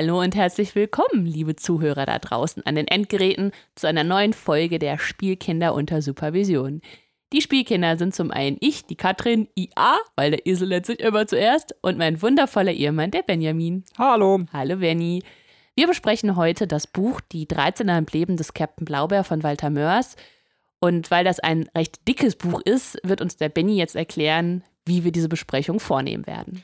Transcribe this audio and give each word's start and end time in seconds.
Hallo 0.00 0.20
und 0.20 0.36
herzlich 0.36 0.76
willkommen, 0.76 1.26
liebe 1.26 1.56
Zuhörer 1.56 2.06
da 2.06 2.20
draußen 2.20 2.64
an 2.64 2.76
den 2.76 2.86
Endgeräten, 2.86 3.50
zu 3.74 3.88
einer 3.88 4.04
neuen 4.04 4.32
Folge 4.32 4.78
der 4.78 4.96
Spielkinder 4.96 5.74
unter 5.74 6.02
Supervision. 6.02 6.82
Die 7.32 7.40
Spielkinder 7.40 7.98
sind 7.98 8.14
zum 8.14 8.30
einen 8.30 8.58
ich, 8.60 8.86
die 8.86 8.94
Katrin, 8.94 9.48
IA, 9.56 9.96
weil 10.14 10.30
der 10.30 10.46
Esel 10.46 10.68
letztlich 10.68 11.00
immer 11.00 11.26
zuerst, 11.26 11.74
und 11.82 11.98
mein 11.98 12.22
wundervoller 12.22 12.70
Ehemann, 12.70 13.10
der 13.10 13.24
Benjamin. 13.24 13.82
Hallo. 13.98 14.44
Hallo, 14.52 14.76
Benny. 14.76 15.24
Wir 15.74 15.88
besprechen 15.88 16.36
heute 16.36 16.68
das 16.68 16.86
Buch 16.86 17.20
Die 17.32 17.48
13 17.48 18.06
Leben 18.12 18.36
des 18.36 18.54
Captain 18.54 18.84
Blaubeer 18.84 19.24
von 19.24 19.42
Walter 19.42 19.68
Mörs. 19.68 20.14
Und 20.78 21.10
weil 21.10 21.24
das 21.24 21.40
ein 21.40 21.68
recht 21.74 22.06
dickes 22.06 22.36
Buch 22.36 22.60
ist, 22.60 23.00
wird 23.02 23.20
uns 23.20 23.36
der 23.36 23.48
Benny 23.48 23.76
jetzt 23.76 23.96
erklären, 23.96 24.62
wie 24.86 25.02
wir 25.02 25.10
diese 25.10 25.28
Besprechung 25.28 25.80
vornehmen 25.80 26.28
werden. 26.28 26.62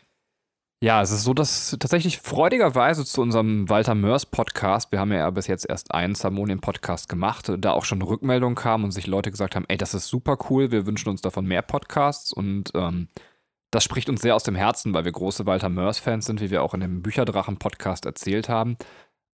Ja, 0.84 1.00
es 1.00 1.10
ist 1.10 1.24
so, 1.24 1.32
dass 1.32 1.74
tatsächlich 1.80 2.18
freudigerweise 2.18 3.06
zu 3.06 3.22
unserem 3.22 3.70
Walter 3.70 3.94
Mörs 3.94 4.26
Podcast, 4.26 4.92
wir 4.92 5.00
haben 5.00 5.12
ja 5.12 5.30
bis 5.30 5.46
jetzt 5.46 5.66
erst 5.66 5.94
einen 5.94 6.14
Salmonien-Podcast 6.14 7.08
gemacht, 7.08 7.50
da 7.56 7.72
auch 7.72 7.86
schon 7.86 8.02
Rückmeldungen 8.02 8.54
kam 8.54 8.84
und 8.84 8.90
sich 8.90 9.06
Leute 9.06 9.30
gesagt 9.30 9.56
haben, 9.56 9.64
ey, 9.68 9.78
das 9.78 9.94
ist 9.94 10.08
super 10.08 10.36
cool, 10.50 10.72
wir 10.72 10.84
wünschen 10.84 11.08
uns 11.08 11.22
davon 11.22 11.46
mehr 11.46 11.62
Podcasts 11.62 12.34
und 12.34 12.70
ähm, 12.74 13.08
das 13.70 13.82
spricht 13.82 14.10
uns 14.10 14.20
sehr 14.20 14.34
aus 14.34 14.42
dem 14.42 14.56
Herzen, 14.56 14.92
weil 14.92 15.06
wir 15.06 15.12
große 15.12 15.46
Walter 15.46 15.70
Mörs-Fans 15.70 16.26
sind, 16.26 16.42
wie 16.42 16.50
wir 16.50 16.62
auch 16.62 16.74
in 16.74 16.80
dem 16.80 17.00
Bücherdrachen-Podcast 17.00 18.04
erzählt 18.04 18.50
haben. 18.50 18.76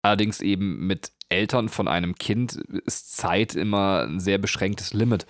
Allerdings 0.02 0.40
eben 0.42 0.86
mit 0.86 1.10
Eltern 1.30 1.68
von 1.68 1.88
einem 1.88 2.14
Kind 2.14 2.62
ist 2.86 3.16
Zeit 3.16 3.56
immer 3.56 4.06
ein 4.06 4.20
sehr 4.20 4.38
beschränktes 4.38 4.92
Limit. 4.92 5.26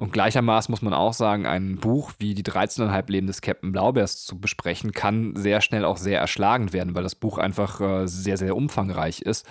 Und 0.00 0.12
gleichermaßen 0.12 0.72
muss 0.72 0.80
man 0.80 0.94
auch 0.94 1.12
sagen, 1.12 1.44
ein 1.44 1.76
Buch 1.76 2.12
wie 2.18 2.34
die 2.34 2.44
13,5 2.44 3.10
Leben 3.10 3.26
des 3.26 3.40
Captain 3.40 3.72
Blaubeers 3.72 4.24
zu 4.24 4.40
besprechen, 4.40 4.92
kann 4.92 5.34
sehr 5.34 5.60
schnell 5.60 5.84
auch 5.84 5.96
sehr 5.96 6.20
erschlagend 6.20 6.72
werden, 6.72 6.94
weil 6.94 7.02
das 7.02 7.16
Buch 7.16 7.36
einfach 7.36 7.80
äh, 7.80 8.06
sehr, 8.06 8.36
sehr 8.36 8.54
umfangreich 8.54 9.22
ist, 9.22 9.44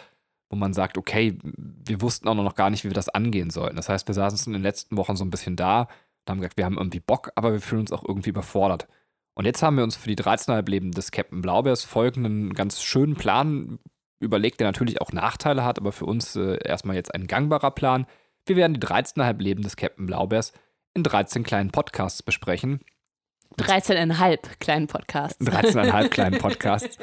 wo 0.50 0.56
man 0.56 0.73
sagt, 0.73 0.98
okay, 0.98 1.38
wir 1.44 2.02
wussten 2.02 2.30
auch 2.30 2.36
noch 2.36 2.56
gar 2.56 2.70
nicht, 2.70 2.86
wie 2.86 2.90
wir 2.90 2.94
das 2.94 3.09
angehen 3.09 3.50
sollten. 3.50 3.75
Das 3.75 3.90
heißt, 3.90 4.08
wir 4.08 4.16
saßen 4.16 4.48
in 4.48 4.59
den 4.59 4.64
letzten 4.64 4.95
Wochen 4.95 5.18
so 5.18 5.25
ein 5.25 5.30
bisschen 5.30 5.58
da 5.58 5.81
und 5.81 6.30
haben 6.30 6.40
gesagt, 6.40 6.56
wir 6.56 6.64
haben 6.64 6.78
irgendwie 6.78 7.02
Bock, 7.02 7.31
aber 7.36 7.52
wir 7.52 7.59
fühlen 7.62 7.81
uns 7.81 7.92
auch 7.92 8.06
irgendwie 8.08 8.30
überfordert. 8.30 8.88
Und 9.34 9.45
jetzt 9.45 9.62
haben 9.62 9.75
wir 9.75 9.84
uns 9.84 9.98
für 9.98 10.08
die 10.08 10.16
13,5 10.16 10.70
Leben 10.70 10.92
des 10.92 11.12
Captain 11.12 11.42
Blaubeers 11.42 11.84
folgenden 11.84 12.53
ganz 12.53 12.81
schönen 12.81 13.16
Plan 13.16 13.80
überlegt, 14.20 14.62
der 14.62 14.68
natürlich 14.68 15.02
auch 15.02 15.12
Nachteile 15.12 15.66
hat, 15.66 15.78
aber 15.78 15.92
für 15.92 16.06
uns 16.06 16.38
äh, 16.38 16.58
erstmal 16.66 16.95
jetzt 16.95 17.14
ein 17.14 17.28
gangbarer 17.28 17.72
Plan. 17.72 18.08
Wir 18.48 18.56
werden 18.56 18.73
die 18.73 18.80
13,5 18.80 19.42
Leben 19.42 19.62
des 19.62 19.76
Captain 19.76 20.06
Blaubeers 20.06 20.53
in 20.94 21.03
13 21.03 21.44
kleinen 21.44 21.72
Podcasts 21.72 22.23
besprechen. 22.23 22.81
13,5 23.58 24.59
kleinen 24.59 24.88
Podcasts. 24.88 25.40
13,5 25.42 26.08
kleinen 26.09 26.40
Podcasts. 26.40 26.98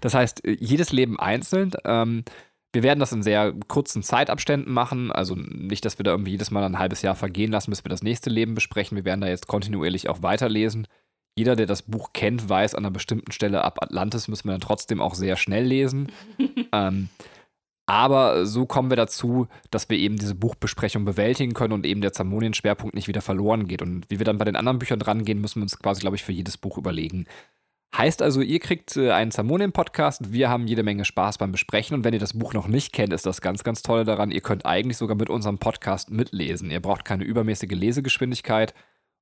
Das 0.00 0.14
heißt, 0.14 0.42
jedes 0.44 0.92
Leben 0.92 1.18
einzeln. 1.18 1.72
Ähm, 1.84 2.24
wir 2.72 2.82
werden 2.82 3.00
das 3.00 3.12
in 3.12 3.22
sehr 3.22 3.54
kurzen 3.66 4.02
Zeitabständen 4.02 4.72
machen. 4.72 5.10
Also 5.10 5.34
nicht, 5.34 5.84
dass 5.84 5.98
wir 5.98 6.04
da 6.04 6.10
irgendwie 6.10 6.32
jedes 6.32 6.50
Mal 6.50 6.64
ein 6.64 6.78
halbes 6.78 7.02
Jahr 7.02 7.14
vergehen 7.14 7.50
lassen, 7.50 7.70
bis 7.70 7.84
wir 7.84 7.88
das 7.88 8.02
nächste 8.02 8.30
Leben 8.30 8.54
besprechen. 8.54 8.96
Wir 8.96 9.04
werden 9.04 9.20
da 9.20 9.28
jetzt 9.28 9.46
kontinuierlich 9.46 10.08
auch 10.08 10.22
weiterlesen. 10.22 10.86
Jeder, 11.36 11.56
der 11.56 11.66
das 11.66 11.82
Buch 11.82 12.12
kennt, 12.12 12.48
weiß, 12.48 12.74
an 12.74 12.84
einer 12.84 12.90
bestimmten 12.90 13.32
Stelle 13.32 13.64
ab 13.64 13.78
Atlantis 13.80 14.28
müssen 14.28 14.48
wir 14.48 14.52
dann 14.52 14.60
trotzdem 14.60 15.00
auch 15.00 15.14
sehr 15.14 15.36
schnell 15.36 15.64
lesen. 15.64 16.12
ähm, 16.72 17.08
aber 17.88 18.44
so 18.44 18.66
kommen 18.66 18.90
wir 18.90 18.98
dazu, 18.98 19.48
dass 19.70 19.88
wir 19.88 19.96
eben 19.96 20.16
diese 20.16 20.34
Buchbesprechung 20.34 21.06
bewältigen 21.06 21.54
können 21.54 21.72
und 21.72 21.86
eben 21.86 22.02
der 22.02 22.12
Zamonien-Schwerpunkt 22.12 22.94
nicht 22.94 23.08
wieder 23.08 23.22
verloren 23.22 23.66
geht. 23.66 23.80
Und 23.80 24.04
wie 24.10 24.18
wir 24.20 24.26
dann 24.26 24.36
bei 24.36 24.44
den 24.44 24.56
anderen 24.56 24.78
Büchern 24.78 24.98
drangehen, 24.98 25.40
müssen 25.40 25.60
wir 25.60 25.62
uns 25.62 25.78
quasi, 25.78 26.02
glaube 26.02 26.16
ich, 26.16 26.22
für 26.22 26.32
jedes 26.32 26.58
Buch 26.58 26.76
überlegen. 26.76 27.24
Heißt 27.96 28.20
also, 28.20 28.42
ihr 28.42 28.60
kriegt 28.60 28.98
äh, 28.98 29.12
einen 29.12 29.30
Zamonien-Podcast, 29.30 30.34
wir 30.34 30.50
haben 30.50 30.66
jede 30.66 30.82
Menge 30.82 31.06
Spaß 31.06 31.38
beim 31.38 31.50
Besprechen 31.50 31.96
und 31.96 32.04
wenn 32.04 32.12
ihr 32.12 32.20
das 32.20 32.38
Buch 32.38 32.52
noch 32.52 32.68
nicht 32.68 32.92
kennt, 32.92 33.14
ist 33.14 33.24
das 33.24 33.40
ganz, 33.40 33.64
ganz 33.64 33.80
tolle 33.80 34.04
daran, 34.04 34.32
ihr 34.32 34.42
könnt 34.42 34.66
eigentlich 34.66 34.98
sogar 34.98 35.16
mit 35.16 35.30
unserem 35.30 35.56
Podcast 35.56 36.10
mitlesen. 36.10 36.70
Ihr 36.70 36.82
braucht 36.82 37.06
keine 37.06 37.24
übermäßige 37.24 37.72
Lesegeschwindigkeit 37.72 38.74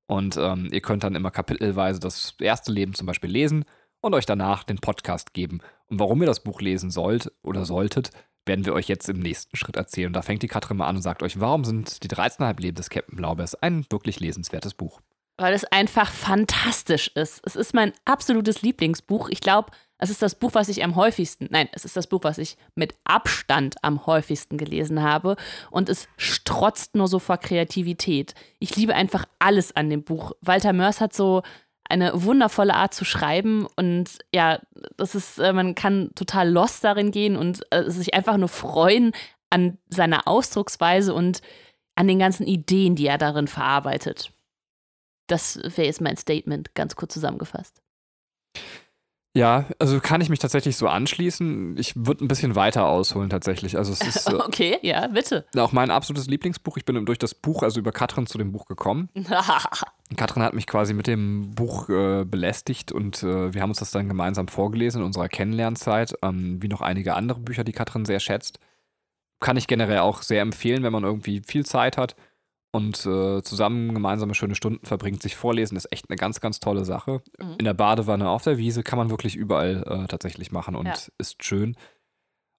und 0.09 0.37
ähm, 0.39 0.71
ihr 0.73 0.81
könnt 0.81 1.05
dann 1.05 1.15
immer 1.15 1.31
kapitelweise 1.31 2.01
das 2.01 2.35
erste 2.41 2.73
Leben 2.73 2.95
zum 2.95 3.07
Beispiel 3.07 3.31
lesen 3.31 3.65
und 4.01 4.13
euch 4.13 4.27
danach 4.27 4.65
den 4.65 4.79
Podcast 4.79 5.35
geben. 5.35 5.61
Und 5.87 6.01
warum 6.01 6.21
ihr 6.21 6.27
das 6.27 6.43
Buch 6.43 6.61
lesen 6.61 6.91
sollt 6.91 7.31
oder 7.45 7.65
solltet, 7.65 8.11
werden 8.47 8.65
wir 8.65 8.75
euch 8.75 8.89
jetzt 8.89 9.09
im 9.09 9.19
nächsten 9.19 9.57
Schritt 9.57 9.77
erzählen. 9.77 10.13
Da 10.13 10.23
fängt 10.23 10.43
die 10.43 10.49
Katrin 10.49 10.79
mal 10.79 10.87
an 10.87 10.97
und 10.97 11.03
sagt 11.03 11.23
euch, 11.23 11.41
warum 11.41 11.65
sind 11.65 12.03
die 12.03 12.09
13,5 12.09 12.61
Leben 12.61 12.77
des 12.77 12.91
Captain 12.91 13.17
Blaubeers 13.17 13.55
ein 13.55 13.85
wirklich 13.91 14.21
lesenswertes 14.21 14.75
Buch? 14.75 15.01
Weil 15.39 15.53
es 15.53 15.65
einfach 15.65 16.11
fantastisch 16.11 17.09
ist. 17.09 17.41
Es 17.45 17.57
ist 17.57 17.75
mein 17.75 17.93
absolutes 18.07 18.63
Lieblingsbuch. 18.63 19.29
Ich 19.29 19.41
glaube, 19.41 19.71
es 19.99 20.11
ist 20.11 20.23
das 20.23 20.35
Buch, 20.35 20.51
was 20.55 20.69
ich 20.69 20.85
am 20.85 20.95
häufigsten, 20.97 21.49
nein, 21.51 21.69
es 21.73 21.85
ist 21.85 21.97
das 21.97 22.07
Buch, 22.07 22.21
was 22.23 22.39
ich 22.39 22.57
mit 22.75 22.95
Abstand 23.05 23.77
am 23.83 24.07
häufigsten 24.07 24.59
gelesen 24.59 25.03
habe. 25.03 25.37
Und 25.71 25.89
es 25.89 26.09
strotzt 26.17 26.95
nur 26.95 27.09
so 27.09 27.19
vor 27.19 27.39
Kreativität. 27.39 28.35
Ich 28.59 28.77
liebe 28.77 28.95
einfach 28.95 29.27
alles 29.39 29.75
an 29.75 29.91
dem 29.91 30.05
Buch. 30.05 30.33
Walter 30.41 30.73
Mörs 30.73 31.01
hat 31.01 31.15
so 31.15 31.43
eine 31.89 32.25
wundervolle 32.25 32.75
Art 32.75 32.95
zu 32.95 33.05
schreiben 33.05 33.67
und 33.77 34.19
ja, 34.35 34.61
das 34.97 35.15
ist, 35.15 35.39
äh, 35.39 35.53
man 35.53 35.75
kann 35.75 36.11
total 36.15 36.51
lost 36.51 36.85
darin 36.85 37.11
gehen 37.11 37.37
und 37.37 37.63
äh, 37.71 37.91
sich 37.91 38.15
einfach 38.15 38.37
nur 38.37 38.49
freuen 38.49 39.13
an 39.51 39.79
seiner 39.89 40.27
Ausdrucksweise 40.27 41.15
und 41.15 41.41
an 41.95 42.09
den 42.09 42.19
ganzen 42.19 42.47
Ideen, 42.47 42.95
die 42.97 43.07
er 43.07 43.19
darin 43.19 43.49
verarbeitet. 43.49 44.33
Das 45.29 45.59
wäre 45.63 45.87
jetzt 45.87 46.01
mein 46.01 46.17
Statement, 46.17 46.75
ganz 46.75 46.97
kurz 46.97 47.15
zusammengefasst. 47.15 47.83
Ja, 49.37 49.67
also 49.79 50.01
kann 50.01 50.23
ich 50.23 50.31
mich 50.31 50.39
tatsächlich 50.39 50.79
so 50.79 50.89
anschließen. 50.89 51.77
Ich 51.77 51.95
würde 51.95 52.25
ein 52.25 52.29
bisschen 52.29 52.55
weiter 52.55 52.87
ausholen 52.87 53.29
tatsächlich. 53.29 53.77
Also 53.77 53.93
es 53.93 54.01
ist 54.01 54.27
äh, 54.33 54.35
okay, 54.35 54.79
ja, 54.81 55.09
bitte. 55.09 55.45
Auch 55.59 55.73
mein 55.73 55.91
absolutes 55.91 56.27
Lieblingsbuch. 56.27 56.79
Ich 56.79 56.87
bin 56.87 57.05
durch 57.05 57.19
das 57.19 57.35
Buch, 57.35 57.63
also 57.63 57.79
über 57.79 57.93
Katrin 57.93 58.27
zu 58.27 58.39
dem 58.39 58.51
Buch 58.51 58.65
gekommen. 58.65 59.11
Katrin 60.15 60.43
hat 60.43 60.55
mich 60.55 60.67
quasi 60.67 60.95
mit 60.95 61.09
dem 61.09 61.55
Buch 61.55 61.89
äh, 61.89 62.25
belästigt 62.25 62.93
und 62.93 63.23
äh, 63.23 63.53
wir 63.53 63.61
haben 63.61 63.71
uns 63.71 63.81
das 63.81 63.91
dann 63.91 64.09
gemeinsam 64.09 64.47
vorgelesen 64.47 65.01
in 65.01 65.07
unserer 65.07 65.29
Kennenlernzeit, 65.29 66.15
ähm, 66.23 66.63
wie 66.63 66.69
noch 66.69 66.81
einige 66.81 67.15
andere 67.15 67.41
Bücher, 67.41 67.65
die 67.65 67.73
Katrin 67.73 68.05
sehr 68.05 68.21
schätzt. 68.21 68.61
Kann 69.41 69.57
ich 69.57 69.67
generell 69.67 69.99
auch 69.99 70.23
sehr 70.23 70.43
empfehlen, 70.43 70.85
wenn 70.85 70.93
man 70.93 71.05
irgendwie 71.05 71.43
viel 71.45 71.67
Zeit 71.67 71.97
hat 71.97 72.15
und 72.71 73.05
äh, 73.07 73.43
zusammen 73.43 73.95
gemeinsame 73.95 74.35
schöne 74.35 74.55
Stunden 74.55 74.87
verbringt. 74.87 75.23
Sich 75.23 75.35
vorlesen 75.35 75.77
ist 75.77 75.91
echt 75.91 76.09
eine 76.09 76.17
ganz, 76.17 76.41
ganz 76.41 76.61
tolle 76.61 76.85
Sache. 76.85 77.23
Mhm. 77.39 77.55
In 77.59 77.65
der 77.65 77.75
Badewanne, 77.75 78.29
auf 78.29 78.43
der 78.43 78.59
Wiese 78.59 78.83
kann 78.83 78.99
man 78.99 79.11
wirklich 79.11 79.35
überall 79.35 79.83
äh, 79.87 80.07
tatsächlich 80.07 80.53
machen 80.53 80.77
und 80.77 80.87
ja. 80.87 80.95
ist 81.19 81.43
schön. 81.43 81.77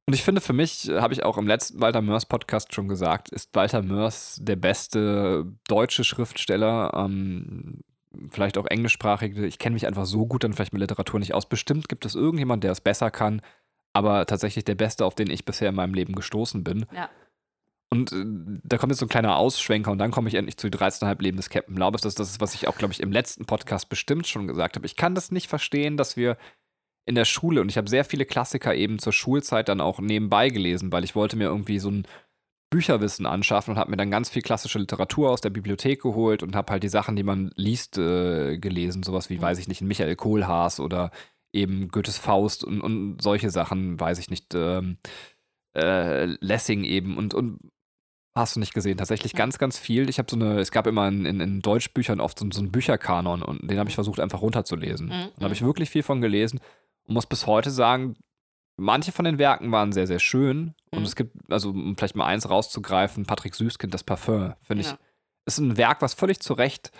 Und 0.07 0.13
ich 0.13 0.23
finde, 0.23 0.39
für 0.39 0.53
mich, 0.53 0.89
habe 0.89 1.13
ich 1.13 1.23
auch 1.23 1.37
im 1.37 1.47
letzten 1.47 1.81
Walter 1.81 2.01
Mörs 2.01 2.25
Podcast 2.25 2.73
schon 2.73 2.87
gesagt, 2.87 3.27
ist 3.29 3.53
Walter 3.53 3.81
Mörs 3.81 4.39
der 4.41 4.55
beste 4.55 5.45
deutsche 5.67 6.05
Schriftsteller, 6.05 6.93
ähm, 6.95 7.81
vielleicht 8.29 8.57
auch 8.57 8.65
englischsprachige. 8.65 9.45
Ich 9.45 9.59
kenne 9.59 9.73
mich 9.73 9.85
einfach 9.85 10.05
so 10.05 10.25
gut 10.25 10.45
dann 10.45 10.53
vielleicht 10.53 10.71
mit 10.71 10.79
Literatur 10.79 11.19
nicht 11.19 11.33
aus. 11.33 11.49
Bestimmt 11.49 11.89
gibt 11.89 12.05
es 12.05 12.15
irgendjemand, 12.15 12.63
der 12.63 12.71
es 12.71 12.79
besser 12.79 13.11
kann, 13.11 13.41
aber 13.91 14.25
tatsächlich 14.25 14.63
der 14.63 14.75
beste, 14.75 15.05
auf 15.05 15.13
den 15.13 15.29
ich 15.29 15.43
bisher 15.43 15.69
in 15.69 15.75
meinem 15.75 15.93
Leben 15.93 16.15
gestoßen 16.15 16.63
bin. 16.63 16.85
Ja. 16.95 17.09
Und 17.89 18.13
äh, 18.13 18.23
da 18.63 18.77
kommt 18.77 18.93
jetzt 18.93 18.99
so 18.99 19.05
ein 19.05 19.09
kleiner 19.09 19.35
Ausschwenker 19.35 19.91
und 19.91 19.97
dann 19.97 20.11
komme 20.11 20.29
ich 20.29 20.35
endlich 20.35 20.55
zu 20.55 20.69
die 20.69 20.77
13,5 20.77 21.21
Leben 21.21 21.35
des 21.35 21.49
Captain 21.49 21.75
Blaubers. 21.75 22.01
Das, 22.01 22.15
das 22.15 22.29
ist, 22.29 22.39
was 22.39 22.53
ich 22.53 22.69
auch, 22.69 22.77
glaube 22.77 22.93
ich, 22.93 23.01
im 23.01 23.11
letzten 23.11 23.45
Podcast 23.45 23.89
bestimmt 23.89 24.25
schon 24.25 24.47
gesagt 24.47 24.77
habe. 24.77 24.85
Ich 24.85 24.95
kann 24.95 25.15
das 25.15 25.31
nicht 25.31 25.49
verstehen, 25.49 25.97
dass 25.97 26.15
wir 26.15 26.37
in 27.07 27.15
der 27.15 27.25
Schule, 27.25 27.61
und 27.61 27.69
ich 27.69 27.77
habe 27.77 27.89
sehr 27.89 28.03
viele 28.03 28.25
Klassiker 28.25 28.75
eben 28.75 28.99
zur 28.99 29.13
Schulzeit 29.13 29.69
dann 29.69 29.81
auch 29.81 29.99
nebenbei 29.99 30.49
gelesen, 30.49 30.91
weil 30.91 31.05
ich 31.05 31.15
wollte 31.15 31.37
mir 31.37 31.45
irgendwie 31.45 31.79
so 31.79 31.89
ein 31.89 32.07
Bücherwissen 32.69 33.25
anschaffen 33.25 33.71
und 33.71 33.79
habe 33.79 33.91
mir 33.91 33.97
dann 33.97 34.11
ganz 34.11 34.29
viel 34.29 34.41
klassische 34.41 34.77
Literatur 34.77 35.31
aus 35.31 35.39
der 35.39 35.49
Bibliothek 35.49 36.01
geholt 36.01 36.43
und 36.43 36.53
habe 36.53 36.69
halt 36.69 36.83
die 36.83 36.89
Sachen, 36.89 37.15
die 37.15 37.23
man 37.23 37.51
liest, 37.55 37.97
äh, 37.97 38.57
gelesen. 38.57 39.03
Sowas 39.03 39.29
wie, 39.29 39.37
mhm. 39.37 39.41
weiß 39.41 39.57
ich 39.59 39.69
nicht, 39.69 39.81
Michael 39.81 40.17
Kohlhaas 40.17 40.81
oder 40.81 41.11
eben 41.53 41.87
Goethes 41.87 42.17
Faust 42.17 42.65
und, 42.65 42.81
und 42.81 43.21
solche 43.21 43.51
Sachen, 43.51 43.97
weiß 43.97 44.19
ich 44.19 44.29
nicht, 44.29 44.53
ähm, 44.53 44.97
äh, 45.77 46.25
Lessing 46.25 46.83
eben 46.83 47.17
und, 47.17 47.33
und 47.33 47.59
Hast 48.35 48.55
du 48.55 48.59
nicht 48.59 48.75
gesehen. 48.75 48.97
Tatsächlich 48.99 49.33
ganz, 49.33 49.57
ganz 49.57 49.79
viel. 49.79 50.09
Ich 50.09 50.19
habe 50.19 50.29
so 50.29 50.35
eine, 50.35 50.59
es 50.59 50.69
gab 50.69 50.85
immer 50.85 51.07
in, 51.07 51.25
in, 51.25 51.39
in 51.39 51.61
Deutschbüchern 51.61 52.19
oft 52.19 52.37
so, 52.37 52.47
so, 52.51 52.59
einen 52.59 52.71
Bücherkanon 52.71 53.41
und 53.41 53.67
den 53.67 53.79
habe 53.79 53.89
ich 53.89 53.95
versucht 53.95 54.19
einfach 54.19 54.43
runterzulesen. 54.43 55.07
Mhm. 55.07 55.29
Da 55.37 55.45
habe 55.45 55.55
ich 55.55 55.63
wirklich 55.63 55.89
viel 55.89 56.03
von 56.03 56.21
gelesen 56.21 56.59
und 57.07 57.13
muss 57.13 57.25
bis 57.25 57.47
heute 57.47 57.71
sagen, 57.71 58.15
manche 58.77 59.11
von 59.11 59.25
den 59.25 59.39
Werken 59.39 59.71
waren 59.71 59.91
sehr, 59.91 60.07
sehr 60.07 60.19
schön. 60.19 60.75
Mhm. 60.91 60.97
Und 60.97 61.03
es 61.03 61.15
gibt, 61.15 61.35
also 61.51 61.69
um 61.69 61.97
vielleicht 61.97 62.15
mal 62.15 62.25
eins 62.25 62.49
rauszugreifen, 62.49 63.25
Patrick 63.25 63.55
Süßkind, 63.55 63.93
das 63.93 64.03
Parfum, 64.03 64.53
finde 64.61 64.83
ja. 64.83 64.91
ich, 64.91 64.97
ist 65.45 65.59
ein 65.59 65.77
Werk, 65.77 66.01
was 66.01 66.13
völlig 66.13 66.39
zu 66.39 66.53
Recht 66.53 66.91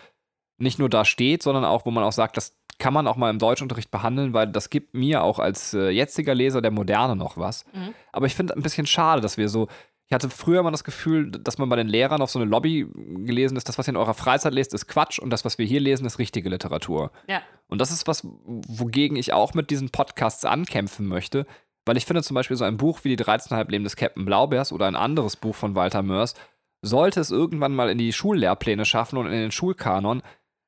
nicht 0.60 0.80
nur 0.80 0.90
da 0.90 1.06
steht, 1.06 1.44
sondern 1.44 1.66
auch, 1.66 1.86
wo 1.86 1.92
man 1.92 2.04
auch 2.04 2.12
sagt, 2.12 2.36
das 2.36 2.58
kann 2.80 2.94
man 2.94 3.08
auch 3.08 3.16
mal 3.16 3.30
im 3.30 3.40
Deutschunterricht 3.40 3.92
behandeln, 3.92 4.34
weil 4.34 4.48
das 4.48 4.70
gibt 4.70 4.94
mir 4.94 5.24
auch 5.24 5.40
als 5.40 5.74
äh, 5.74 5.90
jetziger 5.90 6.36
Leser 6.36 6.62
der 6.62 6.72
Moderne 6.72 7.16
noch 7.16 7.38
was. 7.38 7.66
Mhm. 7.74 7.94
Aber 8.12 8.26
ich 8.26 8.36
finde 8.36 8.56
ein 8.56 8.62
bisschen 8.62 8.86
schade, 8.88 9.22
dass 9.22 9.38
wir 9.38 9.50
so 9.50 9.68
ich 10.08 10.14
hatte 10.14 10.30
früher 10.30 10.62
immer 10.62 10.72
das 10.72 10.86
Gefühl, 10.86 11.30
dass 11.32 11.58
man 11.58 11.68
bei 11.68 11.76
den 11.76 11.88
Lehrern 11.88 12.22
auf 12.22 12.32
so 12.32 12.40
eine 12.40 12.50
Lobby 12.50 12.88
gelesen 12.94 13.58
ist, 13.58 13.68
das, 13.68 13.78
was 13.78 13.88
ihr 13.88 13.92
in 13.92 13.98
eurer 13.98 14.14
Freizeit 14.14 14.54
lest, 14.54 14.74
ist 14.74 14.88
Quatsch 14.88 15.20
und 15.20 15.30
das, 15.30 15.44
was 15.44 15.58
wir 15.58 15.66
hier 15.66 15.82
lesen, 15.82 16.06
ist 16.06 16.18
richtige 16.18 16.50
Literatur. 16.50 17.12
Ja. 17.28 17.42
Und 17.68 17.80
das 17.80 17.92
ist 17.92 18.08
was, 18.08 18.24
wogegen 18.24 19.18
ich 19.18 19.34
auch 19.34 19.54
mit 19.54 19.70
diesen 19.70 19.90
Podcasts 19.90 20.46
ankämpfen 20.46 21.08
möchte, 21.08 21.46
Weil 21.88 21.98
ich 21.98 22.06
finde 22.06 22.22
zum 22.22 22.36
Beispiel 22.36 22.58
so 22.58 22.66
ein 22.66 22.78
Buch 22.78 23.00
wie 23.04 23.16
Die 23.16 23.24
13,5 23.24 23.72
Leben 23.72 23.84
des 23.86 23.96
Captain 23.96 24.26
Blaubeers 24.26 24.74
oder 24.74 24.88
ein 24.88 24.98
anderes 24.98 25.38
Buch 25.38 25.56
von 25.56 25.74
Walter 25.74 26.04
Mörs 26.04 26.36
sollte 26.82 27.20
es 27.22 27.32
irgendwann 27.32 27.74
mal 27.74 27.90
in 27.90 27.98
die 27.98 28.14
Schullehrpläne 28.14 28.86
schaffen 28.86 29.18
und 29.18 29.26
in 29.26 29.32
den 29.32 29.52
Schulkanon, 29.52 30.22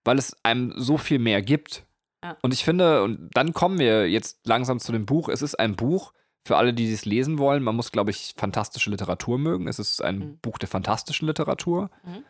weil 0.06 0.18
es 0.18 0.36
einem 0.44 0.74
so 0.78 0.98
viel 0.98 1.20
mehr 1.20 1.42
gibt. 1.42 1.84
Ja. 2.24 2.38
Und 2.42 2.54
ich 2.54 2.64
finde, 2.64 3.04
und 3.04 3.30
dann 3.34 3.54
kommen 3.54 3.80
wir 3.80 4.10
jetzt 4.10 4.48
langsam 4.48 4.80
zu 4.80 4.92
dem 4.92 5.06
Buch. 5.06 5.30
Es 5.30 5.42
ist 5.42 5.60
ein 5.60 5.76
Buch 5.76 6.14
für 6.46 6.58
alle, 6.58 6.74
die 6.74 6.92
es 6.92 7.06
lesen 7.06 7.38
wollen. 7.38 7.64
Man 7.64 7.76
muss, 7.76 7.92
glaube 7.92 8.12
ich, 8.12 8.34
fantastische 8.38 8.90
Literatur 8.90 9.38
mögen. 9.38 9.68
Es 9.68 9.80
ist 9.80 10.02
ein 10.02 10.20
mhm. 10.20 10.40
Buch 10.40 10.58
der 10.58 10.70
fantastischen 10.70 11.28
Literatur. 11.28 11.90
Mhm. 12.04 12.24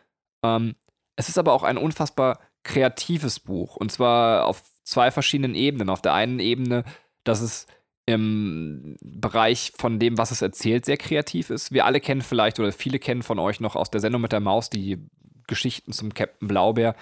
Ähm, 0.44 0.74
es 1.16 1.28
ist 1.28 1.38
aber 1.38 1.52
auch 1.52 1.62
ein 1.62 1.78
unfassbar 1.78 2.40
kreatives 2.62 3.40
Buch. 3.40 3.76
Und 3.76 3.92
zwar 3.92 4.46
auf 4.46 4.62
zwei 4.84 5.10
verschiedenen 5.10 5.54
Ebenen. 5.54 5.88
Auf 5.88 6.02
der 6.02 6.14
einen 6.14 6.40
Ebene, 6.40 6.84
dass 7.24 7.40
es 7.40 7.66
im 8.06 8.96
Bereich 9.00 9.72
von 9.76 9.98
dem, 9.98 10.18
was 10.18 10.30
es 10.30 10.42
erzählt, 10.42 10.84
sehr 10.84 10.96
kreativ 10.96 11.50
ist. 11.50 11.72
Wir 11.72 11.84
alle 11.84 12.00
kennen 12.00 12.22
vielleicht 12.22 12.58
oder 12.58 12.72
viele 12.72 12.98
kennen 12.98 13.22
von 13.22 13.38
euch 13.38 13.60
noch 13.60 13.76
aus 13.76 13.90
der 13.90 14.00
Sendung 14.00 14.22
mit 14.22 14.32
der 14.32 14.40
Maus 14.40 14.70
die 14.70 14.98
Geschichten 15.46 15.92
zum 15.92 16.12
Captain 16.14 16.48
Blaubeer, 16.48 16.96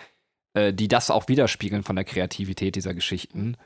äh, 0.55 0.72
die 0.72 0.88
das 0.88 1.10
auch 1.10 1.28
widerspiegeln 1.28 1.82
von 1.82 1.96
der 1.96 2.05
Kreativität 2.05 2.76
dieser 2.76 2.94
Geschichten. 2.94 3.56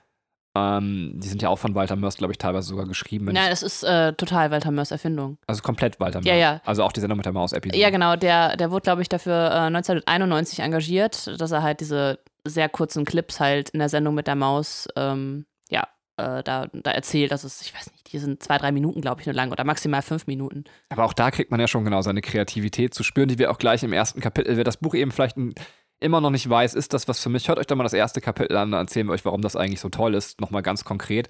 Ähm, 0.54 1.12
die 1.14 1.28
sind 1.28 1.40
ja 1.40 1.48
auch 1.48 1.58
von 1.58 1.74
Walter 1.74 1.96
Mörs, 1.96 2.16
glaube 2.16 2.32
ich, 2.32 2.38
teilweise 2.38 2.68
sogar 2.68 2.86
geschrieben. 2.86 3.26
Nein, 3.26 3.50
es 3.50 3.62
ist 3.62 3.82
äh, 3.84 4.12
total 4.12 4.50
Walter 4.50 4.70
Mörs 4.70 4.90
Erfindung. 4.90 5.38
Also 5.46 5.62
komplett 5.62 5.98
Walter 5.98 6.18
Mörs. 6.18 6.26
Ja, 6.26 6.34
ja. 6.34 6.60
Also 6.64 6.84
auch 6.84 6.92
die 6.92 7.00
Sendung 7.00 7.16
mit 7.16 7.24
der 7.24 7.32
Maus-Episode. 7.32 7.78
Ja, 7.78 7.90
genau. 7.90 8.16
Der, 8.16 8.56
der 8.56 8.70
wurde, 8.70 8.82
glaube 8.82 9.02
ich, 9.02 9.08
dafür 9.08 9.50
äh, 9.50 9.66
1991 9.66 10.60
engagiert, 10.60 11.40
dass 11.40 11.52
er 11.52 11.62
halt 11.62 11.80
diese 11.80 12.18
sehr 12.44 12.68
kurzen 12.68 13.04
Clips 13.04 13.40
halt 13.40 13.70
in 13.70 13.78
der 13.78 13.88
Sendung 13.88 14.14
mit 14.14 14.26
der 14.26 14.34
Maus, 14.34 14.88
ähm, 14.96 15.46
ja, 15.70 15.88
äh, 16.18 16.42
da, 16.42 16.66
da 16.72 16.90
erzählt. 16.90 17.32
dass 17.32 17.44
es, 17.44 17.62
ich 17.62 17.74
weiß 17.74 17.90
nicht, 17.92 18.12
die 18.12 18.18
sind 18.18 18.42
zwei, 18.42 18.58
drei 18.58 18.72
Minuten, 18.72 19.00
glaube 19.00 19.22
ich, 19.22 19.26
nur 19.26 19.34
lang 19.34 19.52
oder 19.52 19.64
maximal 19.64 20.02
fünf 20.02 20.26
Minuten. 20.26 20.64
Aber 20.90 21.04
auch 21.04 21.14
da 21.14 21.30
kriegt 21.30 21.50
man 21.50 21.60
ja 21.60 21.68
schon 21.68 21.84
genau 21.84 22.02
seine 22.02 22.20
Kreativität 22.20 22.92
zu 22.92 23.04
spüren, 23.04 23.28
die 23.28 23.38
wir 23.38 23.50
auch 23.50 23.58
gleich 23.58 23.82
im 23.84 23.94
ersten 23.94 24.20
Kapitel, 24.20 24.56
wer 24.56 24.64
das 24.64 24.76
Buch 24.76 24.94
eben 24.94 25.12
vielleicht 25.12 25.38
ein 25.38 25.54
immer 26.02 26.20
noch 26.20 26.30
nicht 26.30 26.48
weiß, 26.48 26.74
ist 26.74 26.92
das 26.92 27.08
was 27.08 27.20
für 27.20 27.28
mich, 27.28 27.48
hört 27.48 27.58
euch 27.58 27.66
doch 27.66 27.76
mal 27.76 27.84
das 27.84 27.92
erste 27.92 28.20
Kapitel 28.20 28.56
an, 28.56 28.72
dann 28.72 28.80
erzählen 28.80 29.06
wir 29.06 29.12
euch, 29.12 29.24
warum 29.24 29.42
das 29.42 29.56
eigentlich 29.56 29.80
so 29.80 29.88
toll 29.88 30.14
ist, 30.14 30.40
nochmal 30.40 30.62
ganz 30.62 30.84
konkret. 30.84 31.28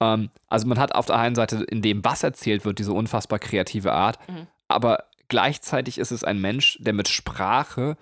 Ähm, 0.00 0.30
also 0.48 0.66
man 0.66 0.78
hat 0.78 0.94
auf 0.94 1.06
der 1.06 1.18
einen 1.18 1.34
Seite 1.34 1.64
in 1.64 1.82
dem, 1.82 2.04
was 2.04 2.22
erzählt 2.22 2.64
wird, 2.64 2.78
diese 2.78 2.92
unfassbar 2.92 3.38
kreative 3.38 3.92
Art, 3.92 4.18
mhm. 4.28 4.46
aber 4.68 5.04
gleichzeitig 5.28 5.98
ist 5.98 6.12
es 6.12 6.24
ein 6.24 6.40
Mensch, 6.40 6.78
der 6.80 6.92
mit 6.92 7.08
Sprache 7.08 7.96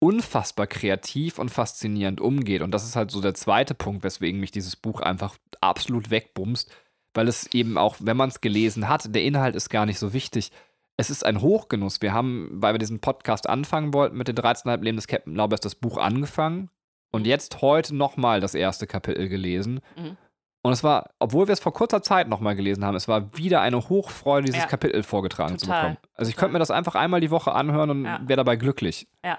unfassbar 0.00 0.66
kreativ 0.66 1.38
und 1.38 1.48
faszinierend 1.50 2.20
umgeht. 2.20 2.62
Und 2.62 2.70
das 2.70 2.84
ist 2.84 2.94
halt 2.94 3.10
so 3.10 3.20
der 3.20 3.34
zweite 3.34 3.74
Punkt, 3.74 4.04
weswegen 4.04 4.38
mich 4.38 4.52
dieses 4.52 4.76
Buch 4.76 5.00
einfach 5.00 5.36
absolut 5.60 6.10
wegbumst, 6.10 6.70
weil 7.14 7.26
es 7.26 7.52
eben 7.52 7.78
auch, 7.78 7.96
wenn 7.98 8.16
man 8.16 8.28
es 8.28 8.40
gelesen 8.40 8.88
hat, 8.88 9.12
der 9.12 9.24
Inhalt 9.24 9.56
ist 9.56 9.70
gar 9.70 9.86
nicht 9.86 9.98
so 9.98 10.12
wichtig 10.12 10.52
es 10.98 11.10
ist 11.10 11.24
ein 11.24 11.40
Hochgenuss. 11.40 12.02
Wir 12.02 12.12
haben, 12.12 12.50
weil 12.52 12.74
wir 12.74 12.78
diesen 12.78 13.00
Podcast 13.00 13.48
anfangen 13.48 13.94
wollten, 13.94 14.16
mit 14.16 14.28
den 14.28 14.36
13,5 14.36 14.82
Leben 14.82 14.96
des 14.96 15.06
Captain 15.06 15.34
Laubers 15.34 15.60
das 15.60 15.76
Buch 15.76 15.96
angefangen 15.96 16.70
und 17.12 17.22
mhm. 17.22 17.28
jetzt 17.28 17.62
heute 17.62 17.94
nochmal 17.94 18.40
das 18.40 18.54
erste 18.54 18.86
Kapitel 18.86 19.28
gelesen. 19.28 19.80
Mhm. 19.96 20.16
Und 20.62 20.72
es 20.72 20.82
war, 20.82 21.10
obwohl 21.20 21.46
wir 21.46 21.52
es 21.52 21.60
vor 21.60 21.72
kurzer 21.72 22.02
Zeit 22.02 22.28
nochmal 22.28 22.56
gelesen 22.56 22.84
haben, 22.84 22.96
es 22.96 23.06
war 23.06 23.36
wieder 23.36 23.60
eine 23.60 23.88
Hochfreude, 23.88 24.46
dieses 24.46 24.64
ja. 24.64 24.66
Kapitel 24.66 25.04
vorgetragen 25.04 25.56
Total. 25.56 25.60
zu 25.60 25.68
bekommen. 25.68 25.96
Also 26.14 26.30
ich 26.30 26.36
könnte 26.36 26.52
mir 26.52 26.58
das 26.58 26.72
einfach 26.72 26.96
einmal 26.96 27.20
die 27.20 27.30
Woche 27.30 27.52
anhören 27.52 27.90
und 27.90 28.04
ja. 28.04 28.20
wäre 28.26 28.38
dabei 28.38 28.56
glücklich. 28.56 29.06
Ja. 29.24 29.38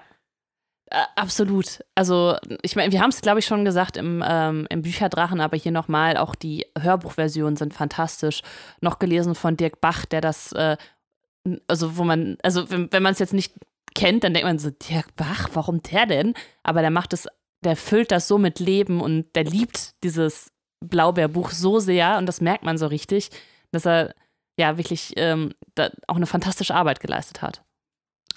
Äh, 0.86 1.04
absolut. 1.14 1.84
Also, 1.94 2.36
ich 2.62 2.74
meine, 2.74 2.90
wir 2.90 3.00
haben 3.00 3.10
es, 3.10 3.20
glaube 3.20 3.38
ich, 3.38 3.46
schon 3.46 3.64
gesagt 3.64 3.96
im, 3.96 4.24
ähm, 4.26 4.66
im 4.70 4.82
Bücherdrachen, 4.82 5.40
aber 5.40 5.56
hier 5.56 5.70
nochmal, 5.72 6.16
auch 6.16 6.34
die 6.34 6.66
Hörbuchversionen 6.76 7.56
sind 7.56 7.74
fantastisch. 7.74 8.42
Noch 8.80 8.98
gelesen 8.98 9.34
von 9.34 9.56
Dirk 9.56 9.80
Bach, 9.80 10.04
der 10.06 10.20
das 10.20 10.50
äh, 10.52 10.76
also 11.68 11.96
wo 11.96 12.04
man, 12.04 12.36
also 12.42 12.70
wenn, 12.70 12.92
wenn 12.92 13.02
man 13.02 13.12
es 13.12 13.18
jetzt 13.18 13.34
nicht 13.34 13.54
kennt, 13.94 14.24
dann 14.24 14.34
denkt 14.34 14.46
man 14.46 14.58
so, 14.58 14.70
Dirk 14.70 15.14
Bach, 15.16 15.48
warum 15.54 15.82
der 15.82 16.06
denn? 16.06 16.34
Aber 16.62 16.80
der 16.80 16.90
macht 16.90 17.12
es, 17.12 17.26
der 17.64 17.76
füllt 17.76 18.10
das 18.10 18.28
so 18.28 18.38
mit 18.38 18.60
Leben 18.60 19.00
und 19.00 19.34
der 19.34 19.44
liebt 19.44 20.02
dieses 20.04 20.52
Blaubeerbuch 20.84 21.50
so 21.50 21.78
sehr 21.78 22.18
und 22.18 22.26
das 22.26 22.40
merkt 22.40 22.64
man 22.64 22.78
so 22.78 22.86
richtig, 22.86 23.30
dass 23.70 23.86
er 23.86 24.14
ja 24.58 24.76
wirklich 24.76 25.14
ähm, 25.16 25.54
auch 26.06 26.16
eine 26.16 26.26
fantastische 26.26 26.74
Arbeit 26.74 27.00
geleistet 27.00 27.42
hat. 27.42 27.62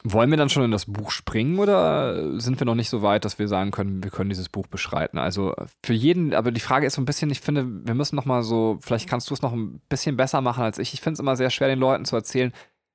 Wollen 0.05 0.29
wir 0.29 0.37
dann 0.37 0.49
schon 0.49 0.65
in 0.65 0.71
das 0.71 0.85
Buch 0.85 1.11
springen 1.11 1.59
oder 1.59 2.37
sind 2.37 2.59
wir 2.59 2.65
noch 2.65 2.75
nicht 2.75 2.89
so 2.89 3.01
weit, 3.01 3.23
dass 3.23 3.39
wir 3.39 3.47
sagen 3.47 3.71
können, 3.71 4.03
wir 4.03 4.11
können 4.11 4.29
dieses 4.29 4.49
Buch 4.49 4.67
beschreiten? 4.67 5.17
Also 5.17 5.53
für 5.81 5.93
jeden, 5.93 6.33
aber 6.33 6.51
die 6.51 6.59
Frage 6.59 6.85
ist 6.85 6.95
so 6.95 7.01
ein 7.01 7.05
bisschen, 7.05 7.29
ich 7.29 7.39
finde, 7.39 7.65
wir 7.65 7.93
müssen 7.93 8.17
noch 8.17 8.25
mal 8.25 8.43
so, 8.43 8.77
vielleicht 8.81 9.07
kannst 9.07 9.29
du 9.29 9.33
es 9.33 9.41
noch 9.41 9.53
ein 9.53 9.79
bisschen 9.87 10.17
besser 10.17 10.41
machen 10.41 10.63
als 10.63 10.77
ich. 10.77 10.93
Ich 10.93 10.99
finde 10.99 11.13
es 11.13 11.19
immer 11.21 11.37
sehr 11.37 11.49
schwer, 11.49 11.69
den 11.69 11.79
Leuten 11.79 12.03
zu 12.03 12.17
erzählen, 12.17 12.51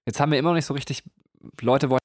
Jetzt 0.08 0.20
haben 0.20 0.32
wir 0.32 0.38
immer 0.38 0.48
noch 0.48 0.54
nicht 0.54 0.64
so 0.64 0.72
richtig, 0.72 1.02
Leute 1.60 1.90
wollen, 1.90 2.00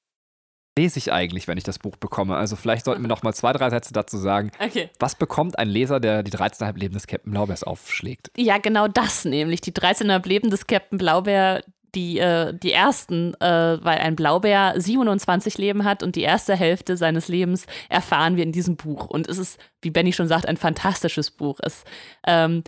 lese 0.78 0.98
ich 0.98 1.10
eigentlich, 1.10 1.48
wenn 1.48 1.56
ich 1.56 1.64
das 1.64 1.78
Buch 1.78 1.96
bekomme? 1.96 2.36
Also 2.36 2.54
vielleicht 2.54 2.84
sollten 2.84 3.00
wir 3.00 3.08
noch 3.14 3.22
mal 3.22 3.32
zwei, 3.32 3.54
drei 3.54 3.70
Sätze 3.70 3.94
dazu 3.94 4.18
sagen. 4.18 4.50
Okay. 4.60 4.90
Was 4.98 5.14
bekommt 5.14 5.58
ein 5.58 5.68
Leser, 5.68 6.00
der 6.00 6.22
die 6.22 6.30
13,5 6.30 6.76
Leben 6.78 6.92
des 6.92 7.06
Captain 7.06 7.32
Blaubeers 7.32 7.64
aufschlägt? 7.64 8.30
Ja, 8.36 8.58
genau 8.58 8.88
das 8.88 9.24
nämlich. 9.24 9.62
Die 9.62 9.72
13,5 9.72 10.28
Leben 10.28 10.50
des 10.50 10.66
Captain 10.66 10.98
Blaubeer, 10.98 11.62
die, 11.94 12.18
äh, 12.18 12.52
die 12.52 12.72
ersten, 12.72 13.32
äh, 13.40 13.82
weil 13.82 14.00
ein 14.00 14.16
Blaubeer 14.16 14.74
27 14.76 15.56
Leben 15.56 15.84
hat 15.84 16.02
und 16.02 16.14
die 16.14 16.24
erste 16.24 16.54
Hälfte 16.54 16.98
seines 16.98 17.28
Lebens 17.28 17.64
erfahren 17.88 18.36
wir 18.36 18.42
in 18.42 18.52
diesem 18.52 18.76
Buch. 18.76 19.06
Und 19.06 19.28
es 19.28 19.38
ist, 19.38 19.58
wie 19.80 19.90
Benny 19.90 20.12
schon 20.12 20.28
sagt, 20.28 20.44
ein 20.44 20.58
fantastisches 20.58 21.30
Buch. 21.30 21.58
Es 21.62 21.84
ähm, 22.26 22.64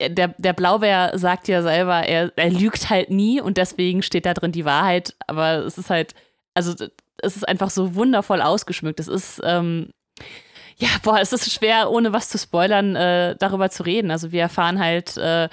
der, 0.00 0.28
der 0.28 0.52
Blaubeer 0.52 1.12
sagt 1.14 1.48
ja 1.48 1.62
selber, 1.62 2.04
er, 2.06 2.32
er 2.36 2.50
lügt 2.50 2.88
halt 2.90 3.10
nie 3.10 3.40
und 3.40 3.56
deswegen 3.56 4.02
steht 4.02 4.26
da 4.26 4.34
drin 4.34 4.52
die 4.52 4.64
Wahrheit. 4.64 5.14
Aber 5.26 5.64
es 5.64 5.76
ist 5.78 5.90
halt, 5.90 6.14
also 6.54 6.74
es 7.20 7.36
ist 7.36 7.48
einfach 7.48 7.70
so 7.70 7.94
wundervoll 7.94 8.40
ausgeschmückt. 8.40 9.00
Es 9.00 9.08
ist, 9.08 9.40
ähm, 9.44 9.90
ja, 10.76 10.88
boah, 11.02 11.18
es 11.20 11.32
ist 11.32 11.52
schwer, 11.52 11.90
ohne 11.90 12.12
was 12.12 12.28
zu 12.28 12.38
spoilern, 12.38 12.94
äh, 12.94 13.34
darüber 13.38 13.70
zu 13.70 13.82
reden. 13.82 14.10
Also 14.12 14.30
wir 14.30 14.42
erfahren 14.42 14.78
halt, 14.78 15.16
äh, 15.16 15.48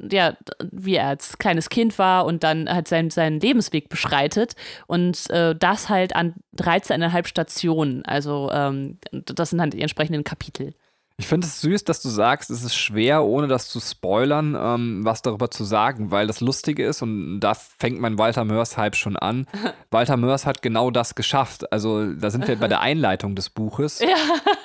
ja, 0.00 0.36
wie 0.70 0.94
er 0.94 1.08
als 1.08 1.38
kleines 1.38 1.70
Kind 1.70 1.98
war 1.98 2.24
und 2.24 2.44
dann 2.44 2.72
halt 2.72 2.86
seinen, 2.86 3.10
seinen 3.10 3.40
Lebensweg 3.40 3.88
beschreitet 3.88 4.54
und 4.86 5.28
äh, 5.30 5.56
das 5.56 5.88
halt 5.88 6.14
an 6.14 6.34
13,5 6.56 7.26
Stationen. 7.26 8.04
Also 8.04 8.48
ähm, 8.52 8.98
das 9.10 9.50
sind 9.50 9.60
halt 9.60 9.72
die 9.72 9.82
entsprechenden 9.82 10.22
Kapitel. 10.22 10.74
Ich 11.20 11.26
finde 11.26 11.48
es 11.48 11.60
süß, 11.60 11.82
dass 11.82 12.00
du 12.00 12.08
sagst, 12.08 12.48
es 12.48 12.62
ist 12.62 12.76
schwer, 12.76 13.24
ohne 13.24 13.48
das 13.48 13.68
zu 13.68 13.80
spoilern, 13.80 14.56
ähm, 14.56 15.04
was 15.04 15.20
darüber 15.20 15.50
zu 15.50 15.64
sagen, 15.64 16.12
weil 16.12 16.28
das 16.28 16.40
Lustige 16.40 16.86
ist, 16.86 17.02
und 17.02 17.40
da 17.40 17.54
fängt 17.54 18.00
mein 18.00 18.18
Walter 18.18 18.44
Mörs-Hype 18.44 18.94
schon 18.94 19.16
an. 19.16 19.48
Walter 19.90 20.16
Mörs 20.16 20.46
hat 20.46 20.62
genau 20.62 20.92
das 20.92 21.16
geschafft. 21.16 21.72
Also, 21.72 22.12
da 22.12 22.30
sind 22.30 22.46
wir 22.46 22.56
bei 22.56 22.68
der 22.68 22.80
Einleitung 22.80 23.34
des 23.34 23.50
Buches. 23.50 24.00
Ja. 24.08 24.14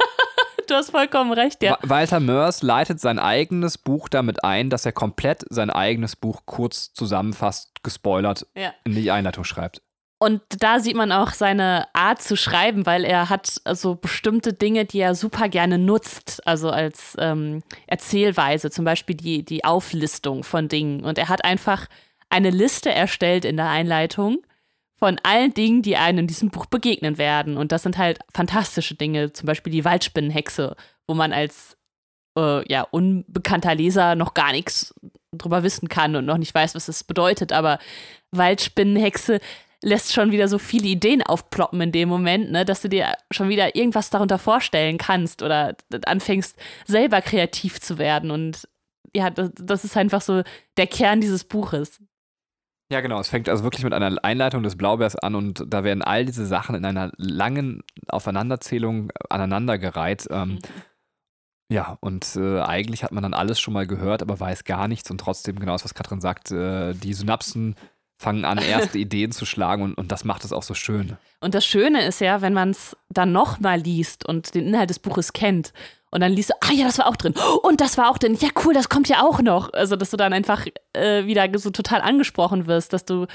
Du 0.66 0.76
hast 0.76 0.92
vollkommen 0.92 1.34
recht, 1.34 1.62
ja. 1.62 1.78
Walter 1.82 2.22
Mörs 2.22 2.64
leitet 2.64 3.02
sein 3.02 3.20
eigenes 3.20 3.78
Buch 3.78 4.08
damit 4.08 4.46
ein, 4.46 4.70
dass 4.70 4.86
er 4.86 4.94
komplett 4.94 5.44
sein 5.50 5.70
eigenes 5.70 6.16
Buch 6.16 6.44
kurz 6.46 6.94
zusammenfasst, 6.94 7.84
gespoilert, 7.84 8.48
ja. 8.56 8.74
in 8.86 8.96
die 8.96 9.12
Einleitung 9.12 9.44
schreibt. 9.44 9.82
Und 10.24 10.42
da 10.60 10.80
sieht 10.80 10.96
man 10.96 11.12
auch 11.12 11.34
seine 11.34 11.86
Art 11.92 12.22
zu 12.22 12.38
schreiben, 12.38 12.86
weil 12.86 13.04
er 13.04 13.30
hat 13.30 13.60
so 13.74 13.96
bestimmte 13.96 14.54
Dinge, 14.54 14.86
die 14.86 15.02
er 15.02 15.16
super 15.16 15.50
gerne 15.50 15.78
nutzt, 15.78 16.48
also 16.48 16.70
als 16.70 17.18
ähm, 17.20 17.62
Erzählweise, 17.88 18.72
zum 18.72 18.86
Beispiel 18.86 19.18
die, 19.18 19.44
die 19.44 19.66
Auflistung 19.66 20.46
von 20.46 20.70
Dingen. 20.70 21.04
Und 21.04 21.18
er 21.18 21.28
hat 21.28 21.44
einfach 21.44 21.88
eine 22.30 22.52
Liste 22.52 22.90
erstellt 22.90 23.44
in 23.44 23.58
der 23.58 23.68
Einleitung 23.68 24.38
von 24.98 25.20
allen 25.24 25.54
Dingen, 25.54 25.82
die 25.82 25.98
einem 25.98 26.20
in 26.20 26.28
diesem 26.28 26.52
Buch 26.52 26.68
begegnen 26.68 27.18
werden. 27.18 27.58
Und 27.58 27.74
das 27.74 27.84
sind 27.84 27.98
halt 27.98 28.20
fantastische 28.34 28.96
Dinge, 28.96 29.34
zum 29.34 29.48
Beispiel 29.48 29.74
die 29.74 29.84
Waldspinnenhexe, 29.84 30.78
wo 31.06 31.16
man 31.16 31.34
als 31.34 31.76
äh, 32.38 32.66
ja, 32.72 32.84
unbekannter 32.84 33.76
Leser 33.76 34.16
noch 34.16 34.36
gar 34.36 34.54
nichts 34.54 34.96
drüber 35.34 35.64
wissen 35.64 35.90
kann 35.90 36.16
und 36.16 36.24
noch 36.24 36.38
nicht 36.38 36.56
weiß, 36.56 36.76
was 36.76 36.88
es 36.88 37.04
bedeutet. 37.04 37.52
Aber 37.52 37.78
Waldspinnenhexe 38.32 39.42
lässt 39.84 40.14
schon 40.14 40.32
wieder 40.32 40.48
so 40.48 40.58
viele 40.58 40.88
Ideen 40.88 41.22
aufploppen 41.22 41.80
in 41.82 41.92
dem 41.92 42.10
Moment, 42.10 42.52
ne, 42.52 42.66
dass 42.66 42.82
du 42.82 42.90
dir 42.90 43.14
schon 43.32 43.50
wieder 43.50 43.76
irgendwas 43.76 44.10
darunter 44.10 44.40
vorstellen 44.40 44.98
kannst 44.98 45.44
oder 45.44 45.76
anfängst, 46.06 46.58
selber 46.86 47.22
kreativ 47.22 47.80
zu 47.80 47.98
werden. 47.98 48.32
Und 48.32 48.68
ja, 49.16 49.30
das, 49.30 49.84
ist 49.84 49.98
einfach 49.98 50.22
so 50.22 50.44
der 50.78 50.88
Kern 50.88 51.22
dieses 51.22 51.44
Buches. 51.44 52.02
Ja, 52.92 53.02
genau. 53.02 53.20
Es 53.20 53.30
fängt 53.30 53.50
also 53.50 53.64
wirklich 53.64 53.84
mit 53.84 53.94
einer 53.94 54.24
Einleitung 54.24 54.64
des 54.64 54.78
Blaubeers 54.78 55.16
an 55.16 55.36
und 55.36 55.66
da 55.68 55.84
werden 55.84 56.02
all 56.02 56.26
diese 56.26 56.46
Sachen 56.46 56.76
in 56.76 56.86
einer 56.86 57.12
langen 57.18 57.84
Aufeinanderzählung 58.08 59.12
aneinandergereiht. 59.30 60.28
Ähm, 60.30 60.50
mhm. 60.50 60.60
Ja, 61.70 61.98
und 62.02 62.36
äh, 62.36 62.62
eigentlich 62.62 63.04
hat 63.04 63.12
man 63.12 63.24
dann 63.24 63.34
alles 63.34 63.60
schon 63.60 63.74
mal 63.74 63.88
gehört, 63.88 64.22
aber 64.22 64.40
weiß 64.40 64.64
gar 64.64 64.88
nichts 64.88 65.10
und 65.10 65.18
trotzdem, 65.18 65.58
genau 65.58 65.72
das, 65.72 65.84
was 65.84 65.96
Katrin 65.96 66.22
sagt, 66.22 66.52
äh, 66.52 66.94
die 66.94 67.14
Synapsen 67.14 67.76
fangen 68.24 68.46
an, 68.46 68.58
erste 68.58 68.98
Ideen 68.98 69.32
zu 69.32 69.46
schlagen 69.46 69.84
und, 69.84 69.94
und 69.96 70.12
das 70.12 70.24
macht 70.24 70.44
es 70.44 70.52
auch 70.52 70.64
so 70.64 70.74
schön. 70.74 71.18
Und 71.42 71.54
das 71.54 71.66
Schöne 71.66 72.06
ist 72.06 72.22
ja, 72.22 72.42
wenn 72.42 72.54
man 72.54 72.72
es 72.72 72.98
dann 73.10 73.32
nochmal 73.32 73.80
liest 73.80 74.28
und 74.28 74.56
den 74.56 74.68
Inhalt 74.68 74.90
des 74.90 75.00
Buches 75.00 75.34
kennt 75.34 75.74
und 76.14 76.22
dann 76.22 76.32
liest 76.32 76.52
du, 76.52 76.54
ah 76.62 76.72
ja, 76.72 76.86
das 76.86 77.00
war 77.00 77.08
auch 77.08 77.16
drin. 77.16 77.34
Und 77.64 77.82
das 77.82 77.98
war 77.98 78.12
auch 78.12 78.20
drin. 78.20 78.38
Ja, 78.40 78.50
cool, 78.64 78.74
das 78.74 78.88
kommt 78.88 79.10
ja 79.10 79.24
auch 79.24 79.42
noch. 79.42 79.74
Also, 79.74 79.96
dass 79.96 80.12
du 80.12 80.18
dann 80.18 80.32
einfach 80.32 80.68
äh, 80.94 81.26
wieder 81.26 81.48
so 81.58 81.72
total 81.72 82.02
angesprochen 82.02 82.68
wirst, 82.68 82.94
dass 82.94 83.06
du 83.06 83.26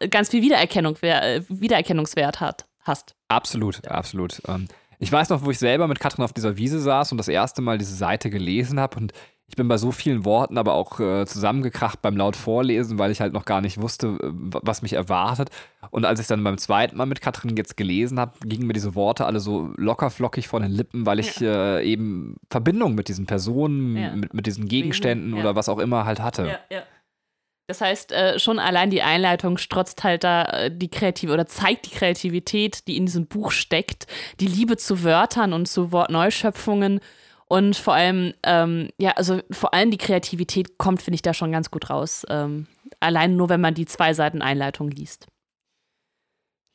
äh, 0.00 0.08
ganz 0.08 0.30
viel 0.30 0.42
Wiedererkennung, 0.42 0.96
äh, 1.02 1.42
Wiedererkennungswert 1.48 2.40
hat, 2.40 2.66
hast. 2.82 3.14
Absolut, 3.28 3.80
ja. 3.84 3.92
absolut. 3.92 4.42
Ähm, 4.48 4.66
ich 4.98 5.12
weiß 5.12 5.28
noch, 5.28 5.44
wo 5.44 5.50
ich 5.52 5.58
selber 5.58 5.86
mit 5.86 6.00
Katrin 6.00 6.24
auf 6.24 6.32
dieser 6.32 6.56
Wiese 6.56 6.80
saß 6.80 7.12
und 7.12 7.18
das 7.18 7.28
erste 7.28 7.62
Mal 7.62 7.78
diese 7.78 7.94
Seite 7.94 8.28
gelesen 8.28 8.80
habe 8.80 8.96
und 8.96 9.12
ich 9.48 9.54
bin 9.54 9.68
bei 9.68 9.78
so 9.78 9.92
vielen 9.92 10.24
Worten 10.24 10.58
aber 10.58 10.74
auch 10.74 10.98
äh, 10.98 11.24
zusammengekracht 11.24 12.02
beim 12.02 12.16
laut 12.16 12.34
Vorlesen, 12.34 12.98
weil 12.98 13.12
ich 13.12 13.20
halt 13.20 13.32
noch 13.32 13.44
gar 13.44 13.60
nicht 13.60 13.80
wusste, 13.80 14.08
äh, 14.08 14.30
was 14.30 14.82
mich 14.82 14.94
erwartet. 14.94 15.50
Und 15.90 16.04
als 16.04 16.18
ich 16.18 16.26
dann 16.26 16.42
beim 16.42 16.58
zweiten 16.58 16.96
Mal 16.96 17.06
mit 17.06 17.20
Katrin 17.20 17.56
jetzt 17.56 17.76
gelesen 17.76 18.18
habe, 18.18 18.32
gingen 18.44 18.66
mir 18.66 18.72
diese 18.72 18.96
Worte 18.96 19.24
alle 19.24 19.38
so 19.38 19.72
locker 19.76 20.10
flockig 20.10 20.48
von 20.48 20.62
den 20.62 20.72
Lippen, 20.72 21.06
weil 21.06 21.20
ich 21.20 21.38
ja. 21.38 21.78
äh, 21.78 21.84
eben 21.84 22.36
Verbindung 22.50 22.96
mit 22.96 23.08
diesen 23.08 23.26
Personen, 23.26 23.96
ja. 23.96 24.16
mit, 24.16 24.34
mit 24.34 24.46
diesen 24.46 24.66
Gegenständen 24.66 25.34
ja. 25.34 25.40
oder 25.40 25.54
was 25.54 25.68
auch 25.68 25.78
immer 25.78 26.04
halt 26.04 26.20
hatte. 26.20 26.46
Ja, 26.46 26.58
ja. 26.76 26.82
Das 27.68 27.80
heißt, 27.80 28.12
äh, 28.12 28.38
schon 28.38 28.58
allein 28.60 28.90
die 28.90 29.02
Einleitung 29.02 29.58
strotzt 29.58 30.04
halt 30.04 30.22
da 30.22 30.44
äh, 30.44 30.70
die 30.76 30.88
Kreativität 30.88 31.34
oder 31.34 31.46
zeigt 31.46 31.86
die 31.86 31.96
Kreativität, 31.96 32.86
die 32.86 32.96
in 32.96 33.06
diesem 33.06 33.26
Buch 33.26 33.50
steckt, 33.52 34.06
die 34.38 34.46
Liebe 34.46 34.76
zu 34.76 35.02
Wörtern 35.04 35.52
und 35.52 35.66
zu 35.66 35.92
Wortneuschöpfungen 35.92 37.00
und 37.48 37.76
vor 37.76 37.94
allem, 37.94 38.34
ähm, 38.42 38.88
ja, 38.98 39.12
also 39.12 39.40
vor 39.50 39.72
allem 39.72 39.90
die 39.90 39.98
Kreativität 39.98 40.78
kommt, 40.78 41.02
finde 41.02 41.16
ich, 41.16 41.22
da 41.22 41.32
schon 41.32 41.52
ganz 41.52 41.70
gut 41.70 41.90
raus. 41.90 42.26
Ähm, 42.28 42.66
allein 43.00 43.36
nur, 43.36 43.48
wenn 43.48 43.60
man 43.60 43.74
die 43.74 43.86
zwei 43.86 44.14
Seiten 44.14 44.42
Einleitung 44.42 44.90
liest. 44.90 45.26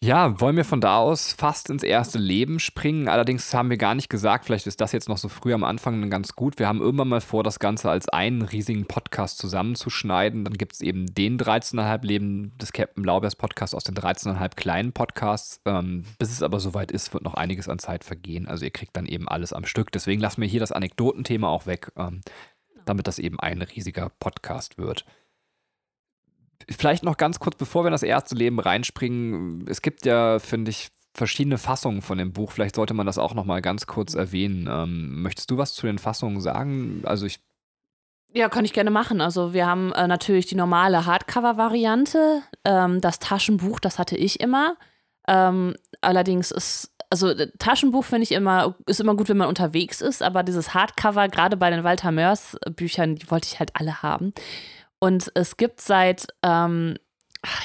Ja, 0.03 0.41
wollen 0.41 0.57
wir 0.57 0.65
von 0.65 0.81
da 0.81 0.97
aus 0.97 1.33
fast 1.33 1.69
ins 1.69 1.83
erste 1.83 2.17
Leben 2.17 2.57
springen? 2.57 3.07
Allerdings 3.07 3.53
haben 3.53 3.69
wir 3.69 3.77
gar 3.77 3.93
nicht 3.93 4.09
gesagt, 4.09 4.45
vielleicht 4.45 4.65
ist 4.65 4.81
das 4.81 4.93
jetzt 4.93 5.07
noch 5.07 5.19
so 5.19 5.29
früh 5.29 5.53
am 5.53 5.63
Anfang 5.63 6.09
ganz 6.09 6.33
gut. 6.33 6.57
Wir 6.57 6.67
haben 6.67 6.81
irgendwann 6.81 7.07
mal 7.07 7.21
vor, 7.21 7.43
das 7.43 7.59
Ganze 7.59 7.87
als 7.87 8.09
einen 8.09 8.41
riesigen 8.41 8.87
Podcast 8.87 9.37
zusammenzuschneiden. 9.37 10.43
Dann 10.43 10.55
gibt 10.55 10.73
es 10.73 10.81
eben 10.81 11.05
den 11.13 11.37
13,5 11.37 12.03
Leben 12.03 12.57
des 12.57 12.73
Captain 12.73 13.03
Blaubeers 13.03 13.35
Podcast 13.35 13.75
aus 13.75 13.83
den 13.83 13.93
13,5 13.93 14.55
kleinen 14.55 14.91
Podcasts. 14.91 15.61
Ähm, 15.65 16.05
bis 16.17 16.31
es 16.31 16.41
aber 16.41 16.59
soweit 16.59 16.91
ist, 16.91 17.13
wird 17.13 17.23
noch 17.23 17.35
einiges 17.35 17.69
an 17.69 17.77
Zeit 17.77 18.03
vergehen. 18.03 18.47
Also 18.47 18.65
ihr 18.65 18.71
kriegt 18.71 18.97
dann 18.97 19.05
eben 19.05 19.27
alles 19.27 19.53
am 19.53 19.65
Stück. 19.65 19.91
Deswegen 19.91 20.19
lassen 20.19 20.41
wir 20.41 20.47
hier 20.47 20.59
das 20.59 20.71
Anekdotenthema 20.71 21.47
auch 21.47 21.67
weg, 21.67 21.91
ähm, 21.95 22.21
damit 22.85 23.05
das 23.05 23.19
eben 23.19 23.39
ein 23.39 23.61
riesiger 23.61 24.09
Podcast 24.19 24.79
wird. 24.79 25.05
Vielleicht 26.77 27.03
noch 27.03 27.17
ganz 27.17 27.39
kurz, 27.39 27.55
bevor 27.57 27.83
wir 27.83 27.87
in 27.87 27.93
das 27.93 28.03
erste 28.03 28.35
Leben 28.35 28.59
reinspringen. 28.59 29.65
Es 29.67 29.81
gibt 29.81 30.05
ja, 30.05 30.39
finde 30.39 30.71
ich, 30.71 30.89
verschiedene 31.13 31.57
Fassungen 31.57 32.01
von 32.01 32.17
dem 32.17 32.31
Buch. 32.33 32.51
Vielleicht 32.51 32.75
sollte 32.75 32.93
man 32.93 33.05
das 33.05 33.17
auch 33.17 33.33
noch 33.33 33.45
mal 33.45 33.61
ganz 33.61 33.87
kurz 33.87 34.13
erwähnen. 34.13 34.67
Ähm, 34.71 35.21
möchtest 35.21 35.51
du 35.51 35.57
was 35.57 35.73
zu 35.73 35.85
den 35.85 35.99
Fassungen 35.99 36.41
sagen? 36.41 37.01
Also 37.03 37.25
ich 37.25 37.39
ja, 38.33 38.47
kann 38.47 38.63
ich 38.63 38.71
gerne 38.71 38.91
machen. 38.91 39.19
Also 39.19 39.53
wir 39.53 39.67
haben 39.67 39.91
äh, 39.91 40.07
natürlich 40.07 40.45
die 40.45 40.55
normale 40.55 41.05
Hardcover-Variante. 41.05 42.43
Ähm, 42.63 43.01
das 43.01 43.19
Taschenbuch, 43.19 43.81
das 43.81 43.99
hatte 43.99 44.15
ich 44.15 44.39
immer. 44.39 44.77
Ähm, 45.27 45.75
allerdings 45.99 46.51
ist, 46.51 46.93
also 47.09 47.33
Taschenbuch 47.59 48.05
finde 48.05 48.23
ich 48.23 48.31
immer, 48.31 48.75
ist 48.85 49.01
immer 49.01 49.15
gut, 49.15 49.27
wenn 49.27 49.35
man 49.37 49.49
unterwegs 49.49 49.99
ist, 49.99 50.23
aber 50.23 50.43
dieses 50.43 50.73
Hardcover, 50.73 51.27
gerade 51.27 51.57
bei 51.57 51.69
den 51.69 51.83
Walter 51.83 52.11
Mörs 52.11 52.57
Büchern, 52.73 53.15
die 53.15 53.29
wollte 53.29 53.49
ich 53.51 53.59
halt 53.59 53.71
alle 53.75 54.01
haben. 54.01 54.33
Und 55.03 55.31
es 55.33 55.57
gibt 55.57 55.81
seit, 55.81 56.27
ähm, 56.43 56.95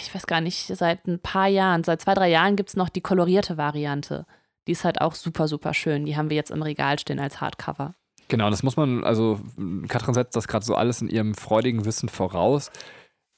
ich 0.01 0.15
weiß 0.15 0.27
gar 0.27 0.41
nicht, 0.41 0.67
seit 0.75 1.07
ein 1.07 1.21
paar 1.21 1.49
Jahren, 1.49 1.85
seit 1.85 2.01
zwei, 2.01 2.15
drei 2.15 2.31
Jahren 2.31 2.57
gibt 2.57 2.71
es 2.71 2.77
noch 2.77 2.89
die 2.89 3.03
kolorierte 3.03 3.59
Variante. 3.59 4.25
Die 4.67 4.73
ist 4.73 4.85
halt 4.85 5.03
auch 5.03 5.15
super, 5.15 5.47
super 5.47 5.75
schön. 5.75 6.07
Die 6.07 6.17
haben 6.17 6.31
wir 6.31 6.37
jetzt 6.37 6.51
im 6.51 6.63
Regal 6.63 6.99
stehen 6.99 7.21
als 7.21 7.43
Hardcover. 7.43 7.95
Genau, 8.29 8.49
das 8.49 8.63
muss 8.63 8.77
man, 8.77 9.05
also 9.05 9.39
Katrin 9.87 10.15
setzt 10.15 10.35
das 10.35 10.49
gerade 10.49 10.65
so 10.65 10.75
alles 10.75 11.03
in 11.03 11.09
ihrem 11.09 11.35
freudigen 11.35 11.85
Wissen 11.85 12.09
voraus. 12.09 12.71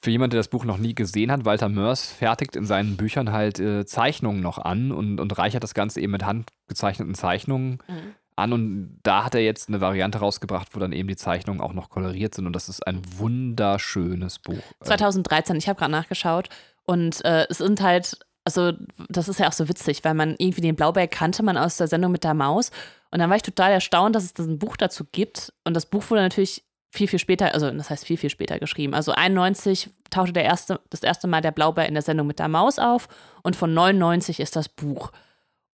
Für 0.00 0.12
jemanden, 0.12 0.30
der 0.30 0.40
das 0.40 0.48
Buch 0.48 0.64
noch 0.64 0.78
nie 0.78 0.94
gesehen 0.94 1.32
hat, 1.32 1.44
Walter 1.44 1.68
Mörs 1.68 2.12
fertigt 2.12 2.54
in 2.54 2.66
seinen 2.66 2.96
Büchern 2.96 3.32
halt 3.32 3.58
äh, 3.58 3.84
Zeichnungen 3.84 4.40
noch 4.40 4.58
an 4.58 4.92
und, 4.92 5.18
und 5.18 5.36
reichert 5.36 5.64
das 5.64 5.74
Ganze 5.74 6.00
eben 6.00 6.12
mit 6.12 6.24
handgezeichneten 6.24 7.16
Zeichnungen 7.16 7.82
mhm 7.88 8.14
an 8.38 8.52
und 8.52 9.00
da 9.02 9.24
hat 9.24 9.34
er 9.34 9.42
jetzt 9.42 9.68
eine 9.68 9.80
Variante 9.80 10.18
rausgebracht, 10.18 10.68
wo 10.74 10.80
dann 10.80 10.92
eben 10.92 11.08
die 11.08 11.16
Zeichnungen 11.16 11.60
auch 11.60 11.72
noch 11.72 11.90
koloriert 11.90 12.34
sind 12.34 12.46
und 12.46 12.54
das 12.54 12.68
ist 12.68 12.86
ein 12.86 13.02
wunderschönes 13.16 14.38
Buch. 14.38 14.62
2013, 14.82 15.56
ich 15.56 15.68
habe 15.68 15.78
gerade 15.78 15.92
nachgeschaut 15.92 16.48
und 16.84 17.24
äh, 17.24 17.46
es 17.50 17.58
sind 17.58 17.80
halt, 17.80 18.18
also 18.44 18.72
das 19.08 19.28
ist 19.28 19.40
ja 19.40 19.48
auch 19.48 19.52
so 19.52 19.68
witzig, 19.68 20.04
weil 20.04 20.14
man 20.14 20.34
irgendwie 20.38 20.62
den 20.62 20.76
Blaubeer 20.76 21.08
kannte 21.08 21.42
man 21.42 21.56
aus 21.56 21.76
der 21.76 21.88
Sendung 21.88 22.12
mit 22.12 22.24
der 22.24 22.34
Maus 22.34 22.70
und 23.10 23.18
dann 23.18 23.28
war 23.28 23.36
ich 23.36 23.42
total 23.42 23.72
erstaunt, 23.72 24.14
dass 24.14 24.24
es 24.24 24.38
ein 24.38 24.58
Buch 24.58 24.76
dazu 24.76 25.04
gibt 25.10 25.52
und 25.64 25.74
das 25.74 25.86
Buch 25.86 26.08
wurde 26.10 26.22
natürlich 26.22 26.64
viel, 26.90 27.08
viel 27.08 27.18
später, 27.18 27.52
also 27.54 27.70
das 27.70 27.90
heißt 27.90 28.06
viel, 28.06 28.16
viel 28.16 28.30
später 28.30 28.58
geschrieben. 28.58 28.94
Also 28.94 29.12
91 29.12 29.90
tauchte 30.10 30.32
der 30.32 30.44
erste, 30.44 30.80
das 30.90 31.02
erste 31.02 31.28
Mal 31.28 31.42
der 31.42 31.52
Blaubeer 31.52 31.86
in 31.86 31.94
der 31.94 32.02
Sendung 32.02 32.26
mit 32.26 32.38
der 32.38 32.48
Maus 32.48 32.78
auf 32.78 33.08
und 33.42 33.56
von 33.56 33.74
99 33.74 34.40
ist 34.40 34.56
das 34.56 34.68
Buch. 34.68 35.12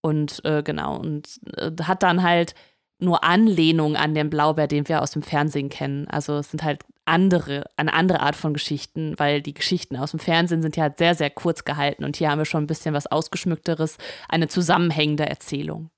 Und 0.05 0.45
äh, 0.45 0.63
genau, 0.63 0.99
und 0.99 1.41
äh, 1.57 1.71
hat 1.85 2.03
dann 2.03 2.23
halt 2.23 2.55
nur 2.99 3.25
Anlehnung 3.25 3.97
an 3.97 4.15
den 4.15 4.29
Blaubeer, 4.29 4.67
den 4.67 4.87
wir 4.87 5.01
aus 5.01 5.13
dem 5.13 5.23
Fernsehen 5.23 5.71
kennen. 5.71 6.07
Also 6.09 6.37
es 6.37 6.51
sind 6.51 6.63
halt 6.63 6.85
andere, 7.07 7.65
eine 7.79 7.95
andere 7.95 8.21
Art 8.21 8.37
von 8.37 8.53
Geschichten, 8.53 9.15
weil 9.17 9.41
die 9.41 9.55
Geschichten 9.55 9.97
aus 9.97 10.11
dem 10.11 10.21
Fernsehen 10.21 10.61
sind 10.61 10.77
ja 10.77 10.83
halt 10.83 10.99
sehr, 10.99 11.15
sehr 11.15 11.31
kurz 11.31 11.65
gehalten. 11.65 12.05
Und 12.05 12.17
hier 12.17 12.31
haben 12.31 12.37
wir 12.37 12.45
schon 12.45 12.65
ein 12.65 12.67
bisschen 12.67 12.95
was 12.95 13.07
Ausgeschmückteres, 13.07 13.97
eine 14.29 14.47
zusammenhängende 14.47 15.27
Erzählung. 15.27 15.89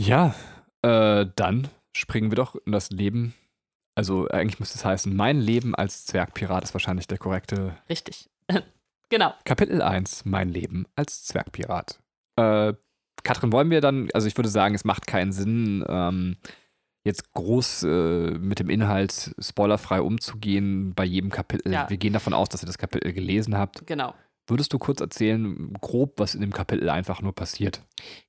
Ja, 0.00 0.36
äh, 0.82 1.26
dann 1.34 1.68
springen 1.96 2.30
wir 2.30 2.36
doch 2.36 2.54
in 2.54 2.70
das 2.70 2.90
Leben. 2.90 3.34
Also 3.96 4.28
eigentlich 4.28 4.60
müsste 4.60 4.78
es 4.78 4.84
heißen, 4.84 5.14
mein 5.14 5.40
Leben 5.40 5.74
als 5.74 6.06
Zwergpirat 6.06 6.62
ist 6.62 6.72
wahrscheinlich 6.72 7.08
der 7.08 7.18
korrekte. 7.18 7.76
Richtig. 7.90 8.30
Genau. 9.08 9.32
Kapitel 9.44 9.82
1, 9.82 10.24
mein 10.24 10.48
Leben 10.48 10.86
als 10.96 11.24
Zwergpirat. 11.24 12.00
Äh, 12.36 12.74
Katrin, 13.22 13.52
wollen 13.52 13.70
wir 13.70 13.80
dann, 13.80 14.08
also 14.14 14.26
ich 14.26 14.36
würde 14.36 14.48
sagen, 14.48 14.74
es 14.74 14.84
macht 14.84 15.06
keinen 15.06 15.32
Sinn, 15.32 15.84
ähm, 15.88 16.36
jetzt 17.04 17.32
groß 17.34 17.84
äh, 17.84 18.30
mit 18.38 18.58
dem 18.58 18.68
Inhalt 18.68 19.34
spoilerfrei 19.38 20.00
umzugehen 20.00 20.94
bei 20.94 21.04
jedem 21.04 21.30
Kapitel. 21.30 21.72
Ja. 21.72 21.88
Wir 21.88 21.96
gehen 21.96 22.12
davon 22.12 22.34
aus, 22.34 22.48
dass 22.48 22.62
ihr 22.62 22.66
das 22.66 22.78
Kapitel 22.78 23.12
gelesen 23.12 23.56
habt. 23.56 23.86
Genau. 23.86 24.14
Würdest 24.48 24.72
du 24.72 24.78
kurz 24.78 25.00
erzählen, 25.00 25.72
grob, 25.80 26.20
was 26.20 26.36
in 26.36 26.40
dem 26.40 26.52
Kapitel 26.52 26.88
einfach 26.88 27.20
nur 27.20 27.34
passiert? 27.34 27.80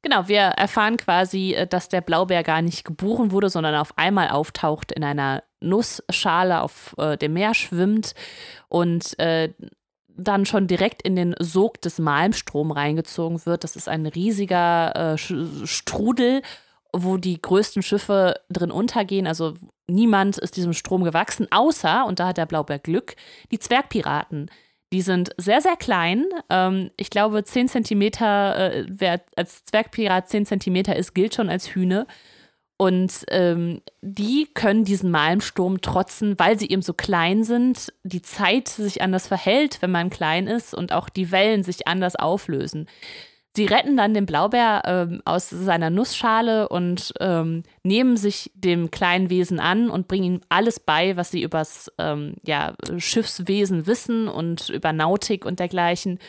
Genau, 0.02 0.28
wir 0.28 0.40
erfahren 0.40 0.98
quasi, 0.98 1.54
äh, 1.54 1.68
dass 1.68 1.90
der 1.90 2.02
Blaubeer 2.02 2.44
gar 2.44 2.62
nicht 2.62 2.86
geboren 2.86 3.32
wurde, 3.32 3.50
sondern 3.50 3.76
auf 3.76 3.98
einmal 3.98 4.30
auftaucht 4.30 4.92
in 4.92 5.04
einer 5.04 5.44
Nussschale 5.60 6.62
auf 6.62 6.96
äh, 6.98 7.18
dem 7.18 7.34
Meer 7.34 7.54
schwimmt 7.54 8.14
und 8.68 9.18
äh, 9.20 9.54
dann 10.18 10.46
schon 10.46 10.68
direkt 10.68 11.02
in 11.02 11.16
den 11.16 11.36
Sog 11.40 11.82
des 11.82 12.00
Malmstrom 12.00 12.72
reingezogen 12.72 13.46
wird. 13.46 13.64
Das 13.64 13.76
ist 13.76 13.88
ein 13.88 14.06
riesiger 14.06 15.14
äh, 15.14 15.18
Strudel, 15.18 16.42
wo 16.94 17.18
die 17.18 17.40
größten 17.42 17.84
Schiffe 17.84 18.36
drin 18.50 18.72
untergehen. 18.72 19.28
Also 19.28 19.54
niemand 19.88 20.38
ist 20.38 20.58
diesem 20.58 20.74
Strom 20.74 21.04
gewachsen, 21.04 21.48
außer, 21.52 22.06
und 22.06 22.20
da 22.20 22.28
hat 22.28 22.38
der 22.38 22.46
Blaubeer 22.46 22.80
Glück, 22.80 23.16
die 23.52 23.60
Zwergpiraten. 23.60 24.50
Die 24.94 25.02
sind 25.02 25.32
sehr, 25.38 25.62
sehr 25.62 25.76
klein. 25.76 26.26
Ähm, 26.50 26.92
ich 26.96 27.10
glaube, 27.10 27.44
10 27.44 27.68
Zentimeter, 27.68 28.74
äh, 28.74 28.86
wer 28.90 29.22
als 29.36 29.66
Zwergpirat 29.66 30.30
10 30.30 30.46
Zentimeter 30.46 30.96
ist, 30.96 31.14
gilt 31.14 31.36
schon 31.36 31.50
als 31.50 31.76
Hühne. 31.76 32.08
Und 32.78 33.26
ähm, 33.30 33.82
die 34.02 34.48
können 34.54 34.84
diesen 34.84 35.10
Malmsturm 35.10 35.82
trotzen, 35.82 36.38
weil 36.38 36.60
sie 36.60 36.70
eben 36.70 36.84
so 36.84 36.94
klein 36.94 37.44
sind, 37.44 37.92
die 38.04 38.22
Zeit 38.22 38.68
sich 38.68 39.02
anders 39.02 39.28
verhält, 39.28 39.82
wenn 39.82 39.90
man 39.90 40.12
klein 40.12 40.46
ist 40.46 40.76
und 40.76 40.94
auch 40.94 41.10
die 41.10 41.32
Wellen 41.32 41.64
sich 41.64 41.88
anders 41.88 42.16
auflösen. 42.16 42.88
Sie 43.56 43.66
retten 43.66 43.98
dann 43.98 44.14
den 44.14 44.28
Blaubeer 44.28 44.84
ähm, 44.86 45.24
aus 45.26 45.50
seiner 45.50 45.90
Nussschale 45.90 46.70
und 46.70 47.12
ähm, 47.20 47.64
nehmen 47.82 48.16
sich 48.16 48.52
dem 48.54 48.92
kleinen 48.92 49.32
Wesen 49.32 49.60
an 49.60 49.90
und 49.90 50.08
bringen 50.08 50.26
ihm 50.26 50.42
alles 50.48 50.80
bei, 50.80 51.18
was 51.18 51.32
sie 51.32 51.42
übers 51.42 51.92
ähm, 51.98 52.36
ja, 52.46 52.76
Schiffswesen 53.00 53.88
wissen 53.88 54.28
und 54.28 54.70
über 54.70 54.94
Nautik 54.94 55.44
und 55.44 55.60
dergleichen. 55.60 56.20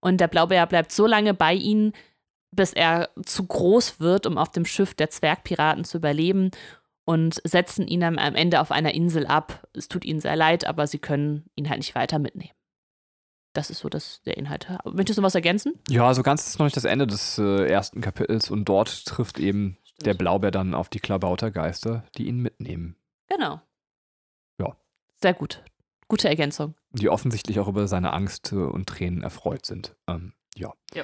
Und 0.00 0.22
der 0.22 0.28
Blaubeer 0.28 0.64
bleibt 0.66 0.92
so 0.92 1.06
lange 1.06 1.34
bei 1.34 1.52
ihnen, 1.52 1.92
bis 2.52 2.72
er 2.72 3.10
zu 3.24 3.46
groß 3.46 4.00
wird, 4.00 4.26
um 4.26 4.38
auf 4.38 4.50
dem 4.50 4.64
Schiff 4.64 4.94
der 4.94 5.10
Zwergpiraten 5.10 5.84
zu 5.84 5.98
überleben 5.98 6.50
und 7.04 7.40
setzen 7.44 7.88
ihn 7.88 8.02
am 8.04 8.18
Ende 8.18 8.60
auf 8.60 8.70
einer 8.70 8.94
Insel 8.94 9.26
ab. 9.26 9.66
Es 9.72 9.88
tut 9.88 10.04
ihnen 10.04 10.20
sehr 10.20 10.36
leid, 10.36 10.64
aber 10.64 10.86
sie 10.86 10.98
können 10.98 11.50
ihn 11.56 11.68
halt 11.68 11.78
nicht 11.78 11.94
weiter 11.94 12.18
mitnehmen. 12.18 12.54
Das 13.52 13.68
ist 13.68 13.80
so 13.80 13.88
das, 13.88 14.22
der 14.22 14.36
Inhalt. 14.36 14.68
Möchtest 14.84 15.18
du 15.18 15.22
was 15.22 15.34
ergänzen? 15.34 15.74
Ja, 15.88 16.02
so 16.02 16.06
also 16.06 16.22
ganz 16.22 16.46
ist 16.46 16.58
noch 16.58 16.66
nicht 16.66 16.76
das 16.76 16.84
Ende 16.84 17.06
des 17.06 17.36
äh, 17.38 17.66
ersten 17.66 18.00
Kapitels 18.00 18.48
und 18.48 18.64
dort 18.66 19.06
trifft 19.06 19.40
eben 19.40 19.76
Stimmt. 19.82 20.06
der 20.06 20.14
Blaubeer 20.14 20.52
dann 20.52 20.72
auf 20.72 20.88
die 20.88 21.00
Klabautergeister, 21.00 22.04
die 22.16 22.28
ihn 22.28 22.38
mitnehmen. 22.38 22.94
Genau. 23.28 23.60
Ja. 24.60 24.76
Sehr 25.20 25.34
gut. 25.34 25.64
gute 26.06 26.28
Ergänzung. 26.28 26.76
Die 26.92 27.08
offensichtlich 27.08 27.58
auch 27.58 27.66
über 27.66 27.88
seine 27.88 28.12
Angst 28.12 28.52
äh, 28.52 28.56
und 28.56 28.88
Tränen 28.88 29.22
erfreut 29.22 29.66
sind. 29.66 29.96
Ähm, 30.06 30.32
ja. 30.54 30.72
ja. 30.94 31.02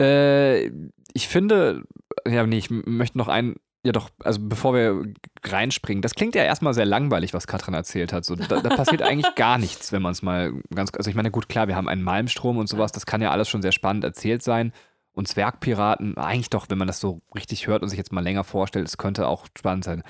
Äh, 0.00 0.66
ich 1.14 1.28
finde, 1.28 1.82
ja, 2.26 2.46
nee, 2.46 2.58
ich 2.58 2.70
möchte 2.70 3.18
noch 3.18 3.28
einen 3.28 3.56
ja, 3.84 3.90
doch, 3.90 4.10
also 4.22 4.38
bevor 4.40 4.74
wir 4.74 5.12
reinspringen, 5.42 6.02
das 6.02 6.14
klingt 6.14 6.36
ja 6.36 6.44
erstmal 6.44 6.72
sehr 6.72 6.86
langweilig, 6.86 7.34
was 7.34 7.48
Katrin 7.48 7.74
erzählt 7.74 8.12
hat. 8.12 8.24
So, 8.24 8.36
da, 8.36 8.60
da 8.60 8.76
passiert 8.76 9.02
eigentlich 9.02 9.34
gar 9.34 9.58
nichts, 9.58 9.90
wenn 9.90 10.02
man 10.02 10.12
es 10.12 10.22
mal 10.22 10.52
ganz. 10.72 10.92
Also 10.96 11.10
ich 11.10 11.16
meine, 11.16 11.32
gut, 11.32 11.48
klar, 11.48 11.66
wir 11.66 11.74
haben 11.74 11.88
einen 11.88 12.02
Malmstrom 12.02 12.58
und 12.58 12.68
sowas, 12.68 12.92
das 12.92 13.06
kann 13.06 13.22
ja 13.22 13.32
alles 13.32 13.48
schon 13.48 13.62
sehr 13.62 13.72
spannend 13.72 14.04
erzählt 14.04 14.42
sein. 14.42 14.72
Und 15.14 15.28
Zwergpiraten, 15.28 16.16
eigentlich 16.16 16.48
doch, 16.48 16.66
wenn 16.70 16.78
man 16.78 16.86
das 16.86 17.00
so 17.00 17.20
richtig 17.34 17.66
hört 17.66 17.82
und 17.82 17.88
sich 17.88 17.98
jetzt 17.98 18.12
mal 18.12 18.22
länger 18.22 18.44
vorstellt, 18.44 18.86
es 18.86 18.96
könnte 18.96 19.26
auch 19.26 19.46
spannend 19.58 19.84
sein. 19.84 20.02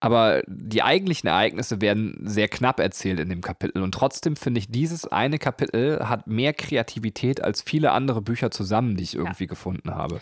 Aber 0.00 0.42
die 0.46 0.82
eigentlichen 0.82 1.28
Ereignisse 1.28 1.80
werden 1.80 2.20
sehr 2.22 2.48
knapp 2.48 2.78
erzählt 2.78 3.18
in 3.18 3.28
dem 3.28 3.40
Kapitel. 3.40 3.82
Und 3.82 3.92
trotzdem 3.92 4.36
finde 4.36 4.60
ich, 4.60 4.70
dieses 4.70 5.08
eine 5.08 5.38
Kapitel 5.38 6.08
hat 6.08 6.28
mehr 6.28 6.52
Kreativität 6.52 7.42
als 7.42 7.62
viele 7.62 7.90
andere 7.90 8.22
Bücher 8.22 8.50
zusammen, 8.50 8.96
die 8.96 9.04
ich 9.04 9.16
irgendwie 9.16 9.44
ja. 9.44 9.48
gefunden 9.48 9.94
habe 9.94 10.20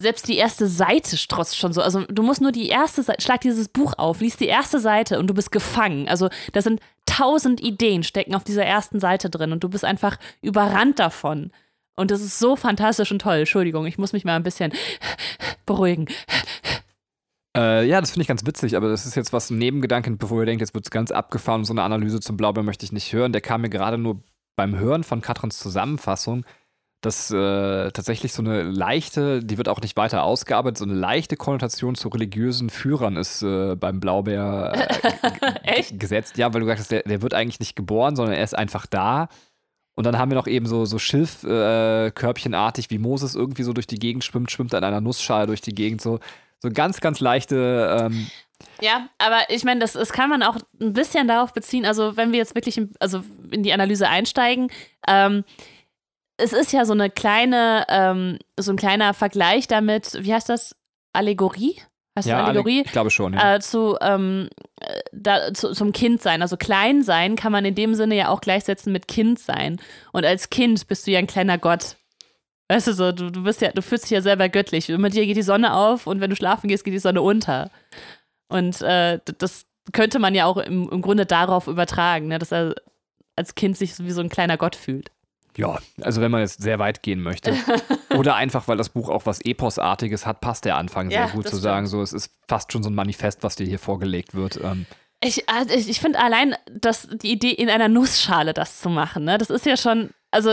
selbst 0.00 0.28
die 0.28 0.36
erste 0.36 0.68
Seite 0.68 1.16
strotzt 1.16 1.56
schon 1.56 1.72
so. 1.72 1.82
Also 1.82 2.04
du 2.04 2.22
musst 2.22 2.40
nur 2.40 2.52
die 2.52 2.68
erste 2.68 3.02
Seite, 3.02 3.20
schlag 3.20 3.40
dieses 3.40 3.68
Buch 3.68 3.94
auf, 3.96 4.20
liest 4.20 4.40
die 4.40 4.46
erste 4.46 4.78
Seite 4.78 5.18
und 5.18 5.26
du 5.26 5.34
bist 5.34 5.50
gefangen. 5.50 6.08
Also 6.08 6.28
da 6.52 6.62
sind 6.62 6.80
tausend 7.04 7.60
Ideen 7.60 8.04
stecken 8.04 8.34
auf 8.34 8.44
dieser 8.44 8.64
ersten 8.64 9.00
Seite 9.00 9.28
drin 9.28 9.50
und 9.50 9.64
du 9.64 9.68
bist 9.68 9.84
einfach 9.84 10.16
überrannt 10.40 11.00
davon. 11.00 11.50
Und 11.96 12.12
das 12.12 12.20
ist 12.20 12.38
so 12.38 12.54
fantastisch 12.54 13.10
und 13.10 13.20
toll. 13.20 13.38
Entschuldigung, 13.38 13.86
ich 13.86 13.98
muss 13.98 14.12
mich 14.12 14.24
mal 14.24 14.36
ein 14.36 14.44
bisschen 14.44 14.72
beruhigen. 15.66 16.06
Äh, 17.56 17.86
ja, 17.86 18.00
das 18.00 18.10
finde 18.10 18.22
ich 18.22 18.28
ganz 18.28 18.46
witzig, 18.46 18.76
aber 18.76 18.88
das 18.88 19.06
ist 19.06 19.14
jetzt 19.14 19.32
was 19.32 19.50
ein 19.50 19.58
Nebengedanken, 19.58 20.18
bevor 20.18 20.40
ihr 20.40 20.46
denkt, 20.46 20.60
jetzt 20.60 20.74
wird 20.74 20.86
es 20.86 20.90
ganz 20.90 21.10
abgefahren 21.10 21.62
und 21.62 21.64
so 21.64 21.72
eine 21.72 21.82
Analyse 21.82 22.20
zum 22.20 22.36
Blaubeer 22.36 22.62
möchte 22.62 22.84
ich 22.84 22.92
nicht 22.92 23.12
hören. 23.12 23.32
Der 23.32 23.40
kam 23.40 23.62
mir 23.62 23.70
gerade 23.70 23.98
nur 23.98 24.22
beim 24.56 24.78
Hören 24.78 25.04
von 25.04 25.20
Katrins 25.20 25.58
Zusammenfassung 25.58 26.44
dass 27.00 27.30
äh, 27.30 27.90
tatsächlich 27.92 28.32
so 28.32 28.42
eine 28.42 28.64
leichte, 28.64 29.44
die 29.44 29.56
wird 29.56 29.68
auch 29.68 29.80
nicht 29.80 29.96
weiter 29.96 30.24
ausgearbeitet, 30.24 30.78
so 30.78 30.84
eine 30.84 30.94
leichte 30.94 31.36
Konnotation 31.36 31.94
zu 31.94 32.08
religiösen 32.08 32.70
Führern 32.70 33.16
ist 33.16 33.42
äh, 33.42 33.76
beim 33.76 34.00
Blaubeer 34.00 34.72
äh, 35.62 35.84
gesetzt. 35.92 36.38
Ja, 36.38 36.52
weil 36.52 36.60
du 36.60 36.66
gesagt 36.66 36.80
hast, 36.80 36.90
der, 36.90 37.04
der, 37.04 37.22
wird 37.22 37.34
eigentlich 37.34 37.60
nicht 37.60 37.76
geboren, 37.76 38.16
sondern 38.16 38.34
er 38.34 38.42
ist 38.42 38.58
einfach 38.58 38.86
da. 38.86 39.28
Und 39.94 40.06
dann 40.06 40.18
haben 40.18 40.32
wir 40.32 40.36
noch 40.36 40.48
eben 40.48 40.66
so, 40.66 40.84
so 40.86 40.98
Schilfkörbchenartig, 40.98 42.86
äh, 42.86 42.90
wie 42.90 42.98
Moses 42.98 43.36
irgendwie 43.36 43.62
so 43.62 43.72
durch 43.72 43.86
die 43.86 44.00
Gegend 44.00 44.24
schwimmt, 44.24 44.50
schwimmt 44.50 44.74
an 44.74 44.82
einer 44.82 45.00
Nussschale 45.00 45.46
durch 45.46 45.60
die 45.60 45.74
Gegend, 45.74 46.00
so, 46.00 46.18
so 46.60 46.70
ganz, 46.70 47.00
ganz 47.00 47.20
leichte. 47.20 47.98
Ähm, 48.00 48.26
ja, 48.80 49.08
aber 49.18 49.50
ich 49.50 49.64
meine, 49.64 49.80
das, 49.80 49.92
das 49.92 50.12
kann 50.12 50.30
man 50.30 50.42
auch 50.42 50.56
ein 50.80 50.92
bisschen 50.92 51.28
darauf 51.28 51.52
beziehen, 51.52 51.84
also 51.86 52.16
wenn 52.16 52.32
wir 52.32 52.38
jetzt 52.38 52.54
wirklich 52.54 52.78
in, 52.78 52.92
also 52.98 53.22
in 53.50 53.62
die 53.62 53.72
Analyse 53.72 54.08
einsteigen, 54.08 54.70
ähm, 55.06 55.44
es 56.36 56.52
ist 56.52 56.72
ja 56.72 56.84
so 56.84 56.92
eine 56.92 57.10
kleine, 57.10 57.84
ähm, 57.88 58.38
so 58.58 58.72
ein 58.72 58.76
kleiner 58.76 59.12
Vergleich 59.12 59.66
damit, 59.66 60.16
wie 60.20 60.32
heißt 60.32 60.48
das? 60.48 60.76
Allegorie? 61.12 61.76
Heißt 62.16 62.28
ja, 62.28 62.44
Allegorie? 62.44 62.82
Ich 62.84 62.92
glaube 62.92 63.10
schon, 63.10 63.34
ja. 63.34 63.56
Äh, 63.56 63.60
zu, 63.60 63.96
ähm, 64.00 64.48
da, 65.12 65.52
zu, 65.52 65.72
zum 65.72 65.92
Kindsein. 65.92 66.42
Also 66.42 66.56
klein 66.56 67.02
sein 67.02 67.36
kann 67.36 67.52
man 67.52 67.64
in 67.64 67.74
dem 67.74 67.94
Sinne 67.94 68.16
ja 68.16 68.28
auch 68.28 68.40
gleichsetzen 68.40 68.92
mit 68.92 69.08
Kind 69.08 69.38
sein. 69.38 69.80
Und 70.12 70.24
als 70.24 70.50
Kind 70.50 70.86
bist 70.88 71.06
du 71.06 71.10
ja 71.10 71.18
ein 71.18 71.26
kleiner 71.26 71.58
Gott. 71.58 71.96
Weißt 72.68 72.86
du 72.86 72.92
so, 72.92 73.12
du, 73.12 73.30
du 73.30 73.42
bist 73.42 73.62
ja, 73.62 73.72
du 73.72 73.80
fühlst 73.80 74.04
dich 74.04 74.10
ja 74.10 74.20
selber 74.20 74.48
göttlich. 74.48 74.88
Mit 74.88 75.14
dir 75.14 75.24
geht 75.24 75.36
die 75.36 75.42
Sonne 75.42 75.74
auf 75.74 76.06
und 76.06 76.20
wenn 76.20 76.30
du 76.30 76.36
schlafen 76.36 76.68
gehst, 76.68 76.84
geht 76.84 76.94
die 76.94 76.98
Sonne 76.98 77.22
unter. 77.22 77.70
Und 78.48 78.82
äh, 78.82 79.20
das 79.38 79.66
könnte 79.92 80.18
man 80.18 80.34
ja 80.34 80.44
auch 80.44 80.58
im, 80.58 80.88
im 80.90 81.00
Grunde 81.00 81.24
darauf 81.24 81.66
übertragen, 81.66 82.28
ne? 82.28 82.38
dass 82.38 82.52
er 82.52 82.74
als 83.36 83.54
Kind 83.54 83.76
sich 83.76 83.98
wie 83.98 84.10
so 84.10 84.20
ein 84.20 84.28
kleiner 84.28 84.58
Gott 84.58 84.76
fühlt. 84.76 85.10
Ja, 85.56 85.78
also 86.02 86.20
wenn 86.20 86.30
man 86.30 86.42
jetzt 86.42 86.62
sehr 86.62 86.78
weit 86.78 87.02
gehen 87.02 87.20
möchte. 87.20 87.54
Oder 88.16 88.36
einfach, 88.36 88.68
weil 88.68 88.76
das 88.76 88.90
Buch 88.90 89.08
auch 89.08 89.26
was 89.26 89.40
Eposartiges 89.40 90.26
hat, 90.26 90.40
passt 90.40 90.64
der 90.64 90.76
Anfang 90.76 91.10
ja, 91.10 91.26
sehr 91.26 91.34
gut 91.34 91.44
zu 91.44 91.48
stimmt. 91.48 91.62
sagen. 91.62 91.86
So, 91.86 92.02
es 92.02 92.12
ist 92.12 92.32
fast 92.46 92.72
schon 92.72 92.82
so 92.82 92.90
ein 92.90 92.94
Manifest, 92.94 93.42
was 93.42 93.56
dir 93.56 93.66
hier 93.66 93.78
vorgelegt 93.78 94.34
wird. 94.34 94.60
Ähm. 94.62 94.86
Ich, 95.20 95.48
also 95.48 95.74
ich, 95.74 95.88
ich 95.88 96.00
finde 96.00 96.20
allein 96.20 96.54
dass 96.70 97.08
die 97.10 97.32
Idee, 97.32 97.50
in 97.50 97.70
einer 97.70 97.88
Nussschale 97.88 98.54
das 98.54 98.80
zu 98.80 98.88
machen, 98.88 99.24
ne, 99.24 99.36
das 99.36 99.50
ist 99.50 99.66
ja 99.66 99.76
schon 99.76 100.10
also 100.30 100.50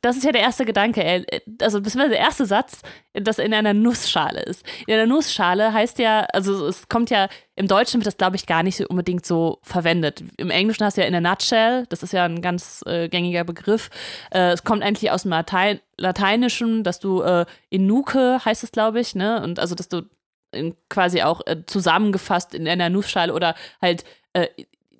das 0.00 0.16
ist 0.16 0.24
ja 0.24 0.32
der 0.32 0.40
erste 0.40 0.64
Gedanke, 0.64 1.26
also 1.60 1.80
beziehungsweise 1.80 2.10
der 2.10 2.20
erste 2.20 2.46
Satz, 2.46 2.82
dass 3.12 3.38
in 3.38 3.52
einer 3.52 3.74
Nussschale 3.74 4.40
ist. 4.42 4.64
In 4.86 4.94
einer 4.94 5.06
Nussschale 5.06 5.72
heißt 5.72 5.98
ja, 5.98 6.20
also 6.32 6.66
es 6.66 6.88
kommt 6.88 7.10
ja, 7.10 7.28
im 7.54 7.66
Deutschen 7.66 8.00
wird 8.00 8.06
das 8.06 8.16
glaube 8.16 8.36
ich 8.36 8.46
gar 8.46 8.62
nicht 8.62 8.80
unbedingt 8.88 9.26
so 9.26 9.58
verwendet. 9.62 10.22
Im 10.38 10.50
Englischen 10.50 10.84
hast 10.84 10.96
du 10.96 11.02
ja 11.02 11.06
in 11.06 11.14
a 11.14 11.20
nutshell, 11.20 11.86
das 11.88 12.02
ist 12.02 12.12
ja 12.12 12.24
ein 12.24 12.40
ganz 12.40 12.82
äh, 12.86 13.08
gängiger 13.08 13.44
Begriff. 13.44 13.90
Äh, 14.30 14.52
es 14.52 14.64
kommt 14.64 14.82
eigentlich 14.82 15.10
aus 15.10 15.22
dem 15.22 15.32
Latein, 15.32 15.80
Lateinischen, 15.98 16.82
dass 16.82 16.98
du 16.98 17.20
äh, 17.22 17.44
in 17.68 17.86
Nuke 17.86 18.42
heißt 18.44 18.64
es 18.64 18.72
glaube 18.72 19.00
ich, 19.00 19.14
ne? 19.14 19.42
Und 19.42 19.58
also 19.58 19.74
dass 19.74 19.88
du 19.88 20.02
quasi 20.88 21.22
auch 21.22 21.42
äh, 21.46 21.64
zusammengefasst 21.66 22.54
in 22.54 22.66
einer 22.66 22.88
Nussschale 22.88 23.34
oder 23.34 23.54
halt 23.82 24.04
äh, 24.32 24.48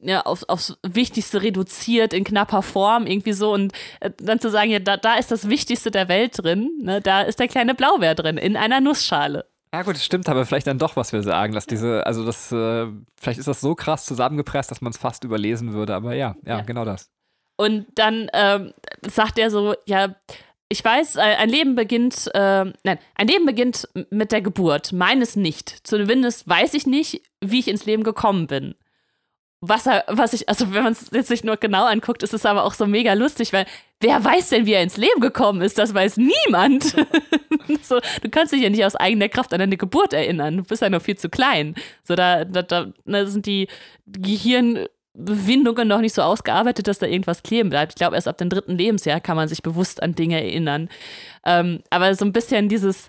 ja, 0.03 0.23
aufs, 0.23 0.45
aufs 0.45 0.79
Wichtigste 0.83 1.43
reduziert 1.43 2.13
in 2.13 2.25
knapper 2.25 2.63
Form, 2.63 3.07
irgendwie 3.07 3.33
so. 3.33 3.53
Und 3.53 3.73
äh, 4.01 4.11
dann 4.19 4.41
zu 4.41 4.51
sagen, 4.51 4.71
ja, 4.71 4.79
da, 4.79 4.97
da 4.97 5.15
ist 5.15 5.31
das 5.31 5.49
Wichtigste 5.49 5.91
der 5.91 6.09
Welt 6.09 6.43
drin, 6.43 6.71
ne? 6.83 7.01
da 7.01 7.23
ist 7.23 7.41
der 7.41 7.49
kleine 7.49 7.75
Blaubeer 7.75 8.15
drin, 8.15 8.37
in 8.37 8.57
einer 8.57 8.81
Nussschale. 8.81 9.47
Ja 9.73 9.83
gut, 9.83 9.97
das 9.97 10.05
stimmt 10.05 10.29
aber 10.29 10.47
vielleicht 10.47 10.67
dann 10.67 10.79
doch, 10.79 10.97
was 10.97 11.13
wir 11.13 11.23
sagen, 11.23 11.53
dass 11.53 11.67
diese, 11.67 12.07
also 12.07 12.25
das, 12.25 12.51
äh, 12.53 12.87
vielleicht 13.21 13.39
ist 13.39 13.49
das 13.49 13.61
so 13.61 13.75
krass 13.75 14.07
zusammengepresst, 14.07 14.71
dass 14.71 14.81
man 14.81 14.93
es 14.93 14.99
fast 14.99 15.25
überlesen 15.25 15.75
würde, 15.75 15.95
aber 15.95 16.15
ja, 16.15 16.37
ja, 16.45 16.59
ja. 16.59 16.61
genau 16.63 16.85
das. 16.85 17.11
Und 17.57 17.87
dann 17.97 18.31
ähm, 18.33 18.73
sagt 19.07 19.39
er 19.39 19.51
so, 19.51 19.75
ja, 19.85 20.15
ich 20.71 20.83
weiß, 20.83 21.17
äh, 21.17 21.21
ein 21.21 21.51
Leben 21.51 21.75
beginnt, 21.75 22.31
äh, 22.33 22.65
nein, 22.83 22.99
ein 23.15 23.27
Leben 23.27 23.45
beginnt 23.45 23.89
mit 24.11 24.33
der 24.33 24.41
Geburt, 24.41 24.93
meines 24.93 25.37
nicht. 25.37 25.87
Zumindest 25.87 26.49
weiß 26.49 26.73
ich 26.75 26.87
nicht, 26.87 27.23
wie 27.43 27.59
ich 27.59 27.69
ins 27.69 27.85
Leben 27.85 28.05
gekommen 28.05 28.47
bin 28.47 28.75
was 29.61 29.87
er, 29.87 30.05
was 30.07 30.35
ich, 30.35 30.49
also 30.49 30.73
wenn 30.73 30.85
man 30.85 30.93
es 30.93 31.11
jetzt 31.13 31.31
nicht 31.31 31.45
nur 31.45 31.57
genau 31.57 31.85
anguckt, 31.85 32.23
ist 32.23 32.33
es 32.33 32.47
aber 32.47 32.65
auch 32.65 32.75
so 32.75 32.87
mega 32.87 33.15
lustig, 33.15 33.53
weil 33.53 33.67
wer 34.01 34.23
weiß 34.25 34.51
denn, 34.51 34.67
wie 34.67 34.73
er 34.73 34.83
ins 34.83 34.97
Leben 34.97 35.21
gekommen 35.21 35.63
ist? 35.63 35.79
Das 35.79 35.93
weiß 35.93 36.19
niemand. 36.19 36.85
so, 37.83 37.99
du 38.23 38.31
kannst 38.31 38.53
dich 38.53 38.63
ja 38.63 38.71
nicht 38.71 38.85
aus 38.85 38.95
eigener 38.95 39.29
Kraft 39.29 39.53
an 39.53 39.59
deine 39.59 39.77
Geburt 39.77 40.13
erinnern. 40.13 40.59
Du 40.59 40.63
bist 40.63 40.83
ja 40.83 40.91
noch 40.91 41.03
viel 41.03 41.19
zu 41.19 41.29
klein. 41.29 41.75
So, 42.05 42.15
da, 42.15 42.45
da, 42.45 42.63
da, 42.63 43.27
sind 43.27 43.47
die 43.47 43.67
Gehirnbewindungen 44.07 45.89
noch 45.89 46.01
nicht 46.01 46.15
so 46.15 46.23
ausgearbeitet, 46.23 46.87
dass 46.87 47.01
da 47.01 47.07
irgendwas 47.07 47.43
kleben 47.43 47.71
bleibt. 47.71 47.93
Ich 47.93 47.97
glaube, 47.97 48.15
erst 48.15 48.29
ab 48.29 48.39
dem 48.39 48.51
dritten 48.51 48.79
Lebensjahr 48.79 49.21
kann 49.21 49.37
man 49.37 49.49
sich 49.49 49.63
bewusst 49.63 50.01
an 50.03 50.15
Dinge 50.15 50.41
erinnern. 50.41 50.89
Ähm, 51.45 51.81
aber 51.91 52.15
so 52.15 52.25
ein 52.25 52.33
bisschen 52.33 52.69
dieses, 52.69 53.09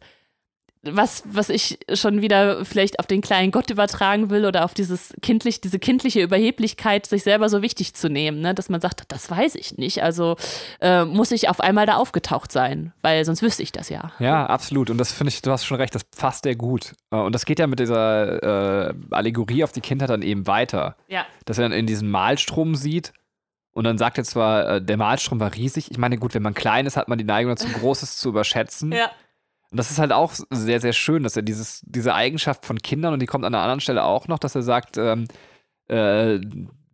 was, 0.84 1.24
was 1.26 1.50
ich 1.50 1.80
schon 1.94 2.22
wieder 2.22 2.64
vielleicht 2.64 3.00
auf 3.00 3.08
den 3.08 3.22
kleinen 3.22 3.52
Gott 3.52 3.70
übertragen 3.70 4.30
will 4.30 4.46
oder 4.46 4.64
auf 4.64 4.74
dieses 4.74 5.14
kindlich, 5.22 5.60
diese 5.60 5.78
kindliche 5.78 6.22
Überheblichkeit, 6.22 7.06
sich 7.06 7.24
selber 7.24 7.50
so 7.50 7.62
wichtig 7.62 7.94
zu 7.94 8.10
nehmen, 8.10 8.40
ne? 8.40 8.56
dass 8.56 8.70
man 8.70 8.80
sagt, 8.80 9.04
das 9.10 9.30
weiß 9.30 9.56
ich 9.56 9.78
nicht. 9.78 10.02
Also 10.04 10.38
äh, 10.80 11.04
muss 11.04 11.32
ich 11.32 11.50
auf 11.50 11.60
einmal 11.60 11.86
da 11.86 11.96
aufgetaucht 11.96 12.52
sein, 12.52 12.94
weil 13.02 13.26
sonst 13.26 13.42
wüsste 13.42 13.62
ich 13.62 13.74
das 13.74 13.90
ja. 13.90 14.12
Ja, 14.20 14.46
absolut. 14.46 14.90
Und 14.90 14.98
das 14.98 15.12
finde 15.12 15.30
ich, 15.30 15.42
du 15.42 15.52
hast 15.52 15.66
schon 15.66 15.78
recht, 15.78 15.94
das 15.96 16.06
passt 16.06 16.44
sehr 16.44 16.56
gut. 16.56 16.94
Äh, 17.12 17.18
und 17.18 17.36
das 17.36 17.46
geht 17.46 17.60
ja 17.60 17.68
mit 17.68 17.80
dieser 17.80 18.90
äh, 18.90 18.94
Allegorie 19.12 19.66
auf 19.66 19.74
die 19.74 19.82
Kindheit 19.82 20.10
dann 20.10 20.22
eben 20.22 20.48
weiter. 20.48 20.96
Ja. 21.10 21.26
Dass 21.44 21.58
er 21.58 21.64
dann 21.64 21.74
in 21.74 21.88
diesen 21.88 22.10
Malstrom 22.10 22.76
sieht 22.76 23.12
und 23.74 23.84
dann 23.84 23.98
sagt 23.98 24.18
er 24.18 24.24
zwar, 24.24 24.68
äh, 24.68 24.82
der 24.82 24.98
Malstrom 24.98 25.40
war 25.40 25.54
riesig. 25.54 25.92
Ich 25.92 25.98
meine, 25.98 26.18
gut, 26.18 26.34
wenn 26.34 26.44
man 26.44 26.54
klein 26.54 26.86
ist, 26.86 26.98
hat 26.98 27.08
man 27.08 27.18
die 27.18 27.24
Neigung 27.24 27.56
dazu, 27.56 27.68
Großes 27.80 28.18
zu 28.18 28.30
überschätzen. 28.30 28.92
Ja. 28.92 29.10
Und 29.72 29.78
das 29.78 29.92
ist 29.92 30.00
halt 30.00 30.12
auch 30.12 30.34
sehr, 30.50 30.82
sehr 30.82 30.94
schön, 30.94 31.24
dass 31.24 31.36
er 31.36 31.44
dieses, 31.44 31.82
diese 31.86 32.16
Eigenschaft 32.16 32.66
von 32.66 32.80
Kindern, 32.80 33.14
und 33.14 33.22
die 33.22 33.28
kommt 33.28 33.46
an 33.46 33.54
einer 33.54 33.64
anderen 33.64 33.82
Stelle 33.82 34.04
auch 34.04 34.28
noch, 34.28 34.40
dass 34.40 34.56
er 34.56 34.64
sagt, 34.64 34.98
ähm, 34.98 35.28
äh, 35.88 36.40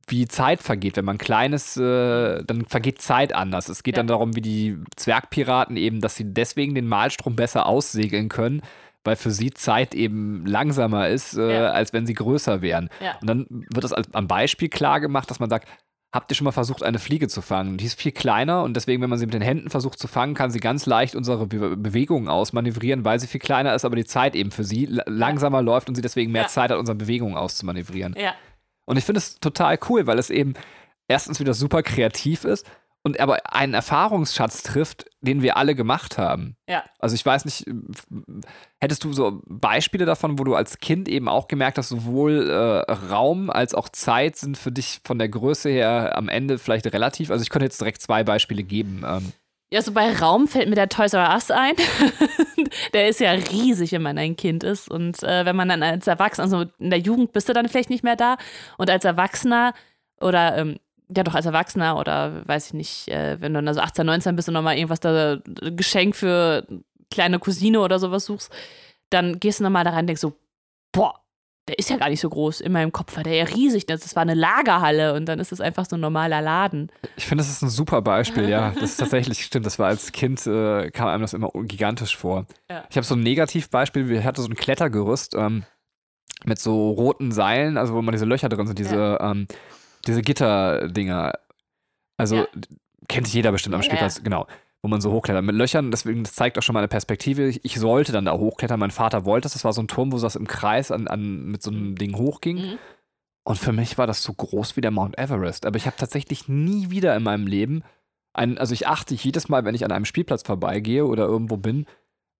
wie 0.07 0.27
Zeit 0.27 0.61
vergeht. 0.61 0.97
Wenn 0.97 1.05
man 1.05 1.17
klein 1.17 1.53
ist, 1.53 1.77
äh, 1.77 2.43
dann 2.43 2.65
vergeht 2.65 3.01
Zeit 3.01 3.33
anders. 3.33 3.69
Es 3.69 3.83
geht 3.83 3.95
ja. 3.95 3.99
dann 3.99 4.07
darum, 4.07 4.35
wie 4.35 4.41
die 4.41 4.77
Zwergpiraten 4.95 5.77
eben, 5.77 6.01
dass 6.01 6.15
sie 6.15 6.33
deswegen 6.33 6.75
den 6.75 6.87
Malstrom 6.87 7.35
besser 7.35 7.65
aussegeln 7.65 8.29
können, 8.29 8.61
weil 9.03 9.15
für 9.15 9.31
sie 9.31 9.51
Zeit 9.51 9.95
eben 9.95 10.45
langsamer 10.45 11.09
ist, 11.09 11.37
äh, 11.37 11.53
ja. 11.53 11.71
als 11.71 11.93
wenn 11.93 12.05
sie 12.05 12.13
größer 12.13 12.61
wären. 12.61 12.89
Ja. 13.01 13.17
Und 13.21 13.27
dann 13.27 13.45
wird 13.49 13.83
das 13.83 13.93
als, 13.93 14.13
am 14.13 14.27
Beispiel 14.27 14.69
klar 14.69 14.99
gemacht, 14.99 15.29
dass 15.29 15.39
man 15.39 15.49
sagt, 15.49 15.67
habt 16.15 16.31
ihr 16.31 16.35
schon 16.35 16.45
mal 16.45 16.51
versucht, 16.51 16.81
eine 16.81 16.97
Fliege 16.97 17.27
zu 17.27 17.41
fangen? 17.41 17.77
Die 17.77 17.85
ist 17.85 17.99
viel 17.99 18.13
kleiner 18.13 18.63
und 18.63 18.73
deswegen, 18.73 19.01
wenn 19.01 19.09
man 19.09 19.19
sie 19.19 19.25
mit 19.25 19.33
den 19.33 19.41
Händen 19.41 19.69
versucht 19.69 19.99
zu 19.99 20.07
fangen, 20.07 20.33
kann 20.33 20.49
sie 20.49 20.61
ganz 20.61 20.85
leicht 20.85 21.13
unsere 21.13 21.45
Be 21.45 21.75
Bewegungen 21.75 22.29
ausmanövrieren, 22.29 23.03
weil 23.03 23.19
sie 23.19 23.27
viel 23.27 23.41
kleiner 23.41 23.75
ist, 23.75 23.83
aber 23.83 23.97
die 23.97 24.05
Zeit 24.05 24.33
eben 24.33 24.51
für 24.51 24.63
sie 24.63 24.85
langsamer 24.85 25.57
ja. 25.57 25.63
läuft 25.63 25.89
und 25.89 25.95
sie 25.95 26.01
deswegen 26.01 26.31
mehr 26.31 26.43
ja. 26.43 26.47
Zeit 26.47 26.71
hat, 26.71 26.77
unsere 26.77 26.95
Bewegungen 26.95 27.35
auszumanövrieren. 27.35 28.15
Ja. 28.17 28.33
Und 28.85 28.97
ich 28.97 29.03
finde 29.03 29.19
es 29.19 29.39
total 29.41 29.77
cool, 29.89 30.07
weil 30.07 30.17
es 30.17 30.29
eben 30.29 30.53
erstens 31.09 31.41
wieder 31.41 31.53
super 31.53 31.83
kreativ 31.83 32.45
ist 32.45 32.65
und 33.05 33.19
aber 33.19 33.53
einen 33.53 33.75
Erfahrungsschatz 33.75 34.63
trifft, 34.63 35.05
den 35.21 35.43
wir 35.43 35.57
alle 35.57 35.75
gemacht 35.75 36.17
haben. 36.17 36.57
Ja. 36.67 36.83
Also 36.97 37.13
ich 37.13 37.23
weiß 37.23 37.45
nicht, 37.45 37.63
hättest 38.81 39.03
du 39.03 39.13
so 39.13 39.43
Beispiele 39.45 40.05
davon, 40.05 40.39
wo 40.39 40.43
du 40.43 40.55
als 40.55 40.79
Kind 40.79 41.07
eben 41.07 41.29
auch 41.29 41.47
gemerkt 41.47 41.77
hast, 41.77 41.89
sowohl 41.89 42.49
äh, 42.49 42.91
Raum 42.91 43.51
als 43.51 43.75
auch 43.75 43.89
Zeit 43.89 44.37
sind 44.37 44.57
für 44.57 44.71
dich 44.71 45.01
von 45.03 45.19
der 45.19 45.29
Größe 45.29 45.69
her 45.69 46.17
am 46.17 46.29
Ende 46.29 46.57
vielleicht 46.57 46.87
relativ. 46.87 47.29
Also 47.29 47.43
ich 47.43 47.51
könnte 47.51 47.65
jetzt 47.65 47.79
direkt 47.79 48.01
zwei 48.01 48.23
Beispiele 48.23 48.63
geben. 48.63 49.03
Ähm. 49.07 49.33
Ja, 49.69 49.83
so 49.83 49.91
bei 49.91 50.11
Raum 50.11 50.47
fällt 50.47 50.67
mir 50.67 50.75
der 50.75 50.89
Toys 50.89 51.13
R 51.13 51.31
Us 51.31 51.51
ein. 51.51 51.75
der 52.93 53.07
ist 53.07 53.19
ja 53.19 53.29
riesig, 53.33 53.91
wenn 53.91 54.01
man 54.01 54.17
ein 54.17 54.35
Kind 54.35 54.63
ist. 54.63 54.89
Und 54.89 55.21
äh, 55.21 55.45
wenn 55.45 55.55
man 55.55 55.69
dann 55.69 55.83
als 55.83 56.07
Erwachsener, 56.07 56.45
also 56.45 56.65
in 56.79 56.89
der 56.89 56.99
Jugend 56.99 57.33
bist 57.33 57.49
du 57.49 57.53
dann 57.53 57.69
vielleicht 57.69 57.91
nicht 57.91 58.03
mehr 58.03 58.15
da. 58.15 58.37
Und 58.79 58.89
als 58.89 59.05
Erwachsener 59.05 59.75
oder 60.19 60.57
ähm, 60.57 60.79
ja 61.13 61.23
doch 61.23 61.35
als 61.35 61.45
Erwachsener 61.45 61.99
oder 61.99 62.47
weiß 62.47 62.67
ich 62.67 62.73
nicht, 62.73 63.07
äh, 63.09 63.39
wenn 63.39 63.53
du 63.53 63.61
dann 63.61 63.73
so 63.73 63.81
18, 63.81 64.05
19 64.05 64.35
bist 64.35 64.47
und 64.47 64.53
nochmal 64.53 64.75
irgendwas 64.75 64.99
da, 64.99 65.37
Geschenk 65.45 66.15
für 66.15 66.65
kleine 67.11 67.39
Cousine 67.39 67.79
oder 67.79 67.99
sowas 67.99 68.25
suchst, 68.25 68.51
dann 69.09 69.39
gehst 69.39 69.59
du 69.59 69.63
nochmal 69.63 69.83
da 69.83 69.91
rein 69.91 70.01
und 70.01 70.07
denkst 70.07 70.21
so, 70.21 70.33
boah, 70.91 71.13
der 71.67 71.79
ist 71.79 71.89
ja 71.89 71.97
gar 71.97 72.09
nicht 72.09 72.19
so 72.19 72.29
groß. 72.29 72.61
In 72.61 72.71
meinem 72.71 72.91
Kopf 72.91 73.15
war 73.15 73.23
der 73.23 73.33
ja 73.33 73.45
riesig. 73.45 73.87
Das 73.87 74.15
war 74.15 74.21
eine 74.21 74.35
Lagerhalle 74.35 75.15
und 75.15 75.25
dann 75.25 75.39
ist 75.39 75.51
es 75.51 75.61
einfach 75.61 75.85
so 75.85 75.97
ein 75.97 75.99
normaler 75.99 76.41
Laden. 76.41 76.91
Ich 77.15 77.25
finde, 77.25 77.43
das 77.43 77.51
ist 77.51 77.63
ein 77.63 77.69
super 77.69 78.03
Beispiel, 78.03 78.47
ja. 78.47 78.71
Das 78.71 78.91
ist 78.91 78.97
tatsächlich 78.97 79.41
stimmt. 79.45 79.65
Das 79.65 79.79
war 79.79 79.87
als 79.87 80.11
Kind, 80.11 80.45
äh, 80.45 80.91
kam 80.91 81.07
einem 81.07 81.21
das 81.21 81.33
immer 81.33 81.49
gigantisch 81.63 82.15
vor. 82.17 82.45
Ja. 82.69 82.83
Ich 82.89 82.97
habe 82.97 83.05
so 83.05 83.15
ein 83.15 83.21
Negativbeispiel. 83.21 84.11
Ich 84.11 84.23
hatte 84.23 84.43
so 84.43 84.47
ein 84.47 84.55
Klettergerüst 84.55 85.33
ähm, 85.35 85.63
mit 86.43 86.59
so 86.59 86.91
roten 86.91 87.31
Seilen, 87.31 87.77
also 87.77 87.95
wo 87.95 88.01
man 88.03 88.11
diese 88.11 88.25
Löcher 88.25 88.49
drin 88.49 88.67
sind, 88.67 88.77
diese, 88.77 88.95
ja. 88.95 89.31
ähm, 89.31 89.47
diese 90.07 90.21
Gitterdinger. 90.21 91.33
Also 92.17 92.35
ja. 92.37 92.47
kennt 93.07 93.27
jeder 93.27 93.51
bestimmt 93.51 93.75
am 93.75 93.83
Spielplatz, 93.83 94.23
genau 94.23 94.47
wo 94.85 94.87
man 94.87 95.01
so 95.01 95.11
hochklettert 95.11 95.43
mit 95.43 95.55
Löchern. 95.55 95.89
Deswegen, 95.89 96.23
das 96.23 96.35
zeigt 96.35 96.59
auch 96.59 96.61
schon 96.61 96.73
mal 96.73 96.79
eine 96.79 96.87
Perspektive. 96.87 97.47
Ich 97.47 97.79
sollte 97.79 98.11
dann 98.11 98.25
da 98.25 98.37
hochklettern. 98.37 98.79
Mein 98.79 98.91
Vater 98.91 99.25
wollte 99.25 99.45
das. 99.45 99.53
Das 99.53 99.65
war 99.65 99.73
so 99.73 99.81
ein 99.81 99.87
Turm, 99.87 100.11
wo 100.11 100.19
das 100.19 100.35
im 100.35 100.45
Kreis 100.45 100.91
an, 100.91 101.07
an, 101.07 101.45
mit 101.45 101.63
so 101.63 101.71
einem 101.71 101.95
Ding 101.95 102.15
hochging. 102.15 102.57
Mhm. 102.57 102.77
Und 103.43 103.57
für 103.57 103.71
mich 103.71 103.97
war 103.97 104.05
das 104.05 104.21
so 104.21 104.31
groß 104.31 104.77
wie 104.77 104.81
der 104.81 104.91
Mount 104.91 105.17
Everest. 105.17 105.65
Aber 105.65 105.77
ich 105.77 105.87
habe 105.87 105.97
tatsächlich 105.97 106.47
nie 106.47 106.91
wieder 106.91 107.15
in 107.15 107.23
meinem 107.23 107.47
Leben 107.47 107.83
ein, 108.33 108.59
also 108.59 108.73
ich 108.73 108.87
achte 108.87 109.15
jedes 109.15 109.49
Mal, 109.49 109.65
wenn 109.65 109.73
ich 109.73 109.85
an 109.85 109.91
einem 109.91 110.05
Spielplatz 110.05 110.43
vorbeigehe 110.43 111.07
oder 111.07 111.25
irgendwo 111.25 111.57
bin, 111.57 111.87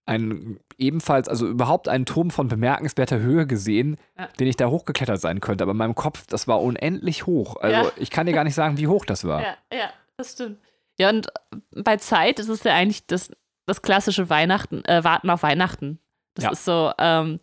einen 0.06 0.60
ebenfalls, 0.78 1.28
also 1.28 1.48
überhaupt 1.48 1.88
einen 1.88 2.06
Turm 2.06 2.30
von 2.30 2.48
bemerkenswerter 2.48 3.20
Höhe 3.20 3.48
gesehen, 3.48 3.98
ja. 4.18 4.28
den 4.39 4.48
ich 4.48 4.56
da 4.56 4.68
hochgeklettert 4.68 5.20
sein 5.20 5.39
könnte. 5.39 5.63
Aber 5.63 5.72
in 5.72 5.78
meinem 5.78 5.96
Kopf, 5.96 6.26
das 6.28 6.48
war 6.48 6.62
unendlich 6.62 7.26
hoch. 7.26 7.56
Also 7.58 7.88
ja. 7.88 7.91
ich 7.98 8.12
kann 8.12 8.26
dir 8.26 8.34
gar 8.34 8.44
nicht 8.44 8.56
sagen, 8.56 8.78
wie 8.78 8.88
hoch 8.88 9.06
das 9.06 9.26
war. 9.26 9.41
Ja, 9.41 9.58
ja, 9.72 9.89
das 10.18 10.34
stimmt. 10.34 10.60
Ja, 11.00 11.10
und 11.10 11.28
bei 11.72 11.98
Zeit 11.98 12.39
ist 12.39 12.50
es 12.50 12.63
ja 12.63 12.74
eigentlich 12.74 13.08
das, 13.08 13.32
das 13.65 13.82
klassische 13.82 14.30
Weihnachten, 14.30 14.86
äh, 14.86 15.04
Warten 15.04 15.30
auf 15.30 15.44
Weihnachten. 15.44 16.00
Das 16.36 16.46
ja. 16.46 16.52
ist 16.52 16.65
so, 16.65 16.91
ähm, 17.00 17.39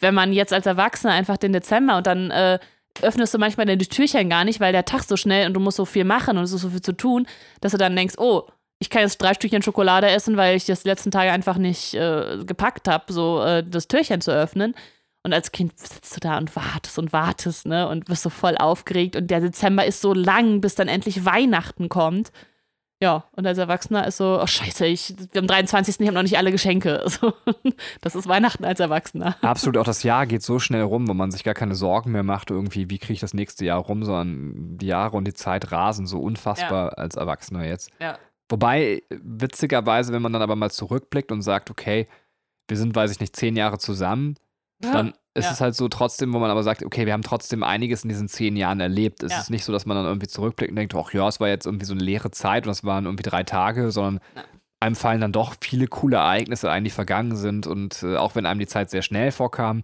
wenn 0.00 0.14
man 0.14 0.32
jetzt 0.32 0.52
als 0.52 0.66
Erwachsener 0.66 1.12
einfach 1.12 1.36
den 1.36 1.52
Dezember 1.52 1.98
und 1.98 2.06
dann 2.06 2.30
äh, 2.30 2.58
öffnest 3.02 3.34
du 3.34 3.38
manchmal 3.38 3.66
die 3.66 3.86
Türchen 3.86 4.28
gar 4.28 4.44
nicht, 4.44 4.60
weil 4.60 4.72
der 4.72 4.84
Tag 4.84 5.02
so 5.04 5.16
schnell 5.16 5.46
und 5.46 5.54
du 5.54 5.60
musst 5.60 5.76
so 5.76 5.84
viel 5.84 6.04
machen 6.04 6.38
und 6.38 6.44
es 6.44 6.52
ist 6.52 6.62
so 6.62 6.70
viel 6.70 6.82
zu 6.82 6.92
tun, 6.92 7.26
dass 7.60 7.72
du 7.72 7.78
dann 7.78 7.94
denkst, 7.94 8.14
oh, 8.18 8.46
ich 8.78 8.90
kann 8.90 9.02
jetzt 9.02 9.18
drei 9.18 9.34
Stückchen 9.34 9.62
Schokolade 9.62 10.08
essen, 10.08 10.36
weil 10.36 10.56
ich 10.56 10.66
das 10.66 10.82
die 10.82 10.88
letzten 10.88 11.10
Tage 11.10 11.32
einfach 11.32 11.56
nicht 11.56 11.94
äh, 11.94 12.44
gepackt 12.44 12.88
habe, 12.88 13.12
so 13.12 13.42
äh, 13.42 13.64
das 13.64 13.88
Türchen 13.88 14.20
zu 14.20 14.32
öffnen. 14.32 14.74
Und 15.22 15.32
als 15.32 15.50
Kind 15.50 15.76
sitzt 15.78 16.14
du 16.14 16.20
da 16.20 16.38
und 16.38 16.54
wartest 16.54 16.98
und 16.98 17.12
wartest, 17.12 17.66
ne? 17.66 17.88
Und 17.88 18.04
bist 18.04 18.22
so 18.22 18.30
voll 18.30 18.56
aufgeregt. 18.56 19.16
Und 19.16 19.28
der 19.28 19.40
Dezember 19.40 19.84
ist 19.84 20.00
so 20.00 20.14
lang, 20.14 20.60
bis 20.60 20.76
dann 20.76 20.86
endlich 20.86 21.24
Weihnachten 21.24 21.88
kommt. 21.88 22.30
Ja, 23.02 23.24
und 23.32 23.46
als 23.46 23.58
Erwachsener 23.58 24.06
ist 24.06 24.16
so, 24.16 24.40
oh 24.40 24.46
scheiße, 24.46 24.86
ich, 24.86 25.14
wir 25.32 25.40
haben 25.40 25.48
23. 25.48 26.00
Ich 26.00 26.06
habe 26.06 26.14
noch 26.14 26.22
nicht 26.22 26.38
alle 26.38 26.52
Geschenke. 26.52 27.02
Also, 27.06 27.34
das 28.00 28.14
ist 28.14 28.28
Weihnachten 28.28 28.64
als 28.64 28.80
Erwachsener. 28.80 29.36
Absolut, 29.42 29.76
auch 29.78 29.84
das 29.84 30.02
Jahr 30.02 30.26
geht 30.26 30.42
so 30.42 30.58
schnell 30.58 30.82
rum, 30.82 31.08
wo 31.08 31.12
man 31.12 31.30
sich 31.30 31.44
gar 31.44 31.54
keine 31.54 31.74
Sorgen 31.74 32.12
mehr 32.12 32.22
macht, 32.22 32.50
irgendwie, 32.50 32.88
wie 32.88 32.98
kriege 32.98 33.14
ich 33.14 33.20
das 33.20 33.34
nächste 33.34 33.64
Jahr 33.64 33.80
rum, 33.80 34.04
sondern 34.04 34.78
die 34.78 34.86
Jahre 34.86 35.16
und 35.16 35.26
die 35.26 35.34
Zeit 35.34 35.72
rasen 35.72 36.06
so 36.06 36.20
unfassbar 36.20 36.84
ja. 36.86 36.88
als 36.90 37.16
Erwachsener 37.16 37.66
jetzt. 37.66 37.90
Ja. 38.00 38.16
Wobei, 38.48 39.02
witzigerweise, 39.10 40.12
wenn 40.12 40.22
man 40.22 40.32
dann 40.32 40.42
aber 40.42 40.56
mal 40.56 40.70
zurückblickt 40.70 41.32
und 41.32 41.42
sagt, 41.42 41.70
okay, 41.70 42.06
wir 42.68 42.76
sind, 42.76 42.94
weiß 42.94 43.10
ich 43.10 43.20
nicht, 43.20 43.34
zehn 43.34 43.56
Jahre 43.56 43.78
zusammen, 43.78 44.36
dann 44.80 45.14
ist 45.34 45.46
ja. 45.46 45.52
es 45.52 45.60
halt 45.60 45.74
so 45.74 45.88
trotzdem, 45.88 46.32
wo 46.32 46.38
man 46.38 46.50
aber 46.50 46.62
sagt, 46.62 46.82
okay, 46.84 47.06
wir 47.06 47.12
haben 47.12 47.22
trotzdem 47.22 47.62
einiges 47.62 48.02
in 48.02 48.08
diesen 48.08 48.28
zehn 48.28 48.56
Jahren 48.56 48.80
erlebt. 48.80 49.22
Es 49.22 49.32
ja. 49.32 49.40
ist 49.40 49.50
nicht 49.50 49.64
so, 49.64 49.72
dass 49.72 49.86
man 49.86 49.96
dann 49.96 50.06
irgendwie 50.06 50.28
zurückblickt 50.28 50.70
und 50.70 50.76
denkt, 50.76 50.94
ach 50.94 51.12
ja, 51.12 51.28
es 51.28 51.40
war 51.40 51.48
jetzt 51.48 51.66
irgendwie 51.66 51.84
so 51.84 51.92
eine 51.92 52.02
leere 52.02 52.30
Zeit 52.30 52.66
und 52.66 52.72
es 52.72 52.84
waren 52.84 53.04
irgendwie 53.04 53.22
drei 53.22 53.42
Tage, 53.42 53.90
sondern 53.90 54.20
ja. 54.34 54.44
einem 54.80 54.96
fallen 54.96 55.20
dann 55.20 55.32
doch 55.32 55.56
viele 55.60 55.88
coole 55.88 56.16
Ereignisse 56.16 56.70
ein, 56.70 56.84
die 56.84 56.90
vergangen 56.90 57.36
sind 57.36 57.66
und 57.66 58.02
äh, 58.02 58.16
auch 58.16 58.34
wenn 58.34 58.46
einem 58.46 58.60
die 58.60 58.66
Zeit 58.66 58.90
sehr 58.90 59.02
schnell 59.02 59.30
vorkam, 59.30 59.82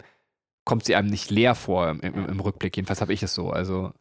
kommt 0.64 0.84
sie 0.84 0.94
einem 0.94 1.08
nicht 1.08 1.30
leer 1.30 1.54
vor 1.54 1.88
im, 1.88 2.00
im, 2.00 2.28
im 2.28 2.40
Rückblick. 2.40 2.76
Jedenfalls 2.76 3.00
habe 3.00 3.12
ich 3.12 3.22
es 3.22 3.34
so. 3.34 3.50
Also, 3.50 3.92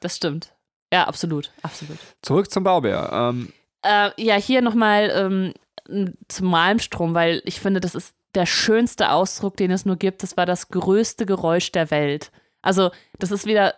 das 0.00 0.16
stimmt. 0.16 0.54
Ja, 0.92 1.04
absolut, 1.04 1.52
absolut. 1.62 1.98
Zurück 2.22 2.50
zum 2.50 2.64
Baubär. 2.64 3.10
Ähm, 3.12 3.52
äh, 3.84 4.10
ja, 4.16 4.36
hier 4.36 4.62
nochmal 4.62 5.52
ähm, 5.88 6.14
zum 6.28 6.48
Malmstrom, 6.48 7.14
weil 7.14 7.42
ich 7.44 7.60
finde, 7.60 7.80
das 7.80 7.94
ist 7.94 8.14
der 8.34 8.46
schönste 8.46 9.10
Ausdruck, 9.10 9.56
den 9.56 9.70
es 9.70 9.84
nur 9.84 9.96
gibt. 9.96 10.22
Das 10.22 10.36
war 10.36 10.46
das 10.46 10.68
größte 10.68 11.26
Geräusch 11.26 11.70
der 11.72 11.90
Welt. 11.90 12.32
Also, 12.62 12.90
das 13.18 13.30
ist 13.30 13.46
wieder, 13.46 13.74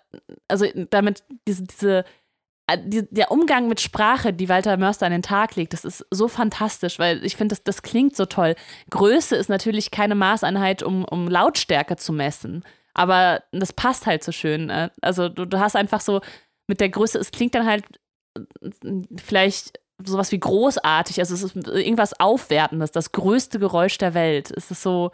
also 0.48 0.66
damit 0.90 1.24
diese, 1.46 1.64
diese 1.64 2.04
äh, 2.66 2.78
die, 2.82 3.06
der 3.10 3.30
Umgang 3.30 3.68
mit 3.68 3.80
Sprache, 3.80 4.32
die 4.32 4.48
Walter 4.48 4.76
Mörster 4.76 5.06
an 5.06 5.12
den 5.12 5.22
Tag 5.22 5.56
legt, 5.56 5.72
das 5.72 5.84
ist 5.84 6.04
so 6.10 6.28
fantastisch, 6.28 6.98
weil 6.98 7.24
ich 7.24 7.36
finde, 7.36 7.54
das, 7.54 7.64
das 7.64 7.82
klingt 7.82 8.16
so 8.16 8.26
toll. 8.26 8.54
Größe 8.90 9.36
ist 9.36 9.48
natürlich 9.48 9.90
keine 9.90 10.14
Maßeinheit, 10.14 10.82
um, 10.82 11.04
um 11.04 11.28
Lautstärke 11.28 11.96
zu 11.96 12.12
messen. 12.12 12.64
Aber 12.94 13.42
das 13.52 13.72
passt 13.72 14.06
halt 14.06 14.24
so 14.24 14.32
schön. 14.32 14.66
Ne? 14.66 14.90
Also 15.02 15.28
du, 15.28 15.44
du 15.44 15.60
hast 15.60 15.76
einfach 15.76 16.00
so 16.00 16.20
mit 16.66 16.80
der 16.80 16.88
Größe, 16.88 17.18
es 17.18 17.30
klingt 17.30 17.54
dann 17.54 17.66
halt 17.66 17.84
äh, 18.36 18.40
vielleicht 19.16 19.78
sowas 20.04 20.32
wie 20.32 20.40
großartig, 20.40 21.20
also 21.20 21.34
es 21.34 21.42
ist 21.42 21.56
irgendwas 21.68 22.18
Aufwertendes, 22.20 22.92
das 22.92 23.12
größte 23.12 23.58
Geräusch 23.58 23.98
der 23.98 24.14
Welt. 24.14 24.52
Es 24.54 24.70
ist 24.70 24.82
so, 24.82 25.10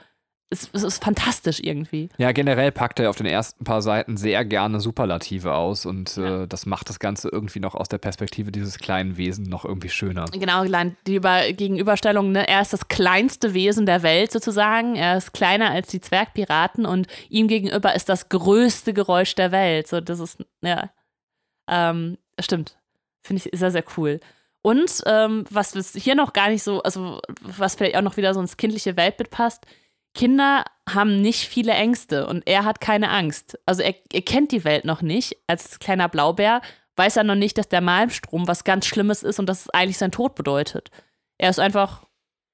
es, 0.52 0.68
es 0.72 0.82
ist 0.82 1.02
fantastisch 1.02 1.60
irgendwie. 1.60 2.10
Ja, 2.18 2.32
generell 2.32 2.72
packt 2.72 3.00
er 3.00 3.10
auf 3.10 3.16
den 3.16 3.26
ersten 3.26 3.64
paar 3.64 3.80
Seiten 3.80 4.16
sehr 4.16 4.44
gerne 4.44 4.80
Superlative 4.80 5.54
aus 5.54 5.86
und 5.86 6.16
ja. 6.16 6.42
äh, 6.42 6.48
das 6.48 6.66
macht 6.66 6.88
das 6.88 6.98
Ganze 6.98 7.28
irgendwie 7.30 7.60
noch 7.60 7.74
aus 7.74 7.88
der 7.88 7.98
Perspektive 7.98 8.52
dieses 8.52 8.78
kleinen 8.78 9.16
Wesen 9.16 9.46
noch 9.46 9.64
irgendwie 9.64 9.88
schöner. 9.88 10.26
Genau, 10.32 10.64
die 11.06 11.14
Über 11.14 11.52
Gegenüberstellung, 11.52 12.32
ne? 12.32 12.46
er 12.46 12.60
ist 12.60 12.72
das 12.72 12.88
kleinste 12.88 13.54
Wesen 13.54 13.86
der 13.86 14.02
Welt 14.02 14.30
sozusagen, 14.30 14.96
er 14.96 15.16
ist 15.16 15.32
kleiner 15.32 15.70
als 15.70 15.88
die 15.88 16.00
Zwergpiraten 16.00 16.84
und 16.86 17.06
ihm 17.30 17.48
gegenüber 17.48 17.94
ist 17.94 18.08
das 18.08 18.28
größte 18.28 18.92
Geräusch 18.92 19.34
der 19.34 19.52
Welt. 19.52 19.88
So, 19.88 20.00
das 20.00 20.20
ist, 20.20 20.44
ja, 20.60 20.90
ähm, 21.68 22.18
stimmt. 22.38 22.76
Finde 23.22 23.42
ich 23.44 23.58
sehr, 23.58 23.70
sehr 23.70 23.84
cool. 23.96 24.20
Und 24.62 25.02
ähm, 25.06 25.44
was 25.50 25.74
hier 25.94 26.14
noch 26.14 26.32
gar 26.32 26.48
nicht 26.48 26.62
so, 26.62 26.82
also 26.82 27.20
was 27.40 27.74
vielleicht 27.74 27.96
auch 27.96 28.02
noch 28.02 28.16
wieder 28.16 28.32
so 28.32 28.40
ins 28.40 28.56
kindliche 28.56 28.96
Weltbild 28.96 29.30
passt, 29.30 29.66
Kinder 30.14 30.64
haben 30.88 31.20
nicht 31.20 31.48
viele 31.48 31.72
Ängste 31.72 32.26
und 32.26 32.46
er 32.46 32.64
hat 32.64 32.80
keine 32.80 33.10
Angst. 33.10 33.58
Also 33.66 33.82
er, 33.82 33.94
er 34.12 34.22
kennt 34.22 34.52
die 34.52 34.64
Welt 34.64 34.84
noch 34.84 35.02
nicht. 35.02 35.36
Als 35.46 35.78
kleiner 35.78 36.08
Blaubär 36.08 36.60
weiß 36.96 37.16
er 37.16 37.24
noch 37.24 37.34
nicht, 37.34 37.56
dass 37.58 37.68
der 37.68 37.80
Malmstrom 37.80 38.46
was 38.46 38.64
ganz 38.64 38.86
Schlimmes 38.86 39.22
ist 39.22 39.38
und 39.38 39.46
dass 39.46 39.62
es 39.62 39.70
eigentlich 39.70 39.98
sein 39.98 40.12
Tod 40.12 40.34
bedeutet. 40.34 40.90
Er 41.38 41.50
ist 41.50 41.58
einfach, 41.58 42.06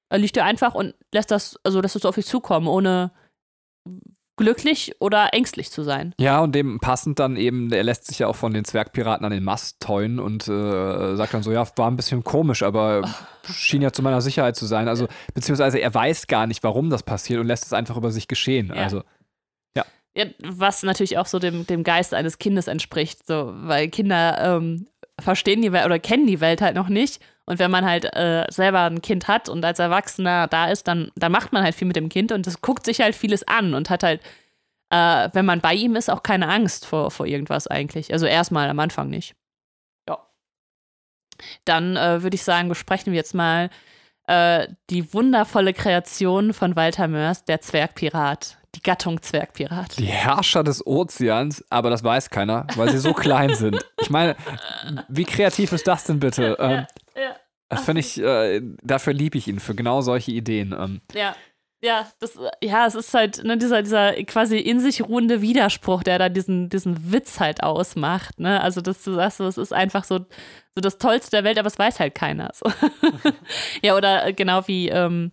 er 0.09 0.19
liegt 0.19 0.37
da 0.37 0.45
einfach 0.45 0.73
und 0.73 0.95
lässt 1.13 1.31
das, 1.31 1.59
also 1.63 1.81
lässt 1.81 1.95
es 1.95 2.05
auf 2.05 2.15
sich 2.15 2.25
zukommen, 2.25 2.67
ohne 2.67 3.11
glücklich 4.39 4.95
oder 4.99 5.33
ängstlich 5.33 5.69
zu 5.69 5.83
sein. 5.83 6.15
Ja, 6.17 6.39
und 6.39 6.55
dem 6.55 6.79
passend 6.79 7.19
dann 7.19 7.35
eben, 7.35 7.73
er 7.73 7.83
lässt 7.83 8.07
sich 8.07 8.19
ja 8.19 8.27
auch 8.27 8.37
von 8.37 8.53
den 8.53 8.63
Zwergpiraten 8.63 9.25
an 9.25 9.33
den 9.33 9.43
Mast 9.43 9.81
teuen 9.81 10.17
und 10.17 10.47
äh, 10.47 11.15
sagt 11.17 11.33
dann 11.33 11.43
so, 11.43 11.51
ja, 11.51 11.67
war 11.75 11.91
ein 11.91 11.97
bisschen 11.97 12.23
komisch, 12.23 12.63
aber 12.63 13.01
schien 13.43 13.81
ja 13.81 13.91
zu 13.91 14.01
meiner 14.01 14.21
Sicherheit 14.21 14.55
zu 14.55 14.65
sein. 14.65 14.87
Also, 14.87 15.07
beziehungsweise 15.33 15.79
er 15.79 15.93
weiß 15.93 16.27
gar 16.27 16.47
nicht, 16.47 16.63
warum 16.63 16.89
das 16.89 17.03
passiert 17.03 17.41
und 17.41 17.47
lässt 17.47 17.65
es 17.65 17.73
einfach 17.73 17.97
über 17.97 18.11
sich 18.11 18.29
geschehen. 18.29 18.71
Ja. 18.73 18.81
Also, 18.81 19.03
ja. 19.75 19.83
ja. 20.15 20.27
Was 20.45 20.83
natürlich 20.83 21.17
auch 21.17 21.25
so 21.25 21.37
dem, 21.37 21.67
dem 21.67 21.83
Geist 21.83 22.13
eines 22.13 22.37
Kindes 22.37 22.67
entspricht, 22.67 23.27
so, 23.27 23.51
weil 23.53 23.89
Kinder 23.89 24.55
ähm, 24.55 24.87
verstehen 25.19 25.61
die 25.61 25.73
Welt 25.73 25.85
oder 25.85 25.99
kennen 25.99 26.27
die 26.27 26.39
Welt 26.39 26.61
halt 26.61 26.75
noch 26.75 26.87
nicht. 26.87 27.19
Und 27.49 27.57
wenn 27.57 27.71
man 27.71 27.83
halt 27.83 28.05
äh, 28.15 28.45
selber 28.49 28.81
ein 28.81 29.01
Kind 29.01 29.27
hat 29.27 29.49
und 29.49 29.65
als 29.65 29.79
Erwachsener 29.79 30.45
da 30.45 30.67
ist, 30.67 30.87
dann, 30.87 31.11
dann 31.15 31.31
macht 31.31 31.51
man 31.51 31.63
halt 31.63 31.73
viel 31.73 31.87
mit 31.87 31.95
dem 31.95 32.07
Kind 32.07 32.31
und 32.31 32.45
das 32.45 32.61
guckt 32.61 32.85
sich 32.85 33.01
halt 33.01 33.15
vieles 33.15 33.41
an 33.47 33.73
und 33.73 33.89
hat 33.89 34.03
halt, 34.03 34.21
äh, 34.91 35.29
wenn 35.33 35.47
man 35.47 35.59
bei 35.59 35.73
ihm 35.73 35.95
ist, 35.95 36.11
auch 36.11 36.21
keine 36.21 36.47
Angst 36.47 36.85
vor, 36.85 37.09
vor 37.09 37.25
irgendwas 37.25 37.65
eigentlich. 37.65 38.13
Also 38.13 38.27
erstmal 38.27 38.69
am 38.69 38.77
Anfang 38.77 39.09
nicht. 39.09 39.33
Ja. 40.07 40.19
Dann 41.65 41.97
äh, 41.97 42.21
würde 42.21 42.35
ich 42.35 42.43
sagen, 42.43 42.69
besprechen 42.69 43.13
wir 43.13 43.17
jetzt 43.17 43.33
mal 43.33 43.71
äh, 44.27 44.67
die 44.91 45.11
wundervolle 45.11 45.73
Kreation 45.73 46.53
von 46.53 46.75
Walter 46.75 47.07
Mörs, 47.07 47.45
der 47.45 47.61
Zwergpirat. 47.61 48.59
Die 48.75 48.83
Gattung 48.83 49.23
Zwergpirat. 49.23 49.97
Die 49.97 50.05
Herrscher 50.05 50.63
des 50.63 50.85
Ozeans, 50.85 51.65
aber 51.71 51.89
das 51.89 52.03
weiß 52.03 52.29
keiner, 52.29 52.67
weil 52.75 52.91
sie 52.91 52.99
so 52.99 53.13
klein 53.13 53.55
sind. 53.55 53.83
Ich 53.99 54.11
meine, 54.11 54.35
wie 55.07 55.23
kreativ 55.23 55.71
ist 55.71 55.87
das 55.87 56.03
denn 56.03 56.19
bitte? 56.19 56.55
Ja, 56.59 56.69
Ähm, 56.69 56.85
ja, 57.19 57.35
das 57.69 57.85
finde 57.85 57.99
ich, 57.99 58.19
äh, 58.19 58.61
dafür 58.81 59.13
liebe 59.13 59.37
ich 59.37 59.47
ihn, 59.47 59.59
für 59.59 59.75
genau 59.75 60.01
solche 60.01 60.31
Ideen. 60.31 60.75
Ähm, 60.77 61.01
ja. 61.13 61.35
Ja, 61.81 62.11
das, 62.19 62.37
ja, 62.61 62.85
es 62.87 62.95
ist 62.95 63.13
halt 63.13 63.41
ne, 63.45 63.57
dieser, 63.57 63.81
dieser 63.81 64.11
quasi 64.25 64.57
in 64.57 64.81
sich 64.81 65.01
ruhende 65.01 65.41
Widerspruch, 65.41 66.03
der 66.03 66.19
da 66.19 66.27
diesen, 66.27 66.67
diesen 66.67 67.13
Witz 67.13 67.39
halt 67.39 67.63
ausmacht. 67.63 68.37
Ne? 68.37 68.59
Also, 68.59 68.81
dass 68.81 69.01
du 69.01 69.13
sagst, 69.13 69.37
so, 69.37 69.47
es 69.47 69.57
ist 69.57 69.71
einfach 69.71 70.03
so, 70.03 70.17
so 70.75 70.81
das 70.81 70.97
Tollste 70.97 71.31
der 71.31 71.45
Welt, 71.45 71.57
aber 71.57 71.67
es 71.67 71.79
weiß 71.79 72.01
halt 72.01 72.15
keiner. 72.15 72.51
So. 72.53 72.69
ja, 73.81 73.95
oder 73.95 74.25
äh, 74.27 74.33
genau 74.33 74.67
wie, 74.67 74.89
ähm, 74.89 75.31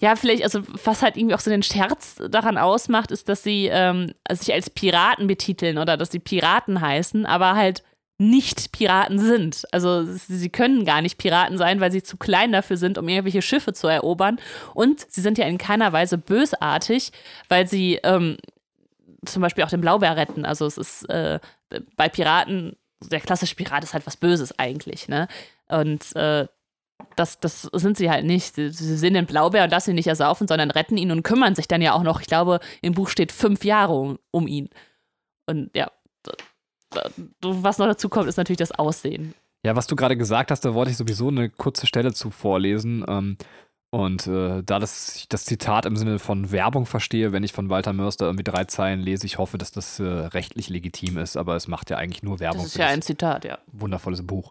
ja, 0.00 0.16
vielleicht, 0.16 0.42
also 0.42 0.62
was 0.84 1.02
halt 1.02 1.18
irgendwie 1.18 1.34
auch 1.34 1.40
so 1.40 1.50
den 1.50 1.62
Scherz 1.62 2.16
daran 2.30 2.56
ausmacht, 2.56 3.10
ist, 3.10 3.28
dass 3.28 3.42
sie 3.42 3.66
ähm, 3.70 4.14
sich 4.30 4.54
als 4.54 4.70
Piraten 4.70 5.26
betiteln 5.26 5.76
oder 5.76 5.98
dass 5.98 6.12
sie 6.12 6.18
Piraten 6.18 6.80
heißen, 6.80 7.26
aber 7.26 7.54
halt 7.56 7.82
nicht 8.22 8.72
Piraten 8.72 9.18
sind. 9.18 9.64
Also 9.72 10.04
sie 10.04 10.48
können 10.48 10.84
gar 10.84 11.02
nicht 11.02 11.18
Piraten 11.18 11.58
sein, 11.58 11.80
weil 11.80 11.90
sie 11.90 12.02
zu 12.02 12.16
klein 12.16 12.52
dafür 12.52 12.76
sind, 12.76 12.98
um 12.98 13.08
irgendwelche 13.08 13.42
Schiffe 13.42 13.72
zu 13.72 13.88
erobern. 13.88 14.38
Und 14.74 15.04
sie 15.10 15.20
sind 15.20 15.38
ja 15.38 15.46
in 15.46 15.58
keiner 15.58 15.92
Weise 15.92 16.18
bösartig, 16.18 17.12
weil 17.48 17.66
sie 17.66 17.98
ähm, 18.04 18.36
zum 19.26 19.42
Beispiel 19.42 19.64
auch 19.64 19.70
den 19.70 19.80
Blaubeer 19.80 20.16
retten. 20.16 20.44
Also 20.44 20.66
es 20.66 20.78
ist 20.78 21.08
äh, 21.08 21.40
bei 21.96 22.08
Piraten, 22.08 22.76
der 23.00 23.20
klassische 23.20 23.56
Pirat 23.56 23.82
ist 23.82 23.94
halt 23.94 24.06
was 24.06 24.16
Böses 24.16 24.58
eigentlich, 24.58 25.08
ne? 25.08 25.26
Und 25.68 26.14
äh, 26.14 26.46
das, 27.16 27.40
das 27.40 27.62
sind 27.62 27.96
sie 27.96 28.10
halt 28.10 28.24
nicht. 28.24 28.54
Sie, 28.54 28.70
sehen 28.70 29.14
den 29.14 29.26
Blaubeer 29.26 29.64
und 29.64 29.70
lassen 29.70 29.90
ihn 29.90 29.96
nicht 29.96 30.06
ersaufen, 30.06 30.46
sondern 30.46 30.70
retten 30.70 30.96
ihn 30.96 31.10
und 31.10 31.24
kümmern 31.24 31.54
sich 31.54 31.66
dann 31.66 31.82
ja 31.82 31.94
auch 31.94 32.02
noch, 32.02 32.20
ich 32.20 32.26
glaube, 32.26 32.60
im 32.80 32.94
Buch 32.94 33.08
steht 33.08 33.32
fünf 33.32 33.64
Jahre 33.64 33.94
um, 33.94 34.18
um 34.30 34.46
ihn. 34.46 34.68
Und 35.46 35.70
ja, 35.74 35.90
was 37.40 37.78
noch 37.78 37.86
dazu 37.86 38.08
kommt, 38.08 38.28
ist 38.28 38.36
natürlich 38.36 38.58
das 38.58 38.72
Aussehen. 38.72 39.34
Ja, 39.64 39.76
was 39.76 39.86
du 39.86 39.96
gerade 39.96 40.16
gesagt 40.16 40.50
hast, 40.50 40.64
da 40.64 40.74
wollte 40.74 40.90
ich 40.90 40.96
sowieso 40.96 41.28
eine 41.28 41.48
kurze 41.48 41.86
Stelle 41.86 42.12
zu 42.12 42.30
vorlesen. 42.30 43.04
Ähm, 43.08 43.36
und 43.94 44.26
äh, 44.26 44.62
da 44.62 44.78
das, 44.78 45.16
ich 45.16 45.28
das 45.28 45.44
Zitat 45.44 45.84
im 45.84 45.96
Sinne 45.96 46.18
von 46.18 46.50
Werbung 46.50 46.86
verstehe, 46.86 47.32
wenn 47.32 47.44
ich 47.44 47.52
von 47.52 47.68
Walter 47.68 47.92
Mörster 47.92 48.24
irgendwie 48.24 48.44
drei 48.44 48.64
Zeilen 48.64 49.00
lese, 49.00 49.26
ich 49.26 49.36
hoffe, 49.36 49.58
dass 49.58 49.70
das 49.70 50.00
äh, 50.00 50.04
rechtlich 50.04 50.70
legitim 50.70 51.18
ist, 51.18 51.36
aber 51.36 51.56
es 51.56 51.68
macht 51.68 51.90
ja 51.90 51.98
eigentlich 51.98 52.22
nur 52.22 52.40
Werbung 52.40 52.62
Das 52.62 52.68
ist 52.68 52.78
ja 52.78 52.86
ein 52.86 53.02
Zitat, 53.02 53.44
ja. 53.44 53.58
wundervolles 53.70 54.26
Buch. 54.26 54.50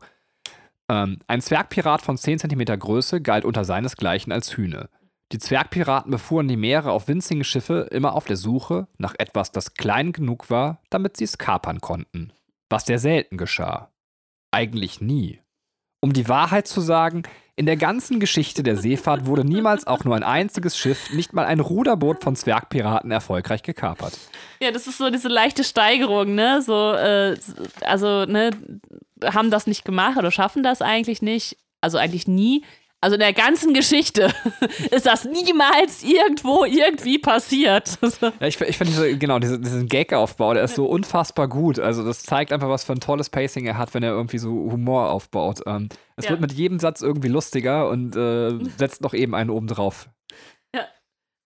Ähm, 0.89 1.17
ein 1.27 1.41
Zwergpirat 1.41 2.03
von 2.03 2.17
10 2.17 2.39
cm 2.39 2.65
Größe 2.77 3.19
galt 3.19 3.43
unter 3.43 3.65
seinesgleichen 3.65 4.31
als 4.31 4.55
Hühne. 4.55 4.89
Die 5.31 5.39
Zwergpiraten 5.39 6.11
befuhren 6.11 6.47
die 6.47 6.57
Meere 6.57 6.91
auf 6.91 7.07
winzigen 7.07 7.43
Schiffe, 7.43 7.87
immer 7.91 8.15
auf 8.15 8.25
der 8.25 8.35
Suche 8.35 8.87
nach 8.97 9.15
etwas, 9.17 9.51
das 9.51 9.75
klein 9.75 10.11
genug 10.11 10.49
war, 10.49 10.81
damit 10.89 11.15
sie 11.15 11.23
es 11.23 11.37
kapern 11.37 11.79
konnten. 11.79 12.33
Was 12.69 12.85
sehr 12.85 12.99
selten 12.99 13.37
geschah. 13.37 13.91
Eigentlich 14.51 14.99
nie. 14.99 15.39
Um 16.01 16.11
die 16.13 16.27
Wahrheit 16.27 16.67
zu 16.67 16.81
sagen, 16.81 17.23
in 17.55 17.65
der 17.65 17.77
ganzen 17.77 18.19
Geschichte 18.19 18.63
der 18.63 18.75
Seefahrt 18.75 19.25
wurde 19.25 19.45
niemals 19.45 19.85
auch 19.85 20.03
nur 20.03 20.15
ein 20.15 20.23
einziges 20.23 20.77
Schiff, 20.77 21.13
nicht 21.13 21.31
mal 21.33 21.45
ein 21.45 21.59
Ruderboot 21.59 22.23
von 22.23 22.35
Zwergpiraten 22.35 23.11
erfolgreich 23.11 23.61
gekapert. 23.61 24.17
Ja, 24.59 24.71
das 24.71 24.87
ist 24.87 24.97
so 24.97 25.09
diese 25.09 25.27
leichte 25.27 25.63
Steigerung, 25.63 26.33
ne? 26.33 26.61
So, 26.61 26.93
äh, 26.93 27.37
also, 27.81 28.25
ne, 28.25 28.51
haben 29.23 29.51
das 29.51 29.67
nicht 29.67 29.85
gemacht 29.85 30.17
oder 30.17 30.31
schaffen 30.31 30.63
das 30.63 30.81
eigentlich 30.81 31.21
nicht. 31.21 31.57
Also 31.81 31.97
eigentlich 31.97 32.27
nie. 32.27 32.63
Also 33.03 33.15
in 33.15 33.19
der 33.19 33.33
ganzen 33.33 33.73
Geschichte 33.73 34.31
ist 34.91 35.07
das 35.07 35.25
niemals 35.25 36.03
irgendwo 36.03 36.65
irgendwie 36.65 37.17
passiert. 37.17 37.97
Ja, 38.21 38.47
ich, 38.47 38.61
ich 38.61 38.77
finde 38.77 38.91
diese, 38.93 39.17
genau, 39.17 39.39
diese, 39.39 39.59
diesen 39.59 39.87
Gag-Aufbau, 39.87 40.53
der 40.53 40.63
ist 40.63 40.75
so 40.75 40.85
unfassbar 40.85 41.47
gut. 41.47 41.79
Also 41.79 42.05
das 42.05 42.21
zeigt 42.23 42.51
einfach, 42.53 42.69
was 42.69 42.83
für 42.83 42.93
ein 42.93 42.99
tolles 42.99 43.29
Pacing 43.29 43.65
er 43.65 43.77
hat, 43.77 43.93
wenn 43.95 44.03
er 44.03 44.11
irgendwie 44.11 44.37
so 44.37 44.49
Humor 44.51 45.09
aufbaut. 45.09 45.61
Ähm, 45.65 45.89
es 46.15 46.25
Ja. 46.25 46.31
wird 46.31 46.41
mit 46.41 46.53
jedem 46.53 46.77
Satz 46.79 47.01
irgendwie 47.01 47.27
lustiger 47.29 47.89
und 47.89 48.15
äh, 48.15 48.59
setzt 48.77 49.01
noch 49.01 49.13
eben 49.15 49.33
einen 49.33 49.49
oben 49.49 49.67
drauf. 49.67 50.07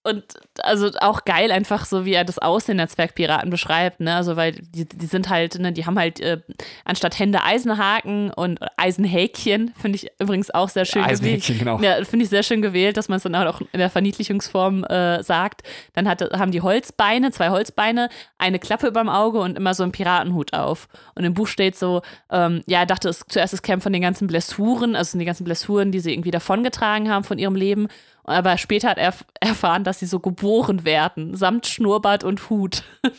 Und 0.06 0.24
also 0.62 0.92
auch 1.02 1.26
geil 1.26 1.52
einfach 1.52 1.86
so, 1.86 2.06
wie 2.06 2.14
er 2.14 2.24
das 2.24 2.38
Aussehen 2.38 2.78
der 2.78 2.88
Zwergpiraten 2.88 3.50
beschreibt, 3.50 4.00
ne? 4.00 4.16
Also 4.16 4.36
weil 4.36 4.52
die, 4.54 4.86
die 4.86 5.06
sind 5.08 5.30
halt, 5.30 5.58
ne, 5.58 5.72
die 5.72 5.88
haben 5.88 5.98
halt 5.98 6.20
äh, 6.20 6.42
anstatt 6.84 7.18
Hände 7.18 7.42
Eisenhaken 7.42 8.30
und 8.30 8.60
Eisenhäkchen, 8.78 9.74
finde 9.76 9.96
ich 9.96 10.12
übrigens 10.20 10.52
auch 10.52 10.70
sehr 10.70 10.86
schön 10.86 11.02
gewählt. 11.02 11.20
Eisenhäkchen, 11.22 11.58
genau. 11.58 11.80
Ja, 11.80 12.04
finde 12.04 12.24
ich 12.24 12.30
sehr 12.30 12.44
schön 12.44 12.62
gewählt, 12.62 12.98
dass 12.98 13.10
man 13.10 13.18
es 13.18 13.24
dann 13.24 13.34
auch 13.34 13.62
in 13.62 13.80
der 13.80 13.90
Verniedlichungsform 13.90 14.84
äh, 14.84 15.24
sagt. 15.24 15.64
Dann 15.94 16.08
hat, 16.08 16.22
haben 16.22 16.52
die 16.52 16.62
Holzbeine, 16.62 17.32
zwei 17.32 17.50
Holzbeine, 17.50 18.10
eine 18.38 18.60
Klappe 18.60 18.86
überm 18.86 19.10
Auge 19.10 19.40
und 19.40 19.58
immer 19.58 19.74
so 19.74 19.82
einen 19.82 19.92
Piratenhut 19.92 20.54
auf. 20.54 20.88
Und 21.16 21.24
im 21.24 21.34
Buch 21.34 21.48
steht 21.48 21.76
so, 21.76 22.04
ähm, 22.30 22.62
ja, 22.68 22.82
er 22.82 22.86
dachte 22.86 23.10
es, 23.10 23.26
zuerst 23.28 23.56
es 23.56 23.64
käme 23.64 23.82
von 23.82 23.92
den 23.92 24.04
ganzen 24.04 24.28
Blessuren, 24.28 24.96
also 24.96 25.18
die 25.18 25.26
ganzen 25.26 25.46
Blessuren, 25.46 25.92
die 25.92 26.00
sie 26.00 26.14
irgendwie 26.14 26.30
davongetragen 26.30 27.10
haben 27.10 27.24
von 27.24 27.40
ihrem 27.40 27.56
Leben. 27.56 27.88
Aber 28.28 28.58
später 28.58 28.90
hat 28.90 28.98
er 28.98 29.14
erf- 29.14 29.26
erfahren, 29.40 29.84
dass 29.84 30.00
sie 30.00 30.08
so 30.08 30.20
geboren 30.20 30.84
werden, 30.84 31.36
samt 31.36 31.68
Schnurrbart 31.68 32.24
und 32.24 32.50
Hut. 32.50 32.82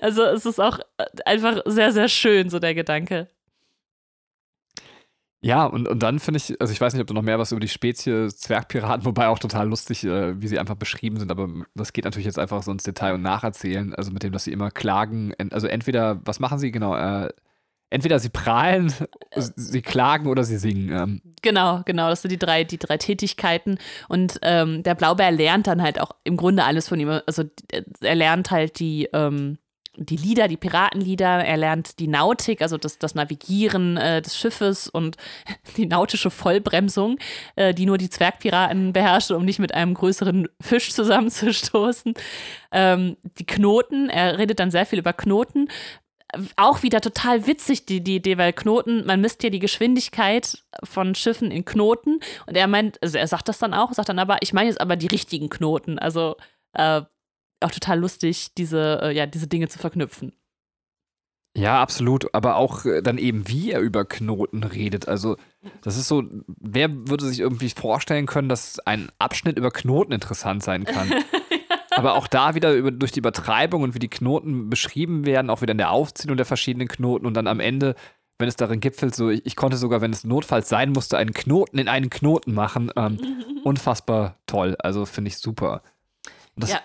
also 0.00 0.24
es 0.24 0.44
ist 0.44 0.60
auch 0.60 0.80
einfach 1.24 1.62
sehr, 1.66 1.92
sehr 1.92 2.08
schön, 2.08 2.50
so 2.50 2.58
der 2.58 2.74
Gedanke. 2.74 3.28
Ja, 5.42 5.64
und, 5.64 5.88
und 5.88 6.02
dann 6.02 6.18
finde 6.18 6.36
ich, 6.38 6.60
also 6.60 6.70
ich 6.70 6.80
weiß 6.80 6.92
nicht, 6.92 7.00
ob 7.00 7.06
du 7.06 7.14
noch 7.14 7.22
mehr 7.22 7.38
was 7.38 7.50
über 7.52 7.60
die 7.62 7.68
Spezie 7.68 8.28
Zwergpiraten, 8.28 9.06
wobei 9.06 9.28
auch 9.28 9.38
total 9.38 9.68
lustig, 9.68 10.04
äh, 10.04 10.38
wie 10.42 10.48
sie 10.48 10.58
einfach 10.58 10.74
beschrieben 10.74 11.18
sind, 11.18 11.30
aber 11.30 11.48
das 11.74 11.94
geht 11.94 12.04
natürlich 12.04 12.26
jetzt 12.26 12.38
einfach 12.38 12.62
so 12.62 12.70
ins 12.70 12.82
Detail 12.82 13.14
und 13.14 13.22
nacherzählen, 13.22 13.94
also 13.94 14.10
mit 14.10 14.22
dem, 14.22 14.32
dass 14.32 14.44
sie 14.44 14.52
immer 14.52 14.70
klagen, 14.70 15.32
en- 15.38 15.50
also 15.52 15.66
entweder, 15.66 16.20
was 16.26 16.40
machen 16.40 16.58
sie 16.58 16.70
genau, 16.70 16.94
äh, 16.94 17.30
entweder 17.90 18.18
sie 18.18 18.30
prahlen, 18.30 18.92
sie 19.34 19.82
klagen 19.82 20.26
oder 20.26 20.44
sie 20.44 20.56
singen. 20.56 20.90
Ähm, 20.90 21.22
Genau, 21.42 21.82
genau, 21.84 22.08
das 22.08 22.22
sind 22.22 22.30
die 22.30 22.38
drei, 22.38 22.64
die 22.64 22.78
drei 22.78 22.96
Tätigkeiten. 22.98 23.78
Und 24.08 24.38
ähm, 24.42 24.82
der 24.82 24.94
Blaubeer 24.94 25.30
lernt 25.30 25.66
dann 25.66 25.82
halt 25.82 26.00
auch 26.00 26.12
im 26.24 26.36
Grunde 26.36 26.64
alles 26.64 26.88
von 26.88 27.00
ihm. 27.00 27.08
Also 27.26 27.44
äh, 27.72 27.82
er 28.00 28.14
lernt 28.14 28.50
halt 28.50 28.78
die, 28.78 29.08
ähm, 29.12 29.58
die 29.96 30.16
Lieder, 30.16 30.48
die 30.48 30.56
Piratenlieder, 30.56 31.44
er 31.44 31.56
lernt 31.56 31.98
die 31.98 32.08
Nautik, 32.08 32.62
also 32.62 32.76
das, 32.76 32.98
das 32.98 33.14
Navigieren 33.14 33.96
äh, 33.96 34.22
des 34.22 34.36
Schiffes 34.36 34.88
und 34.88 35.16
die 35.76 35.86
nautische 35.86 36.30
Vollbremsung, 36.30 37.18
äh, 37.56 37.74
die 37.74 37.86
nur 37.86 37.98
die 37.98 38.10
Zwergpiraten 38.10 38.92
beherrschen, 38.92 39.36
um 39.36 39.44
nicht 39.44 39.58
mit 39.58 39.74
einem 39.74 39.94
größeren 39.94 40.48
Fisch 40.60 40.92
zusammenzustoßen. 40.92 42.14
Ähm, 42.70 43.16
die 43.38 43.46
Knoten, 43.46 44.10
er 44.10 44.38
redet 44.38 44.60
dann 44.60 44.70
sehr 44.70 44.86
viel 44.86 44.98
über 44.98 45.12
Knoten 45.12 45.68
auch 46.56 46.82
wieder 46.82 47.00
total 47.00 47.46
witzig, 47.46 47.86
die, 47.86 48.02
die 48.02 48.16
Idee, 48.16 48.38
weil 48.38 48.52
Knoten, 48.52 49.04
man 49.06 49.20
misst 49.20 49.42
ja 49.42 49.50
die 49.50 49.58
Geschwindigkeit 49.58 50.62
von 50.84 51.14
Schiffen 51.14 51.50
in 51.50 51.64
Knoten 51.64 52.20
und 52.46 52.56
er 52.56 52.66
meint, 52.66 53.02
also 53.02 53.18
er 53.18 53.26
sagt 53.26 53.48
das 53.48 53.58
dann 53.58 53.74
auch, 53.74 53.92
sagt 53.92 54.08
dann 54.08 54.18
aber, 54.18 54.38
ich 54.40 54.52
meine 54.52 54.68
jetzt 54.68 54.80
aber 54.80 54.96
die 54.96 55.08
richtigen 55.08 55.48
Knoten. 55.48 55.98
Also 55.98 56.36
äh, 56.74 57.02
auch 57.60 57.70
total 57.70 57.98
lustig, 57.98 58.54
diese, 58.54 59.00
äh, 59.02 59.12
ja, 59.12 59.26
diese 59.26 59.46
Dinge 59.46 59.68
zu 59.68 59.78
verknüpfen. 59.78 60.32
Ja, 61.56 61.82
absolut. 61.82 62.32
Aber 62.32 62.56
auch 62.56 62.84
äh, 62.84 63.02
dann 63.02 63.18
eben, 63.18 63.48
wie 63.48 63.72
er 63.72 63.80
über 63.80 64.04
Knoten 64.04 64.62
redet. 64.62 65.08
Also, 65.08 65.36
das 65.82 65.96
ist 65.96 66.06
so, 66.06 66.22
wer 66.46 66.90
würde 67.08 67.26
sich 67.26 67.40
irgendwie 67.40 67.70
vorstellen 67.70 68.26
können, 68.26 68.48
dass 68.48 68.78
ein 68.80 69.10
Abschnitt 69.18 69.58
über 69.58 69.70
Knoten 69.70 70.12
interessant 70.12 70.62
sein 70.62 70.84
kann? 70.84 71.12
Aber 71.90 72.14
auch 72.14 72.26
da 72.26 72.54
wieder 72.54 72.72
über, 72.74 72.90
durch 72.90 73.12
die 73.12 73.18
Übertreibung 73.18 73.82
und 73.82 73.94
wie 73.94 73.98
die 73.98 74.08
Knoten 74.08 74.70
beschrieben 74.70 75.26
werden, 75.26 75.50
auch 75.50 75.62
wieder 75.62 75.72
in 75.72 75.78
der 75.78 75.90
Aufzählung 75.90 76.36
der 76.36 76.46
verschiedenen 76.46 76.88
Knoten 76.88 77.26
und 77.26 77.34
dann 77.34 77.46
am 77.46 77.60
Ende, 77.60 77.94
wenn 78.38 78.48
es 78.48 78.56
darin 78.56 78.80
gipfelt, 78.80 79.14
so, 79.14 79.30
ich, 79.30 79.44
ich 79.44 79.56
konnte 79.56 79.76
sogar, 79.76 80.00
wenn 80.00 80.12
es 80.12 80.24
notfalls 80.24 80.68
sein 80.68 80.92
musste, 80.92 81.18
einen 81.18 81.34
Knoten 81.34 81.78
in 81.78 81.88
einen 81.88 82.10
Knoten 82.10 82.54
machen. 82.54 82.90
Ähm, 82.96 83.18
unfassbar 83.64 84.36
toll. 84.46 84.76
Also, 84.78 85.04
finde 85.04 85.28
ich 85.28 85.38
super. 85.38 85.82
Und 86.54 86.64
das 86.64 86.70
Ja. 86.72 86.80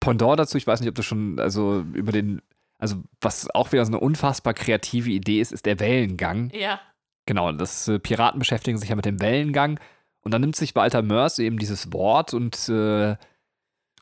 Pendant 0.00 0.38
dazu, 0.38 0.56
ich 0.56 0.66
weiß 0.66 0.80
nicht, 0.80 0.88
ob 0.88 0.94
du 0.94 1.02
schon, 1.02 1.40
also 1.40 1.84
über 1.92 2.12
den, 2.12 2.40
also 2.78 3.02
was 3.20 3.48
auch 3.54 3.72
wieder 3.72 3.84
so 3.84 3.90
eine 3.90 4.00
unfassbar 4.00 4.54
kreative 4.54 5.10
Idee 5.10 5.40
ist, 5.40 5.52
ist 5.52 5.66
der 5.66 5.80
Wellengang. 5.80 6.50
Ja. 6.54 6.80
Genau, 7.26 7.50
das 7.52 7.88
äh, 7.88 7.98
Piraten 7.98 8.38
beschäftigen 8.38 8.78
sich 8.78 8.88
ja 8.88 8.96
mit 8.96 9.04
dem 9.04 9.20
Wellengang. 9.20 9.80
Und 10.20 10.32
dann 10.32 10.40
nimmt 10.40 10.56
sich 10.56 10.74
Walter 10.74 11.02
Mörs 11.02 11.38
eben 11.38 11.58
dieses 11.58 11.92
Wort 11.92 12.34
und 12.34 12.68
äh, 12.68 13.16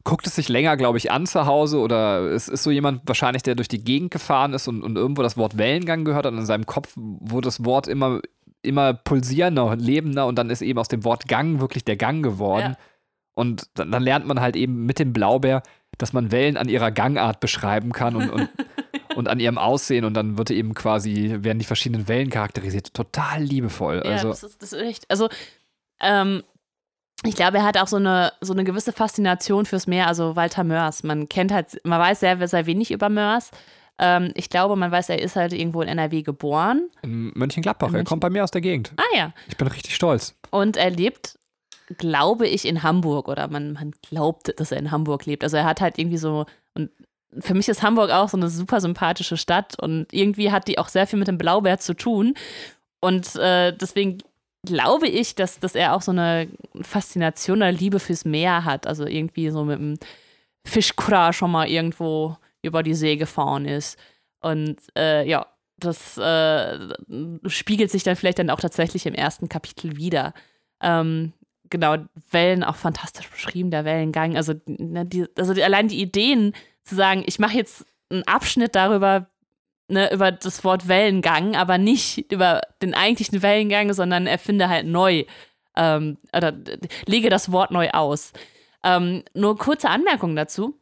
guckt 0.04 0.26
es 0.26 0.34
sich 0.34 0.48
länger, 0.48 0.76
glaube 0.76 0.98
ich, 0.98 1.10
an 1.10 1.26
zu 1.26 1.46
Hause. 1.46 1.78
Oder 1.78 2.30
es 2.30 2.48
ist 2.48 2.62
so 2.62 2.70
jemand 2.70 3.02
wahrscheinlich, 3.06 3.42
der 3.42 3.54
durch 3.54 3.68
die 3.68 3.82
Gegend 3.82 4.10
gefahren 4.10 4.52
ist 4.52 4.68
und, 4.68 4.82
und 4.82 4.96
irgendwo 4.96 5.22
das 5.22 5.36
Wort 5.36 5.58
Wellengang 5.58 6.04
gehört 6.04 6.26
hat. 6.26 6.32
Und 6.32 6.38
in 6.38 6.46
seinem 6.46 6.66
Kopf 6.66 6.92
wurde 6.94 7.46
das 7.46 7.64
Wort 7.64 7.88
immer, 7.88 8.20
immer 8.62 8.94
pulsierender 8.94 9.64
und 9.64 9.80
lebender. 9.80 10.26
Und 10.26 10.36
dann 10.36 10.50
ist 10.50 10.62
eben 10.62 10.78
aus 10.78 10.88
dem 10.88 11.04
Wort 11.04 11.26
Gang 11.26 11.60
wirklich 11.60 11.84
der 11.84 11.96
Gang 11.96 12.22
geworden. 12.22 12.76
Ja. 12.76 12.84
Und 13.34 13.68
dann, 13.74 13.90
dann 13.90 14.02
lernt 14.02 14.26
man 14.26 14.40
halt 14.40 14.56
eben 14.56 14.86
mit 14.86 14.98
dem 14.98 15.12
Blaubeer, 15.12 15.62
dass 15.98 16.12
man 16.12 16.30
Wellen 16.30 16.56
an 16.56 16.68
ihrer 16.68 16.90
Gangart 16.90 17.40
beschreiben 17.40 17.92
kann. 17.92 18.14
Und, 18.14 18.30
und, 18.30 18.48
und 19.16 19.28
an 19.28 19.40
ihrem 19.40 19.56
Aussehen 19.56 20.04
und 20.04 20.14
dann 20.14 20.36
wird 20.36 20.50
eben 20.50 20.74
quasi, 20.74 21.36
werden 21.40 21.58
die 21.58 21.64
verschiedenen 21.64 22.08
Wellen 22.08 22.28
charakterisiert. 22.28 22.92
Total 22.92 23.42
liebevoll. 23.42 24.02
Ja, 24.04 24.12
also, 24.12 24.28
das 24.28 24.42
ist, 24.42 24.62
das 24.62 24.72
ist 24.74 24.82
echt. 24.82 25.10
Also, 25.10 25.28
ähm, 26.00 26.42
ich 27.24 27.36
glaube, 27.36 27.58
er 27.58 27.64
hat 27.64 27.78
auch 27.78 27.88
so 27.88 27.96
eine, 27.96 28.32
so 28.40 28.52
eine 28.52 28.64
gewisse 28.64 28.92
Faszination 28.92 29.66
fürs 29.66 29.86
Meer, 29.86 30.06
also 30.06 30.36
Walter 30.36 30.64
Mörs. 30.64 31.02
Man 31.02 31.28
kennt 31.28 31.52
halt, 31.52 31.80
man 31.84 32.00
weiß 32.00 32.20
sehr, 32.20 32.46
sehr 32.48 32.66
wenig 32.66 32.90
über 32.90 33.08
Mörs. 33.08 33.50
Ähm, 33.98 34.32
ich 34.34 34.50
glaube, 34.50 34.76
man 34.76 34.90
weiß, 34.90 35.08
er 35.08 35.22
ist 35.22 35.36
halt 35.36 35.52
irgendwo 35.52 35.82
in 35.82 35.88
NRW 35.88 36.22
geboren. 36.22 36.88
In 37.02 37.32
Mönchengladbach. 37.34 37.88
In 37.88 37.92
Mönchen 37.92 38.06
er 38.06 38.08
kommt 38.08 38.20
bei 38.20 38.30
mir 38.30 38.44
aus 38.44 38.50
der 38.50 38.60
Gegend. 38.60 38.92
Ah 38.96 39.16
ja. 39.16 39.32
Ich 39.48 39.56
bin 39.56 39.68
richtig 39.68 39.94
stolz. 39.94 40.34
Und 40.50 40.76
er 40.76 40.90
lebt, 40.90 41.38
glaube 41.98 42.46
ich, 42.48 42.66
in 42.66 42.82
Hamburg 42.82 43.28
oder 43.28 43.48
man, 43.48 43.72
man 43.72 43.92
glaubt, 44.08 44.58
dass 44.58 44.72
er 44.72 44.78
in 44.78 44.90
Hamburg 44.90 45.26
lebt. 45.26 45.44
Also 45.44 45.56
er 45.56 45.64
hat 45.64 45.80
halt 45.80 45.98
irgendwie 45.98 46.18
so, 46.18 46.46
und 46.74 46.90
für 47.38 47.54
mich 47.54 47.68
ist 47.68 47.82
Hamburg 47.82 48.10
auch 48.10 48.28
so 48.28 48.36
eine 48.36 48.48
super 48.48 48.80
sympathische 48.80 49.36
Stadt 49.36 49.78
und 49.80 50.12
irgendwie 50.12 50.52
hat 50.52 50.68
die 50.68 50.78
auch 50.78 50.88
sehr 50.88 51.06
viel 51.06 51.18
mit 51.18 51.28
dem 51.28 51.38
Blaubeer 51.38 51.78
zu 51.78 51.94
tun. 51.94 52.34
Und 53.00 53.36
äh, 53.36 53.76
deswegen 53.76 54.18
glaube 54.64 55.08
ich, 55.08 55.34
dass, 55.34 55.58
dass 55.58 55.74
er 55.74 55.94
auch 55.94 56.02
so 56.02 56.12
eine 56.12 56.48
Faszination 56.80 57.58
oder 57.58 57.72
Liebe 57.72 58.00
fürs 58.00 58.24
Meer 58.24 58.64
hat. 58.64 58.86
Also 58.86 59.06
irgendwie 59.06 59.50
so 59.50 59.64
mit 59.64 59.78
dem 59.78 59.98
Fischkura 60.66 61.32
schon 61.32 61.50
mal 61.50 61.68
irgendwo 61.68 62.36
über 62.62 62.82
die 62.82 62.94
See 62.94 63.16
gefahren 63.16 63.66
ist. 63.66 63.98
Und 64.40 64.76
äh, 64.96 65.28
ja, 65.28 65.46
das 65.78 66.16
äh, 66.18 66.78
spiegelt 67.46 67.90
sich 67.90 68.02
dann 68.02 68.16
vielleicht 68.16 68.38
dann 68.38 68.50
auch 68.50 68.60
tatsächlich 68.60 69.06
im 69.06 69.14
ersten 69.14 69.48
Kapitel 69.48 69.96
wieder. 69.96 70.34
Ähm, 70.80 71.32
genau, 71.70 71.96
Wellen 72.30 72.64
auch 72.64 72.76
fantastisch 72.76 73.28
beschrieben, 73.28 73.70
der 73.70 73.84
Wellengang. 73.84 74.36
Also, 74.36 74.54
ne, 74.66 75.04
die, 75.04 75.26
also 75.36 75.54
die, 75.54 75.62
allein 75.62 75.88
die 75.88 76.00
Ideen 76.00 76.52
zu 76.84 76.94
sagen, 76.94 77.24
ich 77.26 77.38
mache 77.38 77.56
jetzt 77.56 77.86
einen 78.10 78.22
Abschnitt 78.24 78.74
darüber, 78.74 79.28
ne, 79.88 80.12
über 80.12 80.32
das 80.32 80.64
Wort 80.64 80.88
Wellengang, 80.88 81.56
aber 81.56 81.78
nicht 81.78 82.30
über 82.32 82.62
den 82.82 82.94
eigentlichen 82.94 83.42
Wellengang, 83.42 83.92
sondern 83.92 84.26
erfinde 84.26 84.68
halt 84.68 84.86
neu 84.86 85.24
ähm, 85.76 86.18
oder 86.34 86.52
lege 87.06 87.30
das 87.30 87.52
Wort 87.52 87.70
neu 87.70 87.90
aus. 87.90 88.32
Ähm, 88.82 89.24
nur 89.34 89.56
kurze 89.58 89.88
Anmerkung 89.88 90.36
dazu. 90.36 90.78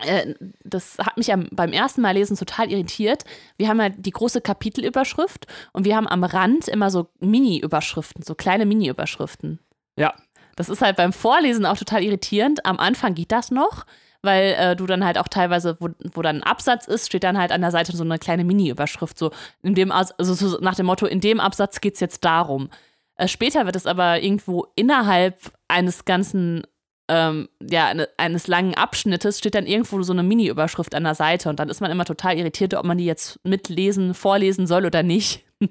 Äh, 0.00 0.34
das 0.64 0.98
hat 0.98 1.16
mich 1.16 1.32
beim 1.50 1.72
ersten 1.72 2.00
Mal 2.00 2.12
lesen 2.12 2.36
total 2.36 2.70
irritiert. 2.70 3.24
Wir 3.56 3.68
haben 3.68 3.80
ja 3.80 3.88
die 3.90 4.10
große 4.10 4.40
Kapitelüberschrift 4.40 5.46
und 5.72 5.84
wir 5.84 5.96
haben 5.96 6.08
am 6.08 6.24
Rand 6.24 6.68
immer 6.68 6.90
so 6.90 7.08
Mini-Überschriften, 7.20 8.22
so 8.22 8.34
kleine 8.34 8.66
Mini-Überschriften. 8.66 9.60
Ja. 9.96 10.14
Das 10.56 10.68
ist 10.68 10.82
halt 10.82 10.96
beim 10.96 11.12
Vorlesen 11.12 11.64
auch 11.64 11.78
total 11.78 12.02
irritierend. 12.02 12.66
Am 12.66 12.78
Anfang 12.78 13.14
geht 13.14 13.32
das 13.32 13.50
noch, 13.50 13.86
weil 14.22 14.54
äh, 14.58 14.76
du 14.76 14.86
dann 14.86 15.04
halt 15.04 15.18
auch 15.18 15.28
teilweise, 15.28 15.76
wo, 15.80 15.88
wo 16.14 16.22
dann 16.22 16.36
ein 16.36 16.42
Absatz 16.42 16.86
ist, 16.86 17.06
steht 17.06 17.24
dann 17.24 17.38
halt 17.38 17.52
an 17.52 17.60
der 17.60 17.70
Seite 17.70 17.96
so 17.96 18.04
eine 18.04 18.18
kleine 18.18 18.44
Mini-Überschrift, 18.44 19.18
so 19.18 19.30
in 19.62 19.74
dem, 19.74 19.92
also 19.92 20.14
so 20.18 20.58
nach 20.60 20.74
dem 20.74 20.86
Motto, 20.86 21.06
in 21.06 21.20
dem 21.20 21.40
Absatz 21.40 21.80
geht 21.80 21.94
es 21.94 22.00
jetzt 22.00 22.24
darum. 22.24 22.70
Äh, 23.16 23.28
später 23.28 23.66
wird 23.66 23.76
es 23.76 23.86
aber 23.86 24.22
irgendwo 24.22 24.66
innerhalb 24.76 25.52
eines 25.68 26.04
ganzen 26.04 26.62
ähm, 27.08 27.48
ja, 27.60 27.88
eine, 27.88 28.08
eines 28.16 28.46
langen 28.46 28.74
Abschnittes 28.74 29.38
steht 29.38 29.54
dann 29.54 29.66
irgendwo 29.66 30.02
so 30.02 30.12
eine 30.12 30.22
Mini-Überschrift 30.22 30.94
an 30.94 31.04
der 31.04 31.14
Seite 31.14 31.50
und 31.50 31.58
dann 31.58 31.68
ist 31.68 31.80
man 31.80 31.90
immer 31.90 32.04
total 32.04 32.38
irritiert, 32.38 32.74
ob 32.74 32.86
man 32.86 32.96
die 32.96 33.04
jetzt 33.04 33.38
mitlesen, 33.44 34.14
vorlesen 34.14 34.66
soll 34.66 34.86
oder 34.86 35.02
nicht. 35.02 35.44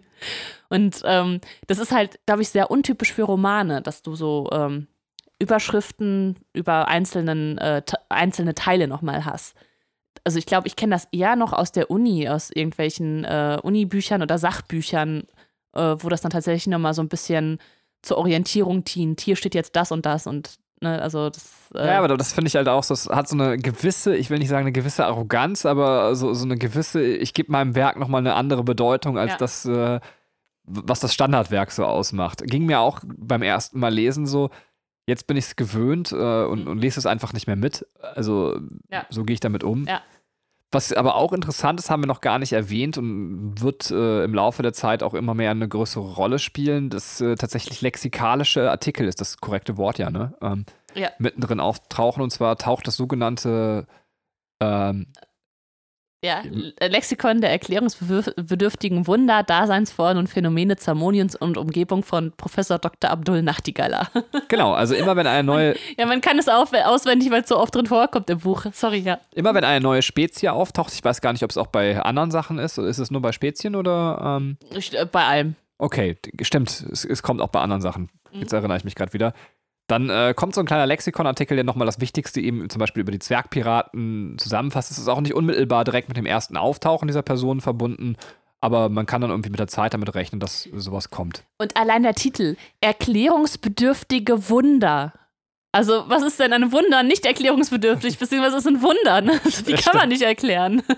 Und 0.70 1.02
ähm, 1.04 1.42
das 1.68 1.80
ist 1.80 1.92
halt, 1.92 2.20
glaube 2.26 2.44
ich, 2.44 2.50
sehr 2.50 2.72
untypisch 2.72 3.12
für 3.12 3.24
Romane, 3.24 3.82
dass 3.82 4.04
du 4.04 4.16
so 4.16 4.48
ähm, 4.54 4.88
Überschriften 5.42 6.38
über 6.54 6.88
einzelnen, 6.88 7.58
äh, 7.58 7.82
einzelne 8.10 8.54
Teile 8.54 8.88
nochmal 8.88 9.26
hast. 9.26 9.56
Also 10.24 10.38
ich 10.38 10.46
glaube, 10.46 10.68
ich 10.68 10.76
kenne 10.76 10.94
das 10.94 11.08
eher 11.12 11.36
noch 11.36 11.52
aus 11.52 11.72
der 11.72 11.90
Uni, 11.90 12.30
aus 12.30 12.52
irgendwelchen 12.52 13.26
äh, 13.26 13.58
Unibüchern 13.62 14.22
oder 14.22 14.38
Sachbüchern, 14.38 15.24
äh, 15.74 15.96
wo 15.98 16.10
das 16.10 16.22
dann 16.22 16.32
tatsächlich 16.32 16.68
nochmal 16.68 16.94
so 16.94 17.02
ein 17.02 17.10
bisschen 17.10 17.58
zur 18.04 18.18
Orientierung 18.18 18.84
dient. 18.84 19.20
Hier 19.22 19.36
steht 19.36 19.56
jetzt 19.56 19.76
das 19.76 19.92
und 19.92 20.06
das 20.06 20.28
und 20.28 20.60
ne, 20.80 21.02
also 21.02 21.32
das. 21.32 21.72
Äh 21.74 21.88
ja, 21.88 21.98
aber 21.98 22.16
das 22.18 22.34
finde 22.34 22.50
ich 22.50 22.56
halt 22.56 22.68
auch, 22.68 22.86
das 22.86 23.10
hat 23.10 23.28
so 23.28 23.36
eine 23.36 23.58
gewisse, 23.58 24.16
ich 24.16 24.30
will 24.30 24.38
nicht 24.38 24.50
sagen 24.50 24.66
eine 24.66 24.72
gewisse 24.72 25.06
Arroganz, 25.06 25.66
aber 25.66 26.16
so, 26.16 26.34
so 26.36 26.46
eine 26.46 26.58
gewisse, 26.58 27.04
ich 27.04 27.34
gebe 27.34 27.52
meinem 27.52 27.74
Werk 27.74 27.98
nochmal 27.98 28.22
eine 28.22 28.36
andere 28.36 28.64
Bedeutung 28.64 29.18
als 29.18 29.32
ja. 29.32 29.38
das, 29.38 29.66
äh, 29.66 30.00
was 30.66 31.00
das 31.00 31.16
Standardwerk 31.16 31.72
so 31.72 31.86
ausmacht. 31.86 32.44
Ging 32.46 32.68
mir 32.68 32.80
auch 32.80 33.00
beim 33.04 33.42
ersten 33.42 33.80
Mal 33.80 33.92
lesen 33.92 34.28
so, 34.28 34.52
Jetzt 35.12 35.28
bin 35.28 35.36
ich 35.36 35.44
es 35.44 35.56
gewöhnt 35.58 36.14
äh, 36.14 36.16
und, 36.46 36.70
und, 36.70 36.78
lese 36.78 36.98
es 36.98 37.06
einfach 37.06 37.34
nicht 37.34 37.46
mehr 37.46 37.58
mit. 37.58 37.86
Also 38.00 38.62
ja. 38.90 39.06
so 39.10 39.26
gehe 39.26 39.34
ich 39.34 39.42
damit 39.42 39.62
um. 39.62 39.86
Ja. 39.86 40.02
Was 40.72 40.94
aber 40.94 41.16
auch 41.16 41.34
interessant 41.34 41.82
ist, 41.82 41.90
haben 41.90 42.02
wir 42.02 42.08
noch 42.08 42.22
gar 42.22 42.40
nicht 42.40 42.54
erwähnt 42.54 42.98
und 42.98 43.62
wird 43.62 43.92
äh, 43.92 44.24
im 44.24 44.34
Laufe 44.34 44.64
der 44.64 44.72
Zeit 44.72 45.04
auch 45.04 45.14
immer 45.14 45.34
mehr 45.34 45.52
eine 45.52 45.68
größere 45.68 46.14
Rolle 46.14 46.40
spielen, 46.40 46.90
dass 46.90 47.20
äh, 47.20 47.36
tatsächlich 47.36 47.82
lexikalische 47.82 48.72
Artikel 48.72 49.06
ist 49.06 49.20
das 49.20 49.36
korrekte 49.40 49.76
Wort 49.76 50.00
ja, 50.00 50.10
ne? 50.10 50.34
Ähm, 50.42 50.66
ja. 50.96 51.10
Mittendrin 51.18 51.60
auftauchen 51.60 52.24
und 52.24 52.30
zwar 52.30 52.56
taucht 52.58 52.88
das 52.88 52.96
sogenannte 52.96 53.86
ähm, 54.62 55.08
ja, 56.24 56.44
Lexikon 56.80 57.42
der 57.42 57.50
erklärungsbedürftigen 57.50 59.08
Wunder, 59.08 59.42
Daseinsformen 59.42 60.18
und 60.18 60.28
Phänomene 60.28 60.78
Zamoniens 60.78 61.36
und 61.36 61.58
Umgebung 61.58 62.04
von 62.04 62.32
Professor 62.38 62.78
Dr. 62.78 63.10
Abdul 63.10 63.42
Nachtigaller. 63.42 64.10
Genau, 64.48 64.74
also 64.74 64.96
immer 64.96 65.16
wenn 65.16 65.28
eine 65.28 65.44
neue. 65.46 65.76
ja, 65.98 66.06
man 66.06 66.20
kann 66.20 66.38
es 66.38 66.50
auch 66.50 66.68
auswendig, 66.74 67.32
weil 67.32 67.42
es 67.42 67.48
so 67.48 67.58
oft 67.58 67.74
drin 67.74 67.86
vorkommt 67.86 68.30
im 68.30 68.40
Buch. 68.40 68.66
Sorry, 68.74 68.98
ja. 68.98 69.18
Immer 69.34 69.54
wenn 69.54 69.64
eine 69.64 69.80
neue 69.80 70.02
Spezie 70.02 70.52
auftaucht, 70.52 70.94
ich 70.94 71.04
weiß 71.04 71.22
gar 71.22 71.32
nicht, 71.32 71.44
ob 71.44 71.52
es 71.52 71.58
auch 71.58 71.68
bei 71.68 72.02
anderen 72.02 72.32
Sachen 72.32 72.60
ist. 72.60 72.78
Ist 72.78 72.98
es 72.98 73.12
nur 73.12 73.22
bei 73.22 73.32
Spezien 73.32 73.76
oder? 73.78 74.40
Ähm? 74.42 74.58
Äh, 74.72 75.06
bei 75.06 75.24
allem. 75.24 75.56
Okay, 75.78 76.18
stimmt. 76.42 76.86
Es, 76.92 77.06
es 77.06 77.24
kommt 77.24 77.40
auch 77.40 77.48
bei 77.48 77.62
anderen 77.62 77.82
Sachen. 77.82 78.10
Jetzt 78.32 78.52
mhm. 78.52 78.58
erinnere 78.58 78.78
ich 78.78 78.84
mich 78.84 78.96
gerade 78.96 79.14
wieder. 79.14 79.34
Dann 79.92 80.10
äh, 80.10 80.34
kommt 80.34 80.56
so 80.56 80.62
ein 80.62 80.66
kleiner 80.66 80.86
Lexikonartikel, 80.86 81.58
der 81.58 81.66
nochmal 81.66 81.86
das 81.86 82.00
Wichtigste 82.00 82.40
eben 82.40 82.70
zum 82.70 82.80
Beispiel 82.80 83.02
über 83.02 83.12
die 83.12 83.20
Zwergpiraten 83.20 84.38
zusammenfasst. 84.38 84.90
Es 84.90 84.98
ist 84.98 85.10
auch 85.10 85.20
nicht 85.20 85.34
unmittelbar 85.34 85.84
direkt 85.84 86.08
mit 86.08 86.16
dem 86.16 86.26
ersten 86.26 86.56
Auftauchen 86.56 87.10
dieser 87.10 87.24
Person 87.24 87.60
verbunden, 87.60 88.16
aber 88.62 88.88
man 88.88 89.06
kann 89.06 89.20
dann 89.20 89.32
irgendwie 89.32 89.50
mit 89.50 89.60
der 89.60 89.68
Zeit 89.68 89.94
damit 89.94 90.16
rechnen, 90.16 90.40
dass 90.40 90.64
sowas 90.74 91.10
kommt. 91.10 91.44
Und 91.58 91.76
allein 91.76 92.04
der 92.04 92.14
Titel, 92.14 92.56
erklärungsbedürftige 92.80 94.50
Wunder. 94.50 95.12
Also, 95.74 96.06
was 96.08 96.24
ist 96.24 96.40
denn 96.40 96.54
ein 96.54 96.72
Wunder? 96.72 97.04
Nicht 97.04 97.26
erklärungsbedürftig, 97.26 98.18
beziehungsweise 98.18 98.56
was 98.56 98.66
ist 98.66 98.72
ein 98.72 98.82
Wunder? 98.82 99.20
Ne? 99.20 99.42
Die 99.68 99.74
kann 99.74 99.98
man 99.98 100.08
nicht 100.08 100.22
erklären. 100.22 100.84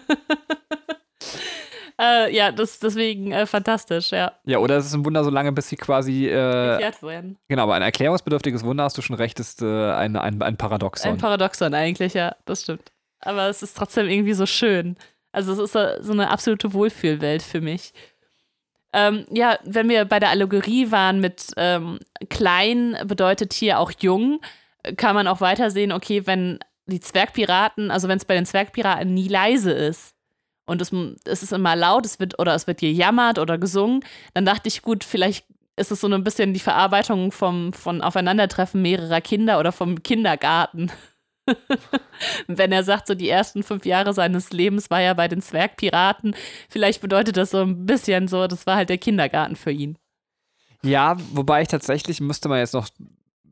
Äh, 2.00 2.36
ja, 2.36 2.52
das, 2.52 2.80
deswegen 2.80 3.32
äh, 3.32 3.46
fantastisch, 3.46 4.12
ja. 4.12 4.34
Ja, 4.46 4.58
oder 4.58 4.78
es 4.78 4.88
ist 4.88 4.94
ein 4.94 5.06
Wunder 5.06 5.24
so 5.24 5.30
lange, 5.30 5.52
bis 5.52 5.70
sie 5.70 5.76
quasi. 5.76 6.28
Äh, 6.28 6.32
Erklärt 6.34 7.04
werden. 7.04 7.38
Genau, 7.48 7.64
aber 7.64 7.76
ein 7.76 7.82
erklärungsbedürftiges 7.82 8.64
Wunder, 8.64 8.84
hast 8.84 8.98
du 8.98 9.02
schon 9.02 9.16
recht, 9.16 9.40
ist 9.40 9.62
äh, 9.62 9.92
ein, 9.92 10.16
ein, 10.16 10.42
ein 10.42 10.58
Paradoxon. 10.58 11.12
Ein 11.12 11.18
Paradoxon 11.18 11.74
eigentlich, 11.74 12.14
ja, 12.14 12.36
das 12.46 12.64
stimmt. 12.64 12.92
Aber 13.20 13.48
es 13.48 13.64
ist 13.64 13.78
trotzdem 13.78 14.10
irgendwie 14.10 14.34
so 14.34 14.46
schön. 14.46 14.98
Also, 15.32 15.54
es 15.54 15.60
ist 15.60 15.74
so, 15.74 15.80
so 16.02 16.12
eine 16.14 16.30
absolute 16.30 16.74
Wohlfühlwelt 16.74 17.42
für 17.42 17.62
mich. 17.62 17.94
Ähm, 18.94 19.26
ja, 19.32 19.58
wenn 19.64 19.90
wir 19.90 20.06
bei 20.06 20.20
der 20.20 20.30
Allegorie 20.30 20.92
waren 20.92 21.20
mit 21.20 21.48
ähm, 21.58 22.00
klein 22.30 22.96
bedeutet 23.06 23.52
hier 23.54 23.80
auch 23.80 23.92
jung, 24.00 24.40
kann 24.98 25.16
man 25.16 25.28
auch 25.28 25.42
weitersehen, 25.42 25.92
okay, 25.92 26.28
wenn 26.28 26.60
die 26.86 27.00
Zwergpiraten, 27.00 27.90
also 27.90 28.08
wenn 28.08 28.18
es 28.18 28.26
bei 28.26 28.36
den 28.36 28.46
Zwergpiraten 28.46 29.14
nie 29.14 29.28
leise 29.28 29.72
ist, 29.72 30.14
und 30.66 30.82
es, 30.82 30.92
es 31.26 31.44
ist 31.44 31.54
immer 31.54 31.76
laut, 31.76 32.06
es 32.06 32.20
wird 32.20 32.40
oder 32.40 32.56
es 32.56 32.68
wird 32.68 32.80
gejammert 32.80 33.40
oder 33.40 33.58
gesungen, 33.58 34.02
dann 34.34 34.46
dachte 34.46 34.68
ich, 34.68 34.82
gut, 34.82 35.04
vielleicht 35.04 35.46
ist 35.76 35.92
es 35.92 36.02
so 36.02 36.08
ein 36.08 36.24
bisschen 36.24 36.54
die 36.54 36.60
Verarbeitung 36.60 37.32
vom, 37.32 37.74
von 37.74 38.02
Aufeinandertreffen 38.02 38.82
mehrerer 38.82 39.22
Kinder 39.22 39.60
oder 39.60 39.72
vom 39.72 40.04
Kindergarten. 40.04 40.92
Wenn 42.48 42.72
er 42.72 42.84
sagt, 42.84 43.08
so 43.08 43.16
die 43.16 43.28
ersten 43.28 43.64
fünf 43.64 43.86
Jahre 43.86 44.14
seines 44.14 44.52
Lebens 44.52 44.90
war 44.90 45.02
er 45.02 45.16
bei 45.16 45.28
den 45.28 45.42
Zwergpiraten, 45.42 46.36
vielleicht 46.70 47.02
bedeutet 47.02 47.38
das 47.38 47.52
so 47.52 47.62
ein 47.62 47.86
bisschen 47.86 48.28
so, 48.28 48.48
das 48.48 48.66
war 48.66 48.76
halt 48.78 48.90
der 48.90 48.98
Kindergarten 48.98 49.56
für 49.56 49.72
ihn. 49.72 49.98
Ja, 50.84 51.18
wobei 51.32 51.62
ich 51.62 51.70
tatsächlich 51.70 52.22
müsste 52.22 52.50
man 52.50 52.60
jetzt 52.60 52.74
noch 52.74 52.88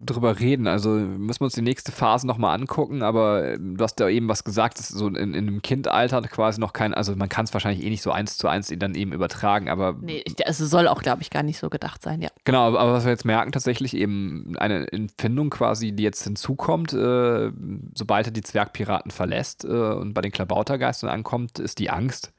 drüber 0.04 0.40
reden. 0.40 0.68
Also 0.68 0.90
müssen 0.90 1.42
wir 1.42 1.46
uns 1.46 1.54
die 1.54 1.62
nächste 1.62 1.92
Phase 1.92 2.26
nochmal 2.26 2.60
angucken, 2.60 3.04
aber 3.04 3.44
äh, 3.44 3.58
du 3.60 3.84
hast 3.84 4.00
ja 4.00 4.10
eben 4.10 4.28
was 4.28 4.44
gesagt, 4.44 4.80
dass 4.80 4.90
so 4.90 5.08
in, 5.08 5.16
in 5.16 5.36
einem 5.36 5.62
Kindalter 5.62 6.22
quasi 6.24 6.60
noch 6.60 6.74
kein, 6.74 6.94
also 6.94 7.16
man 7.16 7.30
kann 7.30 7.46
es 7.46 7.54
wahrscheinlich 7.54 7.86
eh 7.86 7.90
nicht 7.90 8.02
so 8.02 8.12
eins 8.12 8.38
zu 8.38 8.48
eins 8.48 8.74
dann 8.76 8.96
eben 8.96 9.14
übertragen, 9.14 9.70
aber. 9.70 9.98
Nee, 10.02 10.24
es 10.26 10.46
also 10.46 10.66
soll 10.66 10.88
auch, 10.88 11.02
glaube 11.02 11.22
ich, 11.22 11.30
gar 11.30 11.44
nicht 11.44 11.60
so 11.60 11.70
gedacht 11.70 12.02
sein, 12.02 12.22
ja. 12.22 12.30
Genau, 12.44 12.76
aber 12.76 12.94
was 12.94 13.06
wir 13.06 13.12
jetzt 13.12 13.26
merken, 13.26 13.52
tatsächlich 13.52 13.96
eben 13.96 14.56
eine 14.58 14.92
Empfindung 14.92 15.50
quasi, 15.50 15.92
die 15.92 16.04
jetzt 16.04 16.24
hinzukommt, 16.24 16.94
äh, 16.94 17.52
sobald 17.94 18.28
er 18.28 18.32
die 18.32 18.42
Zwergpiraten 18.42 19.12
verlässt 19.12 19.64
äh, 19.66 19.68
und 19.68 20.14
bei 20.14 20.22
den 20.22 20.32
Klabautergeistern 20.32 21.10
ankommt, 21.10 21.60
ist 21.60 21.80
die 21.80 21.90
Angst. 21.90 22.34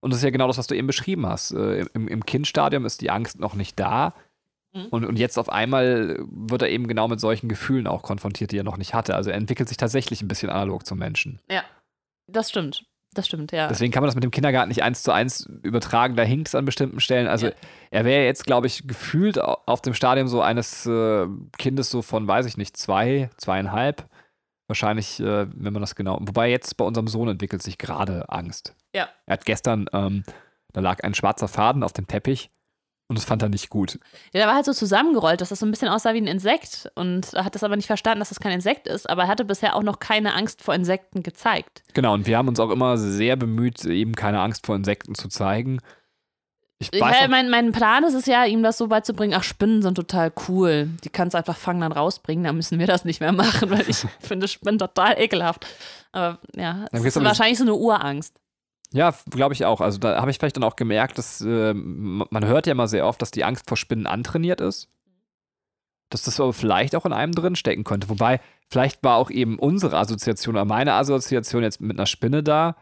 Und 0.00 0.10
das 0.12 0.18
ist 0.18 0.24
ja 0.24 0.30
genau 0.30 0.48
das, 0.48 0.58
was 0.58 0.66
du 0.66 0.74
eben 0.74 0.88
beschrieben 0.88 1.26
hast. 1.26 1.52
Äh, 1.52 1.86
im, 1.94 2.08
Im 2.08 2.26
Kindstadium 2.26 2.84
ist 2.84 3.00
die 3.00 3.10
Angst 3.10 3.38
noch 3.38 3.54
nicht 3.54 3.78
da 3.78 4.14
Mhm. 4.72 4.86
Und, 4.86 5.04
und 5.04 5.18
jetzt 5.18 5.38
auf 5.38 5.50
einmal 5.50 6.24
wird 6.30 6.62
er 6.62 6.70
eben 6.70 6.88
genau 6.88 7.08
mit 7.08 7.20
solchen 7.20 7.48
Gefühlen 7.48 7.86
auch 7.86 8.02
konfrontiert, 8.02 8.52
die 8.52 8.58
er 8.58 8.64
noch 8.64 8.78
nicht 8.78 8.94
hatte. 8.94 9.14
Also 9.14 9.30
er 9.30 9.36
entwickelt 9.36 9.68
sich 9.68 9.76
tatsächlich 9.76 10.22
ein 10.22 10.28
bisschen 10.28 10.50
analog 10.50 10.86
zum 10.86 10.98
Menschen. 10.98 11.40
Ja, 11.50 11.62
das 12.26 12.50
stimmt. 12.50 12.84
das 13.12 13.26
stimmt, 13.26 13.52
ja. 13.52 13.68
Deswegen 13.68 13.92
kann 13.92 14.02
man 14.02 14.08
das 14.08 14.14
mit 14.14 14.24
dem 14.24 14.30
Kindergarten 14.30 14.68
nicht 14.68 14.82
eins 14.82 15.02
zu 15.02 15.12
eins 15.12 15.46
übertragen. 15.62 16.16
Da 16.16 16.22
hinkt 16.22 16.48
es 16.48 16.54
an 16.54 16.64
bestimmten 16.64 17.00
Stellen. 17.00 17.26
Also 17.26 17.48
ja. 17.48 17.52
er 17.90 18.04
wäre 18.04 18.24
jetzt, 18.24 18.44
glaube 18.46 18.66
ich, 18.66 18.86
gefühlt 18.86 19.38
auf 19.38 19.82
dem 19.82 19.92
Stadium 19.92 20.28
so 20.28 20.40
eines 20.40 20.86
äh, 20.86 21.26
Kindes 21.58 21.90
so 21.90 22.00
von, 22.00 22.26
weiß 22.26 22.46
ich 22.46 22.56
nicht, 22.56 22.76
zwei, 22.76 23.28
zweieinhalb. 23.36 24.08
Wahrscheinlich, 24.68 25.20
äh, 25.20 25.46
wenn 25.54 25.74
man 25.74 25.82
das 25.82 25.94
genau. 25.94 26.18
Wobei 26.22 26.50
jetzt 26.50 26.78
bei 26.78 26.84
unserem 26.86 27.08
Sohn 27.08 27.28
entwickelt 27.28 27.62
sich 27.62 27.76
gerade 27.76 28.26
Angst. 28.30 28.74
Ja. 28.94 29.08
Er 29.26 29.34
hat 29.34 29.44
gestern, 29.44 29.86
ähm, 29.92 30.24
da 30.72 30.80
lag 30.80 31.04
ein 31.04 31.12
schwarzer 31.12 31.48
Faden 31.48 31.82
auf 31.82 31.92
dem 31.92 32.06
Teppich 32.06 32.50
und 33.12 33.18
das 33.18 33.26
fand 33.26 33.42
er 33.42 33.50
nicht 33.50 33.68
gut. 33.68 33.98
Ja, 34.32 34.40
der 34.40 34.46
war 34.46 34.54
halt 34.54 34.64
so 34.64 34.72
zusammengerollt, 34.72 35.42
dass 35.42 35.50
das 35.50 35.60
so 35.60 35.66
ein 35.66 35.70
bisschen 35.70 35.88
aussah 35.88 36.14
wie 36.14 36.18
ein 36.22 36.26
Insekt. 36.26 36.90
Und 36.94 37.34
er 37.34 37.44
hat 37.44 37.54
das 37.54 37.62
aber 37.62 37.76
nicht 37.76 37.86
verstanden, 37.86 38.20
dass 38.20 38.30
das 38.30 38.40
kein 38.40 38.52
Insekt 38.52 38.88
ist. 38.88 39.08
Aber 39.10 39.24
er 39.24 39.28
hatte 39.28 39.44
bisher 39.44 39.76
auch 39.76 39.82
noch 39.82 39.98
keine 39.98 40.34
Angst 40.34 40.62
vor 40.62 40.74
Insekten 40.74 41.22
gezeigt. 41.22 41.82
Genau, 41.92 42.14
und 42.14 42.26
wir 42.26 42.38
haben 42.38 42.48
uns 42.48 42.58
auch 42.58 42.70
immer 42.70 42.96
sehr 42.96 43.36
bemüht, 43.36 43.84
eben 43.84 44.14
keine 44.14 44.40
Angst 44.40 44.64
vor 44.64 44.74
Insekten 44.76 45.14
zu 45.14 45.28
zeigen. 45.28 45.80
Ich 46.78 47.00
weiß 47.00 47.20
ja, 47.20 47.28
mein, 47.28 47.50
mein 47.50 47.70
Plan 47.70 48.02
ist 48.02 48.14
es 48.14 48.26
ja, 48.26 48.44
ihm 48.44 48.62
das 48.62 48.78
so 48.78 48.88
beizubringen, 48.88 49.38
ach, 49.38 49.44
Spinnen 49.44 49.82
sind 49.82 49.94
total 49.94 50.32
cool. 50.48 50.88
Die 51.04 51.10
kannst 51.10 51.34
du 51.34 51.38
einfach 51.38 51.56
fangen, 51.56 51.82
dann 51.82 51.92
rausbringen, 51.92 52.44
dann 52.44 52.56
müssen 52.56 52.78
wir 52.78 52.86
das 52.86 53.04
nicht 53.04 53.20
mehr 53.20 53.30
machen, 53.30 53.70
weil 53.70 53.88
ich 53.88 54.04
finde 54.20 54.48
Spinnen 54.48 54.78
total 54.78 55.20
ekelhaft. 55.20 55.66
Aber 56.10 56.38
ja, 56.56 56.86
es 56.90 57.04
ist 57.04 57.22
wahrscheinlich 57.22 57.58
so 57.58 57.64
eine 57.64 57.74
Urangst. 57.74 58.34
Ja, 58.92 59.14
glaube 59.30 59.54
ich 59.54 59.64
auch. 59.64 59.80
Also 59.80 59.98
da 59.98 60.20
habe 60.20 60.30
ich 60.30 60.38
vielleicht 60.38 60.56
dann 60.56 60.64
auch 60.64 60.76
gemerkt, 60.76 61.18
dass 61.18 61.40
äh, 61.40 61.74
man 61.74 62.46
hört 62.46 62.66
ja 62.66 62.72
immer 62.72 62.88
sehr 62.88 63.06
oft, 63.06 63.20
dass 63.22 63.30
die 63.30 63.44
Angst 63.44 63.68
vor 63.68 63.76
Spinnen 63.76 64.06
antrainiert 64.06 64.60
ist. 64.60 64.88
Dass 66.10 66.22
das 66.22 66.38
aber 66.40 66.52
vielleicht 66.52 66.94
auch 66.94 67.06
in 67.06 67.12
einem 67.12 67.32
drin 67.32 67.56
stecken 67.56 67.84
könnte. 67.84 68.08
Wobei, 68.08 68.40
vielleicht 68.70 69.02
war 69.02 69.16
auch 69.16 69.30
eben 69.30 69.58
unsere 69.58 69.96
Assoziation 69.98 70.56
oder 70.56 70.64
meine 70.64 70.94
Assoziation 70.94 71.62
jetzt 71.62 71.80
mit 71.80 71.98
einer 71.98 72.06
Spinne 72.06 72.42
da. 72.42 72.76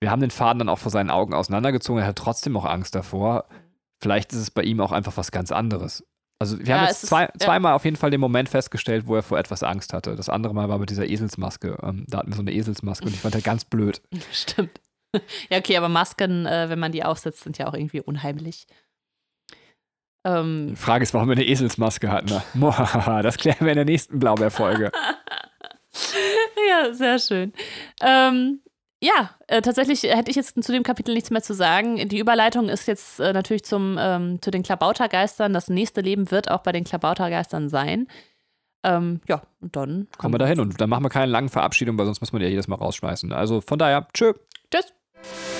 Wir 0.00 0.10
haben 0.10 0.20
den 0.20 0.32
Faden 0.32 0.58
dann 0.58 0.68
auch 0.68 0.80
vor 0.80 0.90
seinen 0.90 1.10
Augen 1.10 1.32
auseinandergezogen. 1.32 2.02
Er 2.02 2.08
hat 2.08 2.16
trotzdem 2.16 2.56
auch 2.56 2.64
Angst 2.64 2.94
davor. 2.96 3.44
Vielleicht 4.00 4.32
ist 4.32 4.40
es 4.40 4.50
bei 4.50 4.62
ihm 4.62 4.80
auch 4.80 4.90
einfach 4.90 5.16
was 5.16 5.30
ganz 5.30 5.52
anderes. 5.52 6.04
Also 6.40 6.58
wir 6.58 6.66
ja, 6.66 6.78
haben 6.78 6.88
jetzt 6.88 7.06
zwei, 7.06 7.26
ist, 7.26 7.42
zweimal 7.42 7.70
ja. 7.70 7.76
auf 7.76 7.84
jeden 7.84 7.96
Fall 7.96 8.10
den 8.10 8.20
Moment 8.20 8.48
festgestellt, 8.48 9.06
wo 9.06 9.14
er 9.14 9.22
vor 9.22 9.38
etwas 9.38 9.62
Angst 9.62 9.92
hatte. 9.92 10.16
Das 10.16 10.28
andere 10.28 10.52
Mal 10.52 10.68
war 10.68 10.78
mit 10.78 10.90
dieser 10.90 11.08
Eselsmaske. 11.08 11.78
Ähm, 11.80 12.04
da 12.08 12.18
hatten 12.18 12.30
wir 12.30 12.34
so 12.34 12.42
eine 12.42 12.52
Eselsmaske 12.52 13.06
und 13.06 13.14
ich 13.14 13.20
fand 13.20 13.36
er 13.36 13.42
ganz 13.42 13.64
blöd. 13.64 14.02
Stimmt. 14.32 14.80
ja, 15.50 15.58
okay, 15.58 15.76
aber 15.76 15.88
Masken, 15.88 16.46
äh, 16.46 16.68
wenn 16.68 16.78
man 16.78 16.92
die 16.92 17.04
aufsetzt, 17.04 17.42
sind 17.42 17.58
ja 17.58 17.66
auch 17.66 17.74
irgendwie 17.74 18.00
unheimlich. 18.00 18.66
Ähm, 20.24 20.68
die 20.70 20.76
Frage 20.76 21.02
ist, 21.02 21.14
warum 21.14 21.28
wir 21.28 21.36
eine 21.36 21.46
Eselsmaske 21.46 22.10
hatten. 22.10 22.28
Ne? 22.28 22.42
das 23.22 23.36
klären 23.38 23.60
wir 23.60 23.70
in 23.70 23.76
der 23.76 23.84
nächsten 23.84 24.18
Blaubeerfolge. 24.18 24.92
ja, 26.70 26.94
sehr 26.94 27.18
schön. 27.18 27.52
Ähm, 28.00 28.60
ja, 29.02 29.30
äh, 29.48 29.62
tatsächlich 29.62 30.04
hätte 30.04 30.30
ich 30.30 30.36
jetzt 30.36 30.62
zu 30.62 30.70
dem 30.70 30.84
Kapitel 30.84 31.12
nichts 31.12 31.30
mehr 31.30 31.42
zu 31.42 31.54
sagen. 31.54 32.08
Die 32.08 32.20
Überleitung 32.20 32.68
ist 32.68 32.86
jetzt 32.86 33.18
äh, 33.18 33.32
natürlich 33.32 33.64
zum, 33.64 33.96
ähm, 33.98 34.40
zu 34.40 34.52
den 34.52 34.62
Klabautergeistern. 34.62 35.52
Das 35.52 35.68
nächste 35.68 36.02
Leben 36.02 36.30
wird 36.30 36.50
auch 36.50 36.60
bei 36.60 36.70
den 36.70 36.84
Klabautergeistern 36.84 37.68
sein. 37.68 38.06
Ähm, 38.84 39.20
ja, 39.26 39.42
und 39.60 39.74
dann 39.74 40.06
kommen 40.18 40.34
wir 40.34 40.38
dahin 40.38 40.60
und 40.60 40.80
dann 40.80 40.88
machen 40.88 41.04
wir 41.04 41.08
keine 41.08 41.30
langen 41.30 41.48
Verabschiedungen, 41.48 41.98
weil 41.98 42.06
sonst 42.06 42.20
muss 42.20 42.32
man 42.32 42.42
ja 42.42 42.48
jedes 42.48 42.68
Mal 42.68 42.76
rausschmeißen. 42.76 43.32
Also 43.32 43.60
von 43.60 43.78
daher, 43.78 44.06
tschö. 44.12 44.34
Tschüss. 44.72 44.92
you 45.24 45.51